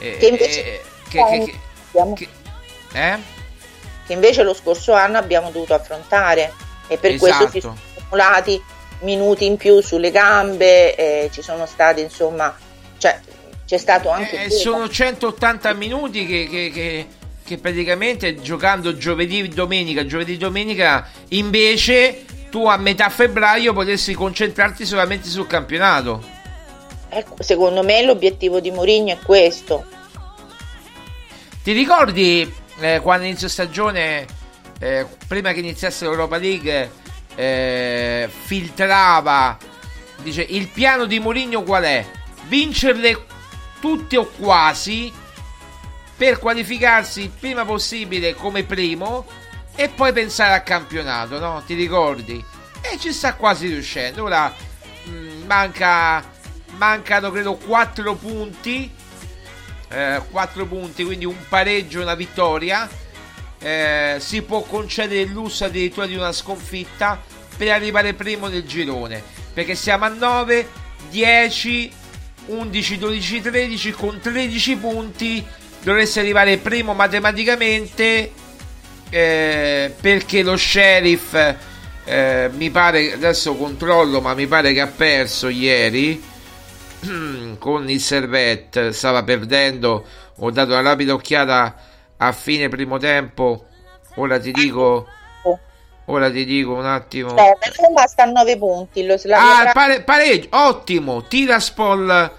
e, 0.00 0.16
che 0.16 0.26
invece, 0.26 0.64
e, 0.64 0.80
che, 1.08 1.22
che, 1.22 1.58
che, 2.14 2.28
eh? 2.94 3.38
Che 4.10 4.14
invece 4.14 4.42
lo 4.42 4.54
scorso 4.54 4.92
anno 4.92 5.18
abbiamo 5.18 5.52
dovuto 5.52 5.72
affrontare 5.72 6.52
e 6.88 6.98
per 6.98 7.12
esatto. 7.12 7.36
questo 7.36 7.50
si 7.52 7.60
sono 7.60 7.76
accumulati 7.96 8.60
minuti 9.02 9.46
in 9.46 9.56
più 9.56 9.80
sulle 9.80 10.10
gambe, 10.10 10.96
eh, 10.96 11.30
ci 11.32 11.42
sono 11.42 11.64
stati 11.64 12.00
insomma, 12.00 12.52
cioè, 12.98 13.20
c'è 13.64 13.78
stato 13.78 14.08
anche... 14.10 14.46
Eh, 14.46 14.50
sono 14.50 14.88
180 14.88 15.72
minuti 15.74 16.26
che, 16.26 16.48
che, 16.50 16.70
che, 16.74 17.06
che, 17.44 17.58
praticamente 17.58 18.40
giocando 18.40 18.96
giovedì 18.96 19.46
domenica, 19.48 20.04
giovedì 20.04 20.36
domenica 20.36 21.08
invece 21.28 22.24
tu 22.50 22.66
a 22.66 22.76
metà 22.78 23.08
febbraio 23.10 23.72
potessi 23.72 24.12
concentrarti 24.12 24.84
solamente 24.84 25.28
sul 25.28 25.46
campionato. 25.46 26.20
Ecco, 27.08 27.36
secondo 27.44 27.84
me 27.84 28.02
l'obiettivo 28.02 28.58
di 28.58 28.72
Mourinho 28.72 29.12
è 29.12 29.18
questo. 29.18 29.84
Ti 31.62 31.72
ricordi 31.72 32.59
eh, 32.80 33.00
quando 33.00 33.26
inizio 33.26 33.48
stagione, 33.48 34.26
eh, 34.78 35.06
prima 35.26 35.52
che 35.52 35.60
iniziasse 35.60 36.04
l'Europa 36.04 36.36
League, 36.36 36.90
eh, 37.34 38.28
filtrava, 38.44 39.56
dice 40.22 40.42
il 40.42 40.68
piano 40.68 41.06
di 41.06 41.18
Mourinho 41.18 41.62
qual 41.62 41.84
è? 41.84 42.04
Vincerle 42.48 43.26
tutte 43.80 44.16
o 44.16 44.26
quasi 44.26 45.12
per 46.16 46.38
qualificarsi 46.38 47.22
il 47.22 47.30
prima 47.30 47.64
possibile 47.64 48.34
come 48.34 48.64
primo 48.64 49.26
e 49.74 49.88
poi 49.88 50.12
pensare 50.12 50.52
al 50.52 50.62
campionato, 50.62 51.38
no? 51.38 51.62
Ti 51.64 51.74
ricordi? 51.74 52.44
E 52.82 52.98
ci 52.98 53.12
sta 53.12 53.34
quasi 53.34 53.68
riuscendo. 53.68 54.24
Ora 54.24 54.52
mh, 55.04 55.10
mm, 55.10 55.46
manca 55.46 56.38
mancano 56.76 57.30
credo 57.30 57.54
4 57.54 58.14
punti. 58.16 58.90
Eh, 59.90 60.22
4 60.30 60.66
punti, 60.66 61.04
quindi 61.04 61.24
un 61.24 61.36
pareggio 61.48 61.98
e 62.00 62.02
una 62.02 62.14
vittoria. 62.14 62.88
Eh, 63.58 64.16
si 64.18 64.42
può 64.42 64.62
concedere 64.62 65.20
il 65.20 65.32
lusso 65.32 65.64
addirittura 65.64 66.06
di 66.06 66.14
una 66.14 66.32
sconfitta 66.32 67.20
per 67.60 67.72
arrivare 67.72 68.14
primo 68.14 68.48
nel 68.48 68.64
girone 68.64 69.22
perché 69.52 69.74
siamo 69.74 70.06
a 70.06 70.08
9 70.08 70.66
10 71.10 71.92
11 72.46 72.98
12 72.98 73.40
13 73.42 73.90
con 73.92 74.18
13 74.18 74.76
punti 74.76 75.44
dovreste 75.82 76.20
arrivare 76.20 76.56
primo 76.56 76.94
matematicamente 76.94 78.32
eh, 79.10 79.94
perché 80.00 80.42
lo 80.42 80.56
sheriff 80.56 81.34
eh, 82.04 82.50
mi 82.54 82.70
pare 82.70 83.12
adesso 83.12 83.54
controllo 83.54 84.22
ma 84.22 84.32
mi 84.32 84.46
pare 84.46 84.72
che 84.72 84.80
ha 84.80 84.86
perso 84.86 85.48
ieri 85.48 86.22
con 87.58 87.88
il 87.88 88.00
servette 88.00 88.92
stava 88.92 89.22
perdendo 89.22 90.04
ho 90.42 90.50
dato 90.50 90.72
una 90.72 90.80
rapida 90.80 91.12
occhiata 91.12 91.76
a 92.16 92.32
fine 92.32 92.68
primo 92.68 92.98
tempo. 92.98 93.66
Ora 94.16 94.38
ti 94.38 94.52
dico. 94.52 95.06
Ora 96.06 96.30
ti 96.30 96.44
dico 96.44 96.74
un 96.74 96.86
attimo. 96.86 97.36
Eh, 97.36 97.56
Roma 97.76 98.06
sta 98.06 98.24
a 98.24 98.26
9 98.26 98.58
punti. 98.58 99.04
Lo 99.04 99.14
ah, 99.32 99.70
pare, 99.72 100.02
pareggio, 100.02 100.48
ottimo. 100.50 101.22
Tiraspol, 101.22 102.32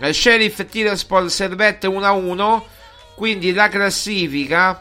eh, 0.00 0.12
Sheriff 0.12 0.64
Tiraspol 0.66 1.30
Servette 1.30 1.86
1 1.86 2.06
a 2.06 2.12
1. 2.12 2.66
Quindi 3.16 3.52
la 3.52 3.68
classifica. 3.68 4.80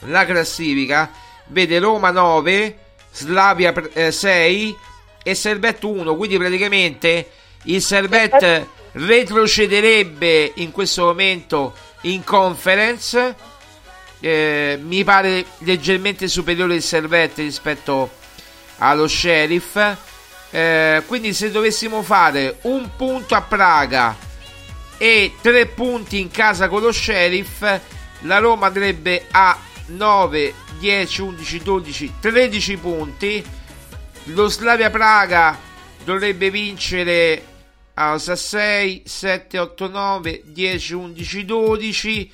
La 0.00 0.24
classifica 0.26 1.10
vede 1.46 1.78
Roma 1.78 2.10
9, 2.10 2.78
Slavia 3.12 3.72
eh, 3.94 4.12
6 4.12 4.76
e 5.22 5.34
Servette 5.34 5.86
1. 5.86 6.16
Quindi 6.16 6.36
praticamente 6.36 7.28
il 7.66 7.82
Servette 7.82 8.68
retrocederebbe 8.92 10.52
in 10.56 10.70
questo 10.72 11.04
momento 11.04 11.74
in 12.02 12.24
conference. 12.24 13.34
Eh, 14.20 14.78
mi 14.82 15.04
pare 15.04 15.44
leggermente 15.58 16.26
superiore 16.28 16.74
il 16.74 16.82
Servette 16.82 17.42
rispetto 17.42 18.10
allo 18.78 19.06
Sheriff. 19.06 19.78
Eh, 20.50 21.02
quindi 21.06 21.32
se 21.34 21.50
dovessimo 21.50 22.02
fare 22.02 22.58
un 22.62 22.88
punto 22.96 23.34
a 23.34 23.42
Praga 23.42 24.16
e 24.98 25.34
tre 25.42 25.66
punti 25.66 26.20
in 26.20 26.30
casa 26.30 26.68
con 26.68 26.80
lo 26.80 26.90
Sheriff 26.90 27.62
la 28.20 28.38
Roma 28.38 28.68
andrebbe 28.68 29.26
a 29.30 29.58
9 29.86 30.54
10 30.78 31.20
11 31.20 31.62
12 31.62 32.12
13 32.20 32.76
punti. 32.76 33.44
Lo 34.30 34.48
Slavia 34.48 34.90
Praga 34.90 35.58
dovrebbe 36.04 36.50
vincere 36.50 37.55
a 37.98 38.18
6, 38.18 39.02
7, 39.06 39.58
8, 39.58 39.88
9, 39.88 40.42
10, 40.44 40.94
11, 40.94 41.44
12. 41.44 42.32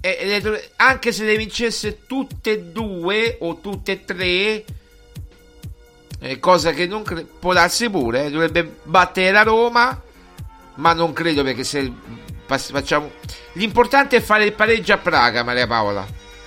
E 0.00 0.40
le, 0.40 0.70
anche 0.76 1.12
se 1.12 1.24
le 1.24 1.36
vincesse 1.36 2.06
tutte 2.06 2.52
e 2.52 2.62
due 2.62 3.36
o 3.40 3.60
tutte 3.60 3.92
e 3.92 4.04
tre, 4.06 4.64
eh, 6.20 6.38
cosa 6.38 6.72
che 6.72 6.86
non 6.86 7.02
cre- 7.02 7.24
può 7.24 7.52
darsi 7.52 7.90
pure, 7.90 8.24
eh, 8.24 8.30
dovrebbe 8.30 8.76
battere 8.84 9.30
la 9.30 9.42
Roma, 9.42 10.00
ma 10.76 10.92
non 10.94 11.12
credo 11.12 11.42
perché 11.42 11.64
se 11.64 11.92
pass- 12.46 12.70
facciamo... 12.70 13.10
L'importante 13.54 14.16
è 14.16 14.20
fare 14.22 14.44
il 14.44 14.52
pareggio 14.54 14.94
a 14.94 14.98
Praga, 14.98 15.42
Maria 15.42 15.66
Paola, 15.66 16.06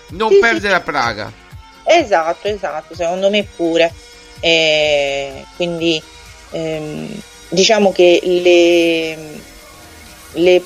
non 0.10 0.32
sì, 0.32 0.40
perdere 0.40 0.70
sì. 0.70 0.74
a 0.74 0.82
Praga. 0.82 1.32
Esatto, 1.84 2.48
esatto, 2.48 2.96
secondo 2.96 3.30
me 3.30 3.48
pure. 3.56 3.94
E 4.40 5.46
quindi... 5.56 6.02
Ehm 6.50 7.22
diciamo 7.54 7.92
che 7.92 8.20
le, 8.24 9.18
le 10.42 10.64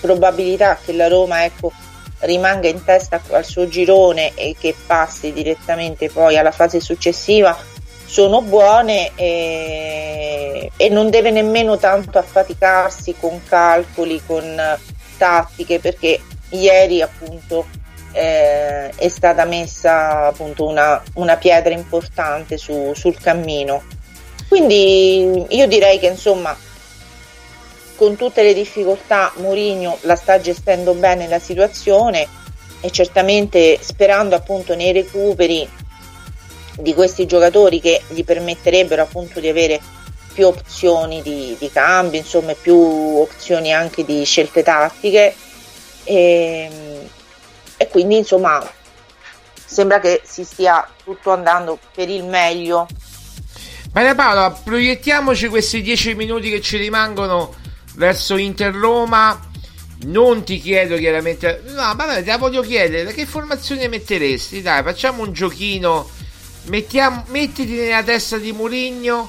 probabilità 0.00 0.78
che 0.82 0.92
la 0.92 1.08
Roma 1.08 1.44
ecco, 1.44 1.72
rimanga 2.20 2.68
in 2.68 2.84
testa 2.84 3.20
al 3.30 3.44
suo 3.44 3.66
girone 3.68 4.32
e 4.34 4.54
che 4.58 4.74
passi 4.86 5.32
direttamente 5.32 6.10
poi 6.10 6.36
alla 6.36 6.50
fase 6.50 6.80
successiva 6.80 7.56
sono 8.04 8.42
buone 8.42 9.12
e, 9.14 10.70
e 10.76 10.88
non 10.88 11.10
deve 11.10 11.30
nemmeno 11.30 11.78
tanto 11.78 12.18
affaticarsi 12.18 13.14
con 13.18 13.40
calcoli, 13.48 14.20
con 14.26 14.60
tattiche, 15.16 15.78
perché 15.78 16.20
ieri 16.50 17.00
appunto 17.00 17.66
eh, 18.12 18.88
è 18.88 19.08
stata 19.08 19.44
messa 19.44 20.26
appunto 20.26 20.66
una, 20.66 21.00
una 21.14 21.36
pietra 21.36 21.72
importante 21.72 22.58
su, 22.58 22.92
sul 22.94 23.16
cammino 23.16 23.98
quindi 24.50 25.46
io 25.50 25.68
direi 25.68 26.00
che 26.00 26.08
insomma 26.08 26.58
con 27.94 28.16
tutte 28.16 28.42
le 28.42 28.52
difficoltà 28.52 29.32
Mourinho 29.36 29.98
la 30.00 30.16
sta 30.16 30.40
gestendo 30.40 30.92
bene 30.94 31.28
la 31.28 31.38
situazione 31.38 32.26
e 32.80 32.90
certamente 32.90 33.78
sperando 33.80 34.34
appunto 34.34 34.74
nei 34.74 34.90
recuperi 34.90 35.70
di 36.78 36.94
questi 36.94 37.26
giocatori 37.26 37.80
che 37.80 38.02
gli 38.08 38.24
permetterebbero 38.24 39.02
appunto 39.02 39.38
di 39.38 39.48
avere 39.48 39.80
più 40.32 40.48
opzioni 40.48 41.22
di, 41.22 41.54
di 41.56 41.70
cambio, 41.70 42.18
insomma 42.18 42.52
più 42.54 42.76
opzioni 42.76 43.72
anche 43.72 44.04
di 44.04 44.24
scelte 44.24 44.64
tattiche 44.64 45.32
e, 46.02 46.70
e 47.76 47.88
quindi 47.88 48.16
insomma 48.16 48.68
sembra 49.64 50.00
che 50.00 50.22
si 50.24 50.42
stia 50.42 50.88
tutto 51.04 51.30
andando 51.30 51.78
per 51.94 52.08
il 52.08 52.24
meglio 52.24 52.88
Maria 53.92 54.14
Paola, 54.14 54.52
proiettiamoci 54.52 55.48
questi 55.48 55.82
dieci 55.82 56.14
minuti 56.14 56.48
che 56.48 56.60
ci 56.60 56.76
rimangono 56.76 57.52
verso 57.94 58.36
Inter 58.36 58.72
Roma. 58.72 59.48
Non 60.02 60.44
ti 60.44 60.60
chiedo 60.60 60.96
chiaramente, 60.96 61.64
no, 61.66 61.92
vabbè, 61.96 62.22
te 62.22 62.30
la 62.30 62.38
voglio 62.38 62.62
chiedere, 62.62 63.12
che 63.12 63.26
formazione 63.26 63.88
metteresti? 63.88 64.62
Dai, 64.62 64.84
facciamo 64.84 65.24
un 65.24 65.32
giochino. 65.32 66.08
Mettiamo, 66.66 67.24
mettiti 67.30 67.72
nella 67.72 68.04
testa 68.04 68.38
di 68.38 68.52
Murigno. 68.52 69.28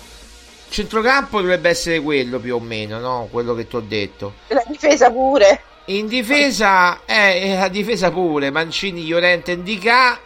Centrocampo 0.69 1.41
dovrebbe 1.41 1.69
essere 1.69 1.99
quello 1.99 2.39
più 2.39 2.55
o 2.55 2.59
meno, 2.59 2.99
no? 2.99 3.27
Quello 3.31 3.55
che 3.55 3.67
ti 3.67 3.75
ho 3.75 3.81
detto. 3.81 4.33
La 4.49 4.63
difesa 4.67 5.09
pure. 5.09 5.63
In 5.85 6.05
difesa, 6.05 7.03
eh, 7.05 7.55
la 7.57 7.67
difesa 7.67 8.11
pure. 8.11 8.51
Mancini, 8.51 9.07
Llorente, 9.07 9.53
Indica. 9.53 10.19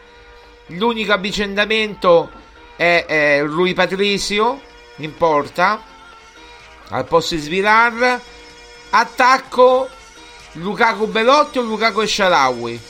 L'unico 0.67 1.13
avvicendamento 1.13 2.43
è, 2.75 3.05
è 3.07 3.43
Rui 3.43 3.73
Patricio 3.73 4.61
in 4.97 5.15
porta 5.15 5.81
al 6.89 7.05
posto 7.05 7.35
di 7.35 7.41
Svilar. 7.41 8.19
Attacco 8.91 9.89
Lukaku 10.53 11.07
Belotti 11.07 11.57
o 11.57 11.61
Lukaku 11.63 12.01
e 12.01 12.07
Sharawi? 12.07 12.81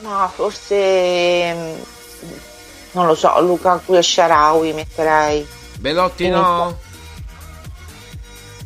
No, 0.00 0.30
forse 0.34 1.54
mm, 1.54 1.80
non 2.92 3.06
lo 3.06 3.14
so, 3.14 3.40
Lukaku 3.40 3.94
e 3.94 4.02
Sharawi 4.02 4.72
metterei. 4.72 5.46
Belotti 5.78 6.28
no? 6.28 6.78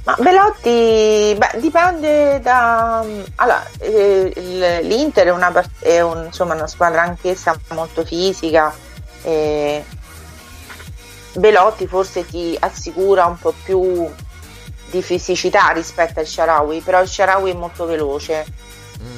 Ma 0.04 0.14
Belotti, 0.20 1.34
beh, 1.36 1.58
dipende 1.58 2.38
da... 2.40 3.04
Allora, 3.34 3.66
eh, 3.80 4.80
l'Inter 4.82 5.26
è, 5.26 5.30
una, 5.30 5.50
part- 5.50 5.82
è 5.82 6.00
un- 6.00 6.26
insomma, 6.26 6.54
una 6.54 6.68
squadra 6.68 7.02
anch'essa 7.02 7.58
molto 7.70 8.04
fisica. 8.04 8.72
E 9.26 9.84
Belotti 11.34 11.88
forse 11.88 12.24
ti 12.24 12.56
assicura 12.58 13.26
un 13.26 13.36
po' 13.38 13.52
più 13.64 14.08
di 14.88 15.02
fisicità 15.02 15.70
rispetto 15.70 16.20
al 16.20 16.26
Sharawi, 16.26 16.80
però 16.80 17.02
il 17.02 17.08
Sharawi 17.08 17.50
è 17.50 17.54
molto 17.54 17.86
veloce, 17.86 18.46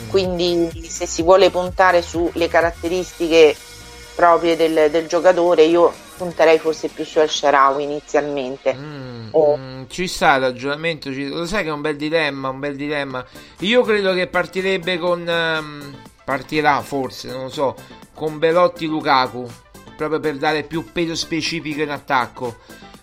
quindi 0.08 0.88
se 0.88 1.06
si 1.06 1.22
vuole 1.22 1.50
puntare 1.50 2.00
sulle 2.00 2.48
caratteristiche 2.48 3.54
proprie 4.14 4.56
del, 4.56 4.90
del 4.90 5.06
giocatore, 5.06 5.64
io 5.64 5.92
punterei 6.16 6.58
forse 6.58 6.88
più 6.88 7.04
su 7.04 7.18
al 7.18 7.28
Sharawi 7.28 7.82
inizialmente. 7.82 8.76
Oh. 9.32 9.56
Mm, 9.58 9.82
ci 9.88 10.08
sta 10.08 10.36
il 10.36 10.40
ragionamento, 10.40 11.12
ci- 11.12 11.28
lo 11.28 11.44
sai 11.44 11.64
che 11.64 11.68
è 11.68 11.72
un 11.72 11.82
bel 11.82 11.96
dilemma, 11.96 12.48
un 12.48 12.58
bel 12.58 12.76
dilemma. 12.76 13.24
Io 13.58 13.82
credo 13.82 14.14
che 14.14 14.26
partirebbe 14.26 14.96
con... 14.98 15.28
ehm, 15.28 15.96
partirà 16.24 16.80
forse, 16.82 17.30
non 17.30 17.44
lo 17.44 17.48
so, 17.48 17.74
con 18.14 18.38
Belotti 18.38 18.86
Lukaku, 18.86 19.48
proprio 19.98 20.20
per 20.20 20.36
dare 20.36 20.62
più 20.62 20.84
peso 20.92 21.16
specifico 21.16 21.82
in 21.82 21.90
attacco. 21.90 22.58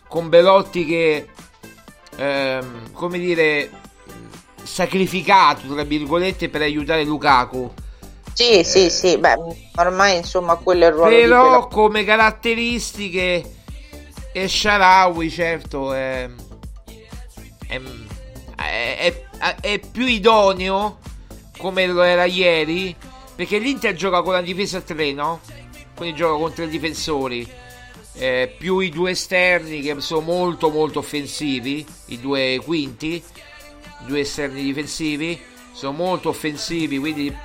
Con 0.07 0.29
Belotti 0.29 0.85
che, 0.85 1.27
ehm, 2.15 2.93
come 2.93 3.19
dire, 3.19 3.69
sacrificato, 4.63 5.67
tra 5.73 5.83
virgolette, 5.83 6.47
per 6.47 6.61
aiutare 6.61 7.03
Lukaku. 7.03 7.69
Sì, 8.33 8.63
sì, 8.63 8.89
sì, 8.89 9.17
beh, 9.17 9.35
ormai 9.75 10.17
insomma 10.17 10.55
quello 10.55 10.85
è 10.85 10.87
il 10.87 10.93
ruolo 10.93 11.09
Però 11.15 11.67
come 11.67 12.03
caratteristiche 12.03 13.51
e 14.33 14.47
Sharawi 14.47 15.29
certo 15.29 15.93
è, 15.93 16.29
è, 17.67 17.81
è- 18.55 19.23
è- 19.37 19.55
è 19.61 19.79
più 19.79 20.05
idoneo 20.05 20.99
come 21.57 21.87
lo 21.87 22.01
era 22.01 22.25
ieri 22.25 22.93
perché 23.35 23.57
l'Inter 23.57 23.93
gioca 23.93 24.21
con 24.21 24.33
la 24.33 24.41
difesa 24.41 24.79
a 24.79 24.81
tre 24.81 25.13
no? 25.13 25.39
Quindi 25.95 26.15
gioca 26.15 26.37
con 26.37 26.53
tre 26.53 26.67
difensori 26.67 27.47
eh, 28.17 28.53
più 28.57 28.79
i 28.79 28.89
due 28.89 29.11
esterni 29.11 29.81
che 29.81 29.99
sono 29.99 30.21
molto 30.21 30.69
molto 30.69 30.99
offensivi 30.99 31.85
i 32.07 32.19
due 32.19 32.61
quinti 32.63 33.15
i 33.15 34.05
due 34.05 34.21
esterni 34.21 34.61
difensivi 34.61 35.39
sono 35.73 35.91
molto 35.91 36.29
offensivi 36.29 36.97
quindi 36.99 37.35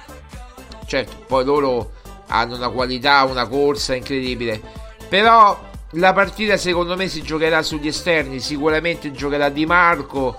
certo, 0.91 1.23
poi 1.27 1.45
loro 1.45 1.93
hanno 2.31 2.57
una 2.57 2.69
qualità, 2.69 3.23
una 3.25 3.47
corsa 3.47 3.95
incredibile. 3.95 4.61
Però 5.09 5.59
la 5.93 6.13
partita 6.13 6.57
secondo 6.57 6.97
me 6.97 7.09
si 7.09 7.23
giocherà 7.23 7.63
sugli 7.63 7.87
esterni, 7.87 8.41
sicuramente 8.41 9.13
giocherà 9.13 9.49
Di 9.49 9.67
Marco, 9.67 10.37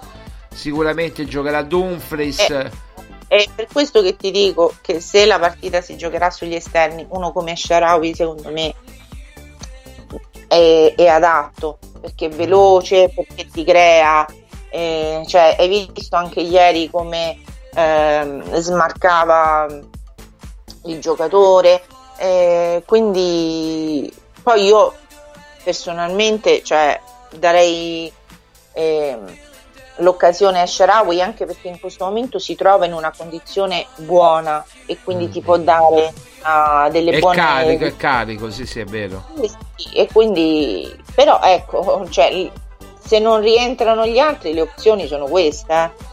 sicuramente 0.54 1.26
giocherà 1.26 1.62
Dumfries. 1.64 2.50
Eh, 2.50 2.72
È 3.32 3.48
per 3.56 3.68
questo 3.72 4.02
che 4.02 4.18
ti 4.18 4.30
dico 4.30 4.74
che 4.82 5.00
se 5.00 5.26
la 5.26 5.40
partita 5.40 5.80
si 5.80 5.96
giocherà 5.96 6.30
sugli 6.30 6.54
esterni, 6.54 7.06
uno 7.12 7.32
come 7.32 7.56
Sharawi 7.56 8.14
secondo 8.14 8.52
me 8.52 8.76
è, 10.50 10.94
è 10.98 11.08
adatto 11.08 11.78
perché 12.02 12.26
è 12.26 12.30
veloce, 12.30 13.10
perché 13.16 13.48
ti 13.48 13.64
crea, 13.64 14.26
eh, 14.70 15.24
cioè 15.26 15.56
hai 15.58 15.90
visto 15.94 16.18
anche 16.18 16.42
ieri 16.42 16.90
come 16.90 17.42
ehm, 17.74 18.54
smarcava 18.58 19.80
il 20.88 21.00
giocatore, 21.00 21.84
eh, 22.18 22.84
quindi 22.86 24.14
poi 24.44 24.66
io 24.66 24.94
personalmente 25.64 26.62
cioè, 26.64 27.00
darei 27.38 28.12
ehm, 28.74 29.38
l'occasione 30.02 30.62
a 30.62 30.66
Sharawi 30.66 31.22
anche 31.22 31.46
perché 31.46 31.68
in 31.68 31.80
questo 31.80 32.06
momento 32.06 32.40
si 32.40 32.56
trova 32.56 32.86
in 32.86 32.94
una 32.94 33.14
condizione 33.16 33.88
buona 33.98 34.64
e 34.86 34.98
quindi 35.04 35.30
ti 35.30 35.42
può 35.42 35.58
dare 35.58 36.14
ah, 36.42 36.90
delle 36.92 37.12
è 37.12 37.20
buone 37.20 37.38
carico, 37.38 37.86
è 37.86 37.96
carico, 37.96 38.52
sì, 38.52 38.66
sì, 38.66 38.80
è 38.80 38.86
vero. 38.86 39.26
sì, 39.76 39.94
e 39.94 40.08
quindi 40.12 40.96
però 41.16 41.40
ecco 41.42 42.08
cioè, 42.10 42.52
se 43.00 43.20
non 43.20 43.42
rientrano 43.42 44.06
gli 44.06 44.20
altri 44.20 44.54
le 44.54 44.62
opzioni 44.62 45.08
sono 45.08 45.26
queste 45.26 45.74
eh. 45.74 46.10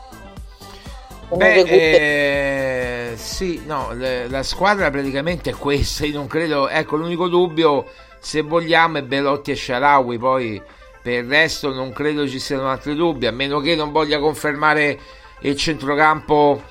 Beh, 1.37 1.61
eh, 1.61 3.17
sì, 3.17 3.63
no, 3.67 3.93
le- 3.93 4.29
la 4.29 4.43
squadra 4.43 4.91
praticamente 4.91 5.51
è 5.51 5.53
questa. 5.53 6.07
Io 6.07 6.15
non 6.15 6.27
credo. 6.27 6.71
Ecco, 6.71 6.97
l'unico 6.97 7.29
dubbio, 7.29 7.85
se 8.19 8.41
vogliamo, 8.41 8.97
è 8.97 9.03
Belotti 9.03 9.51
e 9.51 9.57
Sharawi. 9.57 10.17
Poi 10.17 10.63
per 11.09 11.25
il 11.25 11.29
resto 11.29 11.73
non 11.73 11.93
credo 11.93 12.29
ci 12.29 12.39
siano 12.39 12.69
altri 12.69 12.95
dubbi, 12.95 13.27
a 13.27 13.33
meno 13.33 13.61
che 13.61 13.75
non 13.75 13.93
voglia 13.93 14.19
confermare 14.19 14.99
il 15.41 15.57
centrocampo, 15.57 16.63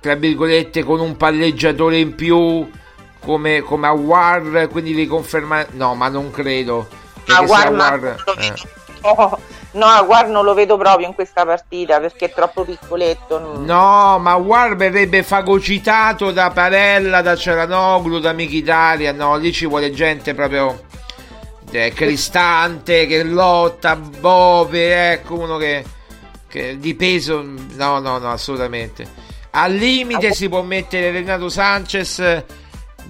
tra 0.00 0.16
virgolette, 0.16 0.82
con 0.82 0.98
un 0.98 1.16
palleggiatore 1.16 1.98
in 1.98 2.16
più 2.16 2.68
come, 3.20 3.60
come 3.60 3.86
Awar. 3.86 4.68
Quindi 4.68 4.94
riconfermare. 4.94 5.68
No, 5.72 5.94
ma 5.94 6.08
non 6.08 6.32
credo. 6.32 6.88
Ma- 7.26 7.36
Aouar- 7.36 8.16
eh. 8.38 8.52
no, 9.02 9.38
no 9.72 10.06
guarda 10.06 10.32
non 10.32 10.44
lo 10.44 10.54
vedo 10.54 10.76
proprio 10.78 11.06
in 11.06 11.14
questa 11.14 11.44
partita 11.44 12.00
perché 12.00 12.24
è 12.26 12.32
troppo 12.32 12.64
piccoletto 12.64 13.38
non- 13.38 13.64
No, 13.64 14.18
ma 14.18 14.34
War 14.34 14.74
verrebbe 14.74 15.22
fagocitato 15.22 16.32
da 16.32 16.50
Parella, 16.50 17.20
da 17.20 17.36
Cialanoglu, 17.36 18.18
da 18.18 18.32
Michitaria. 18.32 19.12
No, 19.12 19.36
lì 19.36 19.52
ci 19.52 19.66
vuole 19.66 19.92
gente 19.92 20.34
proprio 20.34 20.80
eh, 21.70 21.92
cristante, 21.92 23.06
che 23.06 23.22
lotta, 23.22 23.96
Bove, 23.96 25.12
ecco 25.12 25.34
uno 25.34 25.56
che, 25.56 25.84
che 26.48 26.78
di 26.78 26.94
peso. 26.94 27.42
No, 27.42 27.98
no, 27.98 28.18
no, 28.18 28.30
assolutamente. 28.30 29.26
Al 29.50 29.72
limite 29.72 30.32
si 30.32 30.48
può 30.48 30.62
mettere 30.62 31.10
Renato 31.10 31.48
Sanchez 31.48 32.44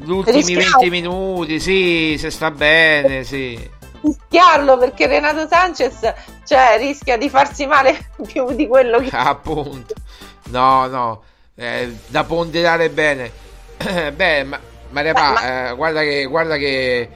gli 0.00 0.10
ultimi 0.10 0.36
Rischiamo. 0.36 0.78
20 0.78 0.90
minuti, 0.90 1.60
sì, 1.60 2.16
se 2.18 2.30
sta 2.30 2.50
bene, 2.50 3.24
sì. 3.24 3.76
rischiarlo 4.00 4.78
perché 4.78 5.06
Renato 5.06 5.46
Sanchez 5.48 6.12
cioè, 6.44 6.76
rischia 6.78 7.16
di 7.16 7.28
farsi 7.28 7.66
male 7.66 8.10
più 8.26 8.54
di 8.54 8.66
quello 8.68 9.00
che 9.00 9.10
appunto 9.16 9.92
no 10.50 10.86
no 10.86 11.22
eh, 11.56 11.92
da 12.06 12.22
ponderare 12.22 12.90
bene 12.90 13.30
beh 14.14 14.44
ma, 14.44 14.60
Maria 14.90 15.12
Pa, 15.12 15.70
eh, 15.70 15.74
guarda 15.74 16.00
che 16.00 16.24
guarda 16.24 16.56
che, 16.56 17.08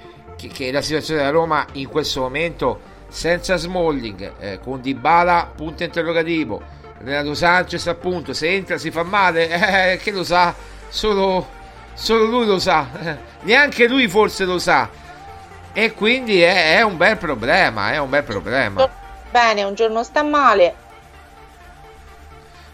che, 0.42 0.48
che 0.48 0.72
la 0.72 0.82
situazione 0.82 1.20
della 1.20 1.32
Roma 1.32 1.64
in 1.72 1.88
questo 1.88 2.20
momento 2.20 2.90
senza 3.08 3.56
Smalling 3.56 4.32
eh, 4.38 4.58
con 4.58 4.80
Dybala 4.80 5.52
punto 5.54 5.84
interrogativo. 5.84 6.80
Renato 6.98 7.34
Sanchez 7.34 7.86
appunto 7.88 8.32
se 8.32 8.48
entra 8.48 8.78
si 8.78 8.90
fa 8.90 9.02
male 9.02 9.92
eh, 9.92 9.96
che 9.98 10.10
lo 10.10 10.24
sa? 10.24 10.54
Solo, 10.88 11.46
solo 11.94 12.24
lui 12.24 12.46
lo 12.46 12.58
sa. 12.58 12.86
Neanche 13.42 13.86
lui 13.86 14.08
forse 14.08 14.44
lo 14.44 14.58
sa. 14.58 14.88
E 15.72 15.92
quindi 15.92 16.40
è, 16.42 16.76
è 16.76 16.82
un 16.82 16.96
bel 16.96 17.16
problema 17.16 17.92
è 17.92 17.98
un 17.98 18.10
bel 18.10 18.24
problema. 18.24 18.88
Bene 19.30 19.62
un 19.62 19.74
giorno 19.74 20.02
sta 20.02 20.22
male. 20.22 20.74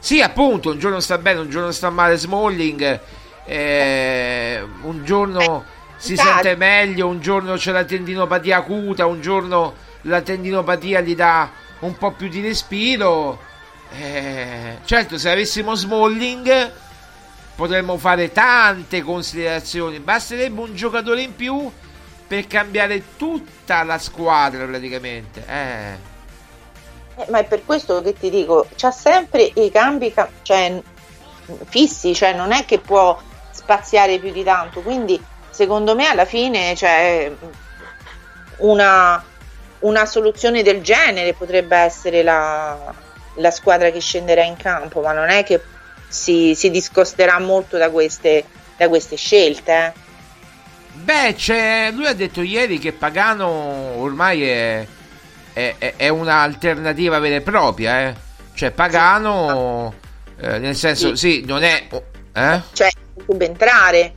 Sì, 0.00 0.20
appunto, 0.22 0.70
un 0.70 0.78
giorno 0.78 1.00
sta 1.00 1.18
bene, 1.18 1.40
un 1.40 1.50
giorno 1.50 1.72
sta 1.72 1.90
male 1.90 2.16
Smalling, 2.16 3.00
eh, 3.44 4.64
un 4.82 5.04
giorno 5.04 5.64
si 5.98 6.12
Infatti. 6.12 6.30
sente 6.30 6.56
meglio, 6.56 7.06
un 7.06 7.20
giorno 7.20 7.54
c'è 7.56 7.72
la 7.72 7.84
tendinopatia 7.84 8.58
acuta, 8.58 9.06
un 9.06 9.20
giorno 9.20 9.74
la 10.02 10.22
tendinopatia 10.22 11.00
gli 11.00 11.14
dà 11.14 11.50
un 11.80 11.96
po' 11.98 12.12
più 12.12 12.28
di 12.28 12.40
respiro. 12.40 13.38
Eh, 13.90 14.78
certo, 14.84 15.18
se 15.18 15.30
avessimo 15.30 15.74
Smalling 15.74 16.72
potremmo 17.54 17.98
fare 17.98 18.32
tante 18.32 19.02
considerazioni, 19.02 19.98
basterebbe 19.98 20.60
un 20.60 20.74
giocatore 20.74 21.22
in 21.22 21.34
più 21.34 21.70
per 22.26 22.46
cambiare 22.46 23.16
tutta 23.16 23.82
la 23.82 23.98
squadra 23.98 24.64
praticamente. 24.64 25.44
Eh. 25.46 26.16
Eh, 27.16 27.26
ma 27.30 27.38
è 27.40 27.44
per 27.44 27.64
questo 27.64 28.00
che 28.00 28.12
ti 28.12 28.30
dico 28.30 28.68
c'ha 28.76 28.92
sempre 28.92 29.50
i 29.54 29.70
cambi 29.72 30.12
ca- 30.12 30.30
cioè, 30.42 30.80
fissi 31.64 32.14
cioè 32.14 32.32
non 32.32 32.52
è 32.52 32.64
che 32.64 32.78
può 32.78 33.20
spaziare 33.50 34.20
più 34.20 34.30
di 34.30 34.44
tanto 34.44 34.82
quindi 34.82 35.20
secondo 35.58 35.96
me 35.96 36.06
alla 36.06 36.24
fine 36.24 36.76
cioè, 36.76 37.32
una, 38.58 39.24
una 39.80 40.06
soluzione 40.06 40.62
del 40.62 40.82
genere 40.82 41.34
potrebbe 41.34 41.76
essere 41.76 42.22
la, 42.22 42.94
la 43.34 43.50
squadra 43.50 43.90
che 43.90 43.98
scenderà 43.98 44.44
in 44.44 44.56
campo 44.56 45.00
ma 45.00 45.12
non 45.12 45.30
è 45.30 45.42
che 45.42 45.60
si, 46.06 46.54
si 46.54 46.70
discosterà 46.70 47.40
molto 47.40 47.76
da 47.76 47.90
queste, 47.90 48.44
da 48.76 48.88
queste 48.88 49.16
scelte 49.16 49.72
eh. 49.72 49.92
Beh, 50.92 51.34
c'è, 51.34 51.90
lui 51.92 52.06
ha 52.06 52.14
detto 52.14 52.40
ieri 52.40 52.78
che 52.78 52.92
Pagano 52.92 53.48
ormai 53.48 54.48
è, 54.48 54.86
è, 55.52 55.74
è, 55.76 55.94
è 55.96 56.08
un'alternativa 56.08 57.18
vera 57.20 57.36
e 57.36 57.40
propria, 57.40 58.00
eh. 58.00 58.14
Cioè 58.52 58.72
Pagano, 58.72 59.94
eh, 60.40 60.58
nel 60.58 60.74
senso, 60.74 61.14
sì, 61.14 61.44
non 61.46 61.62
è... 61.62 61.86
Eh? 62.32 62.60
Cioè, 62.72 62.90
subentrare. 63.24 64.14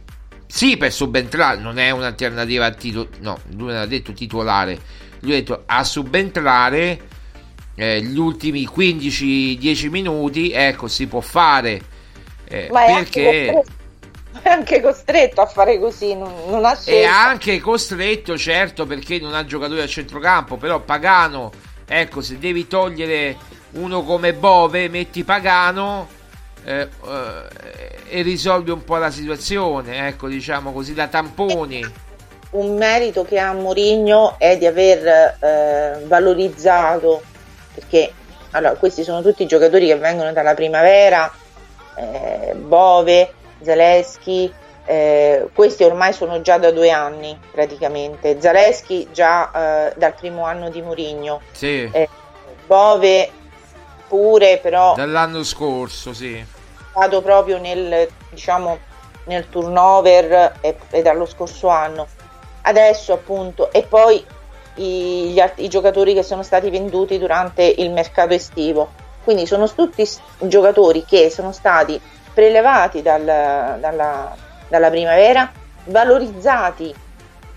Sì, 0.51 0.75
per 0.75 0.91
subentrare, 0.91 1.61
non 1.61 1.79
è 1.79 1.91
un'alternativa 1.91 2.65
a 2.65 2.71
titolo... 2.71 3.07
No, 3.19 3.39
lui 3.55 3.67
non 3.67 3.77
ha 3.77 3.85
detto 3.85 4.11
titolare. 4.11 4.77
Lui 5.21 5.31
ha 5.31 5.35
detto 5.35 5.63
a 5.65 5.81
subentrare 5.85 6.99
eh, 7.75 8.01
gli 8.01 8.19
ultimi 8.19 8.67
15-10 8.67 9.89
minuti, 9.89 10.51
ecco, 10.51 10.89
si 10.89 11.07
può 11.07 11.21
fare. 11.21 11.81
Eh, 12.43 12.67
Ma 12.69 12.83
è 12.83 12.93
perché... 12.95 13.47
anche 13.47 13.53
costretto, 13.53 14.39
è 14.43 14.49
anche 14.49 14.81
costretto 14.81 15.41
a 15.41 15.45
fare 15.45 15.79
così, 15.79 16.15
non, 16.15 16.33
non 16.47 16.65
ha 16.65 16.77
È 16.83 17.05
anche 17.05 17.61
costretto, 17.61 18.37
certo, 18.37 18.85
perché 18.85 19.19
non 19.19 19.33
ha 19.33 19.45
giocatori 19.45 19.79
a 19.79 19.87
centrocampo, 19.87 20.57
però 20.57 20.81
Pagano, 20.81 21.49
ecco, 21.87 22.19
se 22.19 22.37
devi 22.37 22.67
togliere 22.67 23.37
uno 23.71 24.03
come 24.03 24.33
Bove, 24.33 24.89
metti 24.89 25.23
Pagano 25.23 26.19
eh, 26.63 26.87
eh, 27.05 28.19
e 28.19 28.21
risolvi 28.21 28.71
un 28.71 28.83
po' 28.83 28.97
la 28.97 29.11
situazione, 29.11 30.07
ecco, 30.07 30.27
diciamo 30.27 30.71
così, 30.71 30.93
da 30.93 31.07
tamponi. 31.07 32.09
Un 32.51 32.75
merito 32.75 33.23
che 33.23 33.39
ha 33.39 33.53
Mourinho 33.53 34.35
è 34.37 34.57
di 34.57 34.65
aver 34.65 35.37
eh, 35.39 36.03
valorizzato, 36.05 37.21
perché 37.73 38.11
allora, 38.51 38.75
questi 38.75 39.03
sono 39.03 39.21
tutti 39.21 39.45
giocatori 39.45 39.87
che 39.87 39.95
vengono 39.95 40.33
dalla 40.33 40.53
primavera, 40.53 41.31
eh, 41.95 42.53
Bove, 42.55 43.33
Zaleschi, 43.61 44.51
eh, 44.85 45.47
questi 45.53 45.83
ormai 45.83 46.11
sono 46.11 46.41
già 46.41 46.57
da 46.57 46.71
due 46.71 46.89
anni 46.89 47.37
praticamente, 47.51 48.41
Zaleschi 48.41 49.07
già 49.13 49.51
eh, 49.51 49.93
dal 49.95 50.13
primo 50.15 50.43
anno 50.43 50.69
di 50.69 50.81
Mourinho, 50.81 51.41
Sì, 51.51 51.89
eh, 51.91 52.09
Bove 52.67 53.29
pure 54.11 54.59
però 54.61 54.93
dall'anno 54.93 55.41
scorso, 55.41 56.13
sì. 56.13 56.43
stato 56.89 57.21
proprio 57.21 57.59
nel, 57.59 58.09
diciamo, 58.29 58.77
nel 59.27 59.47
turnover 59.47 60.57
e, 60.59 60.75
e 60.89 61.01
dallo 61.01 61.25
scorso 61.25 61.69
anno. 61.69 62.07
Adesso 62.63 63.13
appunto, 63.13 63.71
e 63.71 63.83
poi 63.83 64.21
i, 64.75 65.29
gli 65.29 65.41
i 65.55 65.69
giocatori 65.69 66.13
che 66.13 66.23
sono 66.23 66.43
stati 66.43 66.69
venduti 66.69 67.17
durante 67.17 67.63
il 67.63 67.89
mercato 67.91 68.33
estivo. 68.33 68.91
Quindi 69.23 69.45
sono 69.45 69.71
tutti 69.71 70.05
giocatori 70.39 71.05
che 71.05 71.29
sono 71.29 71.53
stati 71.53 71.99
prelevati 72.33 73.01
dal- 73.01 73.77
dalla, 73.79 74.35
dalla 74.67 74.89
primavera, 74.89 75.49
valorizzati 75.85 76.93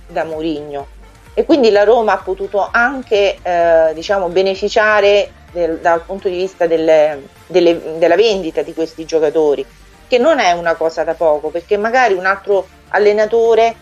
da 0.06 0.22
Mourinho 0.22 0.86
e 1.34 1.44
quindi 1.44 1.70
la 1.70 1.82
Roma 1.82 2.12
ha 2.12 2.18
potuto 2.18 2.68
anche 2.70 3.38
eh, 3.42 3.90
diciamo, 3.92 4.28
beneficiare 4.28 5.42
del- 5.54 5.78
dal 5.78 6.02
punto 6.02 6.28
di 6.28 6.36
vista 6.36 6.66
delle- 6.66 7.22
delle- 7.46 7.96
della 7.98 8.16
vendita 8.16 8.60
di 8.62 8.74
questi 8.74 9.04
giocatori, 9.06 9.64
che 10.06 10.18
non 10.18 10.40
è 10.40 10.50
una 10.50 10.74
cosa 10.74 11.04
da 11.04 11.14
poco, 11.14 11.48
perché 11.48 11.76
magari 11.76 12.14
un 12.14 12.26
altro 12.26 12.66
allenatore 12.88 13.76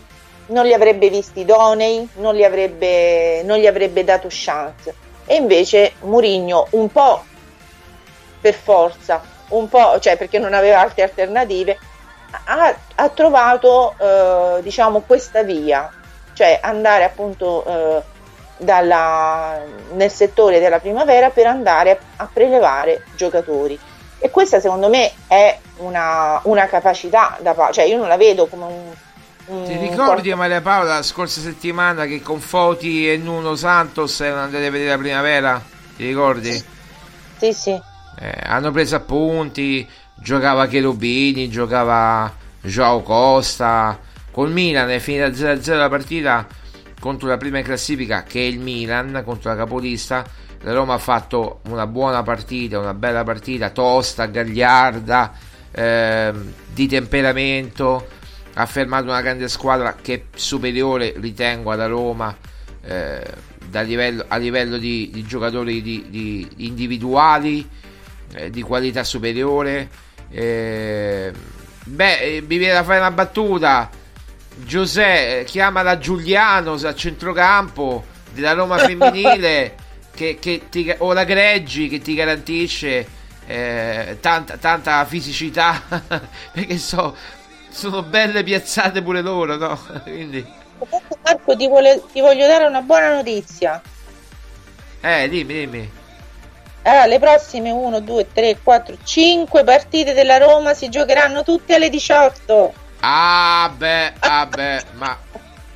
non 0.47 0.67
li 0.67 0.75
avrebbe 0.75 1.09
visti 1.09 1.41
idonei, 1.41 2.09
non 2.17 2.37
non 3.45 3.59
gli 3.59 3.67
avrebbe 3.67 4.05
dato 4.05 4.29
chance. 4.31 4.95
E 5.25 5.37
invece 5.37 5.93
Mourinho 6.01 6.67
un 6.71 6.91
po' 6.93 7.25
per 8.41 8.55
forza, 8.55 9.23
un 9.49 9.69
po', 9.69 9.99
cioè 9.99 10.17
perché 10.17 10.39
non 10.39 10.53
aveva 10.53 10.81
altre 10.81 11.05
alternative, 11.05 11.79
ha, 12.45 12.75
ha 12.97 13.09
trovato 13.09 13.95
eh, 13.99 14.63
diciamo 14.63 15.01
questa 15.07 15.43
via, 15.43 15.91
cioè 16.35 16.59
andare 16.63 17.05
appunto 17.05 17.65
eh, 17.65 18.03
dalla- 18.63 19.61
nel 19.93 20.11
settore 20.11 20.61
della 20.61 20.79
primavera 20.79 21.31
per 21.31 21.47
andare 21.47 21.99
a 22.17 22.29
prelevare 22.33 23.05
giocatori. 23.15 23.79
E 24.19 24.31
questa 24.31 24.61
secondo 24.61 24.89
me 24.89 25.11
è 25.27 25.59
una, 25.79 26.41
una 26.45 26.67
capacità 26.67 27.37
da 27.41 27.55
pa- 27.55 27.73
cioè 27.73 27.85
io 27.85 27.97
non 27.99 28.09
la 28.09 28.17
vedo 28.17 28.47
come 28.47 28.65
un, 28.65 28.93
un 29.47 29.65
Ti 29.65 29.77
ricordi 29.77 30.33
Maria 30.35 30.61
Paola 30.61 30.95
la 30.95 31.03
scorsa 31.03 31.41
settimana 31.41 32.07
che 32.07 32.23
con 32.23 32.39
Foti 32.39 33.11
e 33.11 33.17
Nuno 33.17 33.57
Santos 33.57 34.21
erano 34.21 34.43
andati 34.43 34.65
a 34.65 34.71
vedere 34.71 34.91
la 34.91 34.99
primavera? 34.99 35.63
Ti 35.97 36.07
ricordi? 36.07 36.65
Sì, 37.39 37.53
sì. 37.53 37.71
Eh, 38.21 38.35
hanno 38.45 38.71
preso 38.71 38.95
appunti, 38.95 39.89
giocava 40.15 40.67
Cherubini, 40.67 41.49
giocava 41.49 42.33
Joao 42.61 43.03
Costa. 43.03 43.99
Col 44.31 44.51
Milan 44.51 44.89
è 44.89 44.99
finita 45.01 45.27
0-0 45.27 45.77
la 45.77 45.89
partita 45.89 46.47
contro 47.03 47.27
la 47.27 47.37
prima 47.37 47.59
in 47.59 47.65
classifica 47.65 48.23
che 48.23 48.39
è 48.39 48.45
il 48.45 48.61
Milan, 48.61 49.23
contro 49.25 49.51
la 49.51 49.57
capolista. 49.57 50.25
La 50.61 50.73
Roma 50.73 50.95
ha 50.95 50.99
fatto 50.99 51.59
una 51.65 51.89
buona 51.89 52.23
partita, 52.23 52.79
una 52.79 52.95
bella 52.95 53.25
partita, 53.25 53.71
tosta, 53.71 54.27
gagliarda, 54.27 55.33
ehm, 55.73 56.53
di 56.73 56.87
temperamento. 56.87 58.07
Ha 58.55 58.67
fermato 58.67 59.07
una 59.07 59.21
grande 59.21 59.49
squadra 59.49 59.97
che 60.01 60.15
è 60.15 60.23
superiore, 60.33 61.15
ritengo, 61.17 61.73
alla 61.73 61.87
Roma. 61.87 62.37
eh, 62.85 63.51
livello, 63.83 64.25
a 64.29 64.37
livello 64.37 64.77
di, 64.77 65.11
di 65.13 65.25
giocatori 65.25 65.83
di- 65.83 66.07
di 66.09 66.49
individuali 66.59 67.69
eh, 68.35 68.51
di 68.51 68.63
qualità 68.63 69.03
superiore. 69.03 69.89
Eh, 70.31 71.33
beh, 71.85 72.19
eh, 72.19 72.45
mi 72.47 72.59
viene 72.59 72.75
da 72.75 72.85
fare 72.85 73.01
una 73.01 73.11
battuta. 73.11 73.91
Giuseppe 74.57 75.41
eh, 75.41 75.45
chiama 75.45 75.83
la 75.83 75.99
Giuliano 75.99 76.73
a 76.75 76.95
centrocampo 76.95 78.05
della 78.33 78.53
Roma 78.53 78.79
femminile 78.79 79.75
che, 80.15 80.39
che 80.41 80.63
ti- 80.69 80.95
o 80.99 81.13
la 81.13 81.25
Greggi 81.25 81.89
che 81.89 82.01
ti 82.01 82.15
garantisce 82.15 83.07
eh, 83.47 84.19
tanta, 84.21 84.57
tanta 84.57 85.05
fisicità 85.05 85.83
perché 86.53 86.79
so, 86.79 87.17
sono 87.71 88.03
belle 88.03 88.43
piazzate 88.43 89.03
pure 89.03 89.21
loro, 89.23 89.57
no? 89.57 89.79
Quindi, 90.05 90.45
Marco 91.23 91.57
ti, 91.57 91.67
vuole- 91.69 92.03
ti 92.13 92.21
voglio 92.21 92.47
dare 92.47 92.67
una 92.67 92.83
buona 92.83 93.15
notizia. 93.15 93.81
eh, 95.01 95.29
dimmi, 95.29 95.55
dimmi. 95.55 95.91
Allora, 96.85 97.07
le 97.07 97.19
prossime 97.21 97.71
1, 97.71 98.01
2, 98.01 98.33
3, 98.33 98.59
4, 98.63 98.97
5 99.05 99.63
partite 99.65 100.15
della 100.15 100.39
Roma 100.39 100.75
si 100.75 100.89
giocheranno 100.89 101.45
tutte 101.45 101.75
alle 101.75 101.89
18. 101.89 102.75
Ah, 103.05 103.71
beh, 103.77 104.13
ah, 104.21 104.47
beh, 104.47 104.83
ma, 104.93 105.19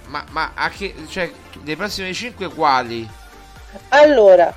ma, 0.07 0.25
ma 0.31 0.53
a 0.55 0.69
che, 0.71 0.95
cioè, 1.09 1.31
dei 1.61 1.75
prossimi 1.77 2.15
5 2.15 2.49
quali? 2.51 3.09
Allora, 3.89 4.53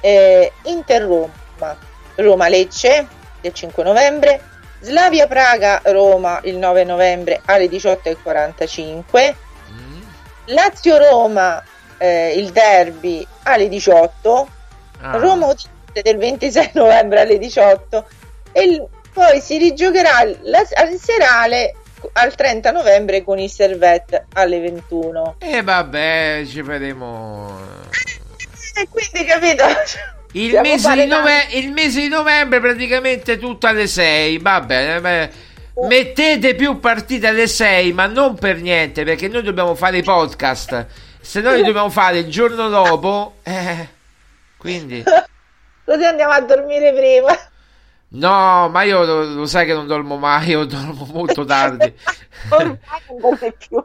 eh, 0.00 0.52
Inter 0.64 1.02
Roma, 1.02 1.76
Roma 2.16 2.48
Lecce 2.48 3.06
del 3.42 3.52
5 3.52 3.82
novembre, 3.84 4.40
Slavia 4.80 5.26
Praga 5.26 5.80
Roma 5.84 6.40
il 6.44 6.56
9 6.56 6.84
novembre 6.84 7.42
alle 7.44 7.68
18.45, 7.68 9.34
Lazio 10.46 10.96
Roma 10.98 11.62
eh, 11.98 12.32
il 12.36 12.50
derby 12.52 13.26
alle 13.44 13.68
18, 13.68 14.48
Ah. 15.02 15.16
Roma 15.18 15.52
del 15.92 16.16
26 16.16 16.70
novembre 16.74 17.20
alle 17.20 17.36
18 17.38 18.06
e 18.52 18.62
il- 18.62 18.86
poi 19.12 19.40
si 19.40 19.58
rigiocherà 19.58 20.24
la- 20.42 20.66
al 20.74 20.98
serale 20.98 21.74
al 22.12 22.34
30 22.34 22.70
novembre 22.70 23.22
con 23.22 23.38
il 23.38 23.50
Servette 23.50 24.26
alle 24.34 24.60
21. 24.60 25.36
E 25.38 25.62
vabbè, 25.62 26.44
ci 26.46 26.62
faremo. 26.62 27.58
E 28.76 28.88
quindi 28.88 29.24
capito? 29.24 29.64
Il 30.32 30.58
mese, 30.60 30.92
di 30.94 31.06
nove- 31.06 31.46
il 31.52 31.70
mese 31.70 32.00
di 32.00 32.08
novembre 32.08 32.60
praticamente 32.60 33.38
tutto 33.38 33.66
alle 33.66 33.86
6. 33.86 34.38
Va 34.38 34.60
bene. 34.60 35.30
Mettete 35.88 36.54
più 36.54 36.78
partite 36.78 37.28
alle 37.28 37.46
6, 37.46 37.92
ma 37.92 38.06
non 38.06 38.36
per 38.36 38.60
niente, 38.60 39.04
perché 39.04 39.28
noi 39.28 39.42
dobbiamo 39.42 39.74
fare 39.74 39.98
i 39.98 40.02
podcast. 40.02 40.86
Se 41.20 41.40
no 41.40 41.52
li 41.52 41.62
dobbiamo 41.62 41.90
fare 41.90 42.18
il 42.18 42.28
giorno 42.28 42.68
dopo. 42.68 43.36
Eh, 43.42 43.88
quindi. 44.56 45.02
Così 45.84 46.04
andiamo 46.04 46.32
a 46.32 46.40
dormire 46.40 46.92
prima. 46.92 47.36
No, 48.14 48.68
ma 48.68 48.82
io 48.82 49.04
lo, 49.04 49.24
lo 49.24 49.46
sai 49.46 49.66
che 49.66 49.74
non 49.74 49.86
dormo 49.86 50.16
mai, 50.16 50.50
io 50.50 50.64
dormo 50.64 51.08
molto 51.12 51.44
tardi. 51.44 51.92
Ormai 52.50 52.78
non 53.08 53.20
dorme 53.20 53.54
più. 53.58 53.84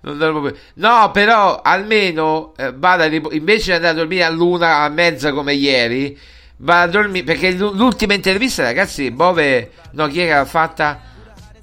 Non 0.00 0.18
dormo 0.18 0.40
più. 0.40 0.56
No, 0.74 1.10
però 1.12 1.60
almeno 1.62 2.54
eh, 2.56 2.72
vado 2.74 3.04
a 3.04 3.06
rip- 3.06 3.32
invece 3.32 3.70
di 3.70 3.72
andare 3.76 3.92
a 3.92 3.96
dormire 3.96 4.24
all'una 4.24 4.78
a 4.78 4.88
mezza 4.88 5.32
come 5.32 5.54
ieri, 5.54 6.18
vado 6.58 6.98
a 6.98 7.02
dormire 7.02 7.24
perché 7.24 7.52
l'ultima 7.52 8.14
intervista, 8.14 8.64
ragazzi, 8.64 9.12
Bove, 9.12 9.70
no, 9.92 10.08
chi 10.08 10.26
l'ha 10.26 10.44
fatta? 10.44 11.02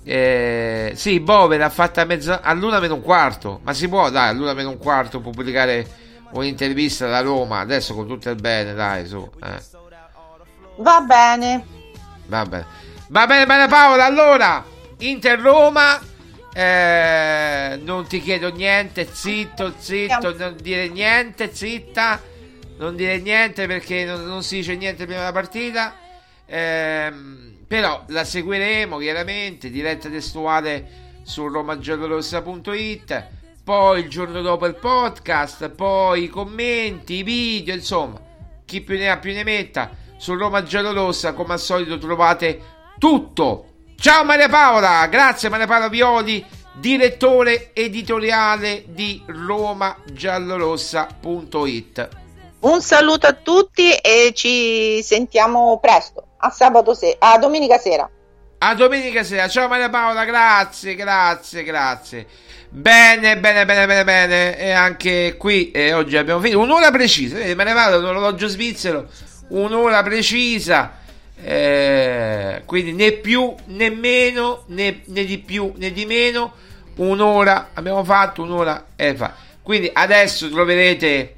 Eh, 0.02 0.94
sì, 0.96 1.20
Bove 1.20 1.58
l'ha 1.58 1.70
fatta 1.70 2.02
a 2.02 2.06
mezza 2.06 2.42
all'una 2.42 2.80
meno 2.80 2.94
un 2.96 3.02
quarto. 3.02 3.60
Ma 3.64 3.74
si 3.74 3.90
può, 3.90 4.10
dai, 4.10 4.30
all'una 4.30 4.54
meno 4.54 4.70
un 4.70 4.78
quarto 4.78 5.20
pubblicare 5.20 5.86
un'intervista 6.32 7.08
da 7.10 7.20
Roma 7.20 7.60
adesso 7.60 7.94
con 7.94 8.08
tutto 8.08 8.30
il 8.30 8.36
bene, 8.36 8.74
dai, 8.74 9.06
su. 9.06 9.30
Eh. 9.44 9.62
Va 10.78 11.02
bene. 11.02 11.75
Va 12.28 12.46
bene. 12.46 12.66
Va 13.10 13.26
bene, 13.28 13.46
bene 13.46 13.68
Paola. 13.68 14.06
Allora, 14.06 14.64
Inter 15.00 15.40
Roma. 15.40 16.00
eh, 16.54 17.80
non 17.84 18.08
ti 18.08 18.22
chiedo 18.22 18.50
niente, 18.52 19.08
zitto, 19.12 19.74
zitto, 19.78 20.34
non 20.38 20.56
dire 20.62 20.88
niente, 20.88 21.54
zitta. 21.54 22.22
non 22.78 22.96
dire 22.96 23.20
niente 23.20 23.68
perché 23.68 24.04
non, 24.06 24.26
non 24.26 24.42
si 24.44 24.58
dice 24.58 24.76
niente 24.76 25.06
prima 25.06 25.20
della 25.20 25.32
partita. 25.32 25.96
Ehm, 26.46 27.58
però 27.68 28.04
la 28.08 28.24
seguiremo 28.24 28.98
chiaramente, 28.98 29.70
diretta 29.70 30.10
testuale 30.10 31.20
su 31.24 31.48
romagiallorossa.it, 31.48 33.28
poi 33.64 34.02
il 34.02 34.10
giorno 34.10 34.42
dopo 34.42 34.66
il 34.68 34.76
podcast, 34.76 35.70
poi 35.70 36.24
i 36.24 36.28
commenti, 36.30 37.16
i 37.16 37.24
video, 37.24 37.74
insomma, 37.74 38.20
chi 38.64 38.82
più 38.82 38.98
ne 38.98 39.10
ha 39.10 39.18
più 39.18 39.34
ne 39.34 39.44
metta. 39.44 39.90
Su 40.18 40.36
Roma 40.36 40.64
Giallorossa, 40.64 41.34
come 41.34 41.54
al 41.54 41.60
solito, 41.60 41.98
trovate 41.98 42.62
tutto. 42.98 43.66
Ciao 43.98 44.24
Maria 44.24 44.50
Paola, 44.50 45.06
grazie 45.08 45.50
Maria 45.50 45.68
Paola 45.68 45.90
Violi, 45.90 46.44
direttore 46.74 47.72
editoriale 47.74 48.84
di 48.88 49.22
romagiallorossa.it. 49.26 52.10
Un 52.60 52.82
saluto 52.82 53.28
a 53.28 53.34
tutti 53.34 53.92
e 53.92 54.32
ci 54.34 55.02
sentiamo 55.04 55.78
presto, 55.80 56.28
a 56.38 56.50
sabato 56.50 56.94
se- 56.94 57.16
a 57.20 57.38
domenica 57.38 57.78
sera. 57.78 58.10
A 58.58 58.74
domenica 58.74 59.24
sera, 59.24 59.48
ciao 59.48 59.68
Maria 59.68 59.90
Paola, 59.90 60.26
grazie, 60.26 60.96
grazie, 60.96 61.64
grazie. 61.64 62.26
Bene, 62.70 63.38
bene, 63.38 63.66
bene, 63.66 63.86
bene, 63.86 64.04
bene. 64.04 64.58
E 64.58 64.72
anche 64.72 65.36
qui 65.38 65.72
eh, 65.72 65.94
oggi 65.94 66.18
abbiamo 66.18 66.42
finito 66.42 66.60
un'ora 66.60 66.92
precisa. 66.92 67.38
Vedi, 67.38 67.56
Maria 67.56 67.74
Paola, 67.74 67.98
un 67.98 68.06
orologio 68.06 68.48
svizzero, 68.48 69.08
un'ora 69.50 70.04
precisa. 70.04 71.04
Eh, 71.38 72.62
quindi 72.66 72.94
né 72.94 73.12
più 73.12 73.54
né 73.66 73.90
meno, 73.90 74.64
né, 74.68 75.02
né, 75.06 75.26
di 75.26 75.38
più 75.38 75.74
né 75.76 75.92
di 75.92 76.06
meno. 76.06 76.54
Un'ora 76.96 77.70
abbiamo 77.74 78.04
fatto, 78.04 78.44
un'ora 78.44 78.88
e 78.96 79.16
fa. 79.16 79.36
Quindi 79.62 79.90
adesso 79.92 80.50
troverete 80.50 81.36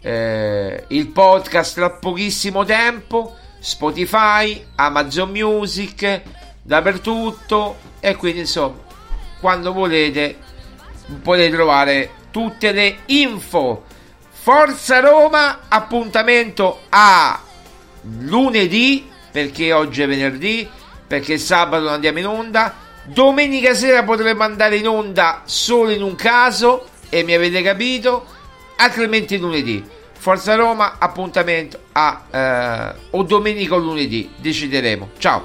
eh, 0.00 0.84
il 0.88 1.08
podcast 1.08 1.74
tra 1.74 1.90
pochissimo 1.90 2.64
tempo. 2.64 3.34
Spotify, 3.60 4.64
Amazon 4.76 5.30
Music, 5.30 6.22
dappertutto. 6.62 7.76
E 8.00 8.14
quindi 8.14 8.40
insomma, 8.40 8.76
quando 9.40 9.72
volete 9.72 10.36
potete 11.22 11.50
trovare 11.50 12.10
tutte 12.30 12.72
le 12.72 12.98
info. 13.06 13.84
Forza 14.48 15.00
Roma, 15.00 15.64
appuntamento 15.68 16.84
a 16.88 17.38
lunedì, 18.20 19.06
perché 19.30 19.74
oggi 19.74 20.00
è 20.00 20.08
venerdì, 20.08 20.66
perché 21.06 21.36
sabato 21.36 21.84
non 21.84 21.92
andiamo 21.92 22.18
in 22.18 22.26
onda. 22.26 22.74
Domenica 23.04 23.74
sera 23.74 24.04
potremmo 24.04 24.44
andare 24.44 24.76
in 24.76 24.88
onda 24.88 25.42
solo 25.44 25.90
in 25.90 26.02
un 26.02 26.14
caso, 26.14 26.88
e 27.10 27.24
mi 27.24 27.34
avete 27.34 27.60
capito, 27.60 28.24
altrimenti 28.76 29.36
lunedì. 29.36 29.86
Forza 30.18 30.54
Roma, 30.54 30.94
appuntamento 30.98 31.80
a 31.92 32.22
eh, 32.30 32.94
o 33.10 33.22
domenica 33.24 33.74
o 33.74 33.78
lunedì, 33.78 34.30
decideremo. 34.34 35.10
Ciao. 35.18 35.42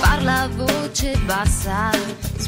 Parla 0.00 0.48
voce 0.56 1.16
bassa, 1.24 1.90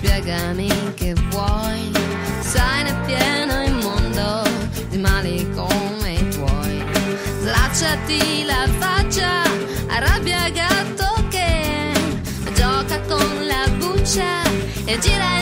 spiegami 0.03 0.69
che 0.95 1.15
vuoi. 1.31 1.93
Sai 2.41 2.83
ne 2.83 2.95
pieno 3.07 3.63
il 3.63 3.75
mondo 3.75 4.43
di 4.89 4.99
mali 4.99 5.49
come 5.55 6.13
i 6.13 6.29
tuoi. 6.29 6.85
Slacciati 7.41 8.45
la 8.45 8.67
faccia, 8.79 9.43
arrabbia 9.89 10.51
gatto 10.51 11.25
che 11.29 11.93
gioca 12.53 13.01
con 13.03 13.47
la 13.47 13.69
buccia 13.79 14.43
e 14.85 14.99
gira 14.99 15.25
intorno 15.25 15.42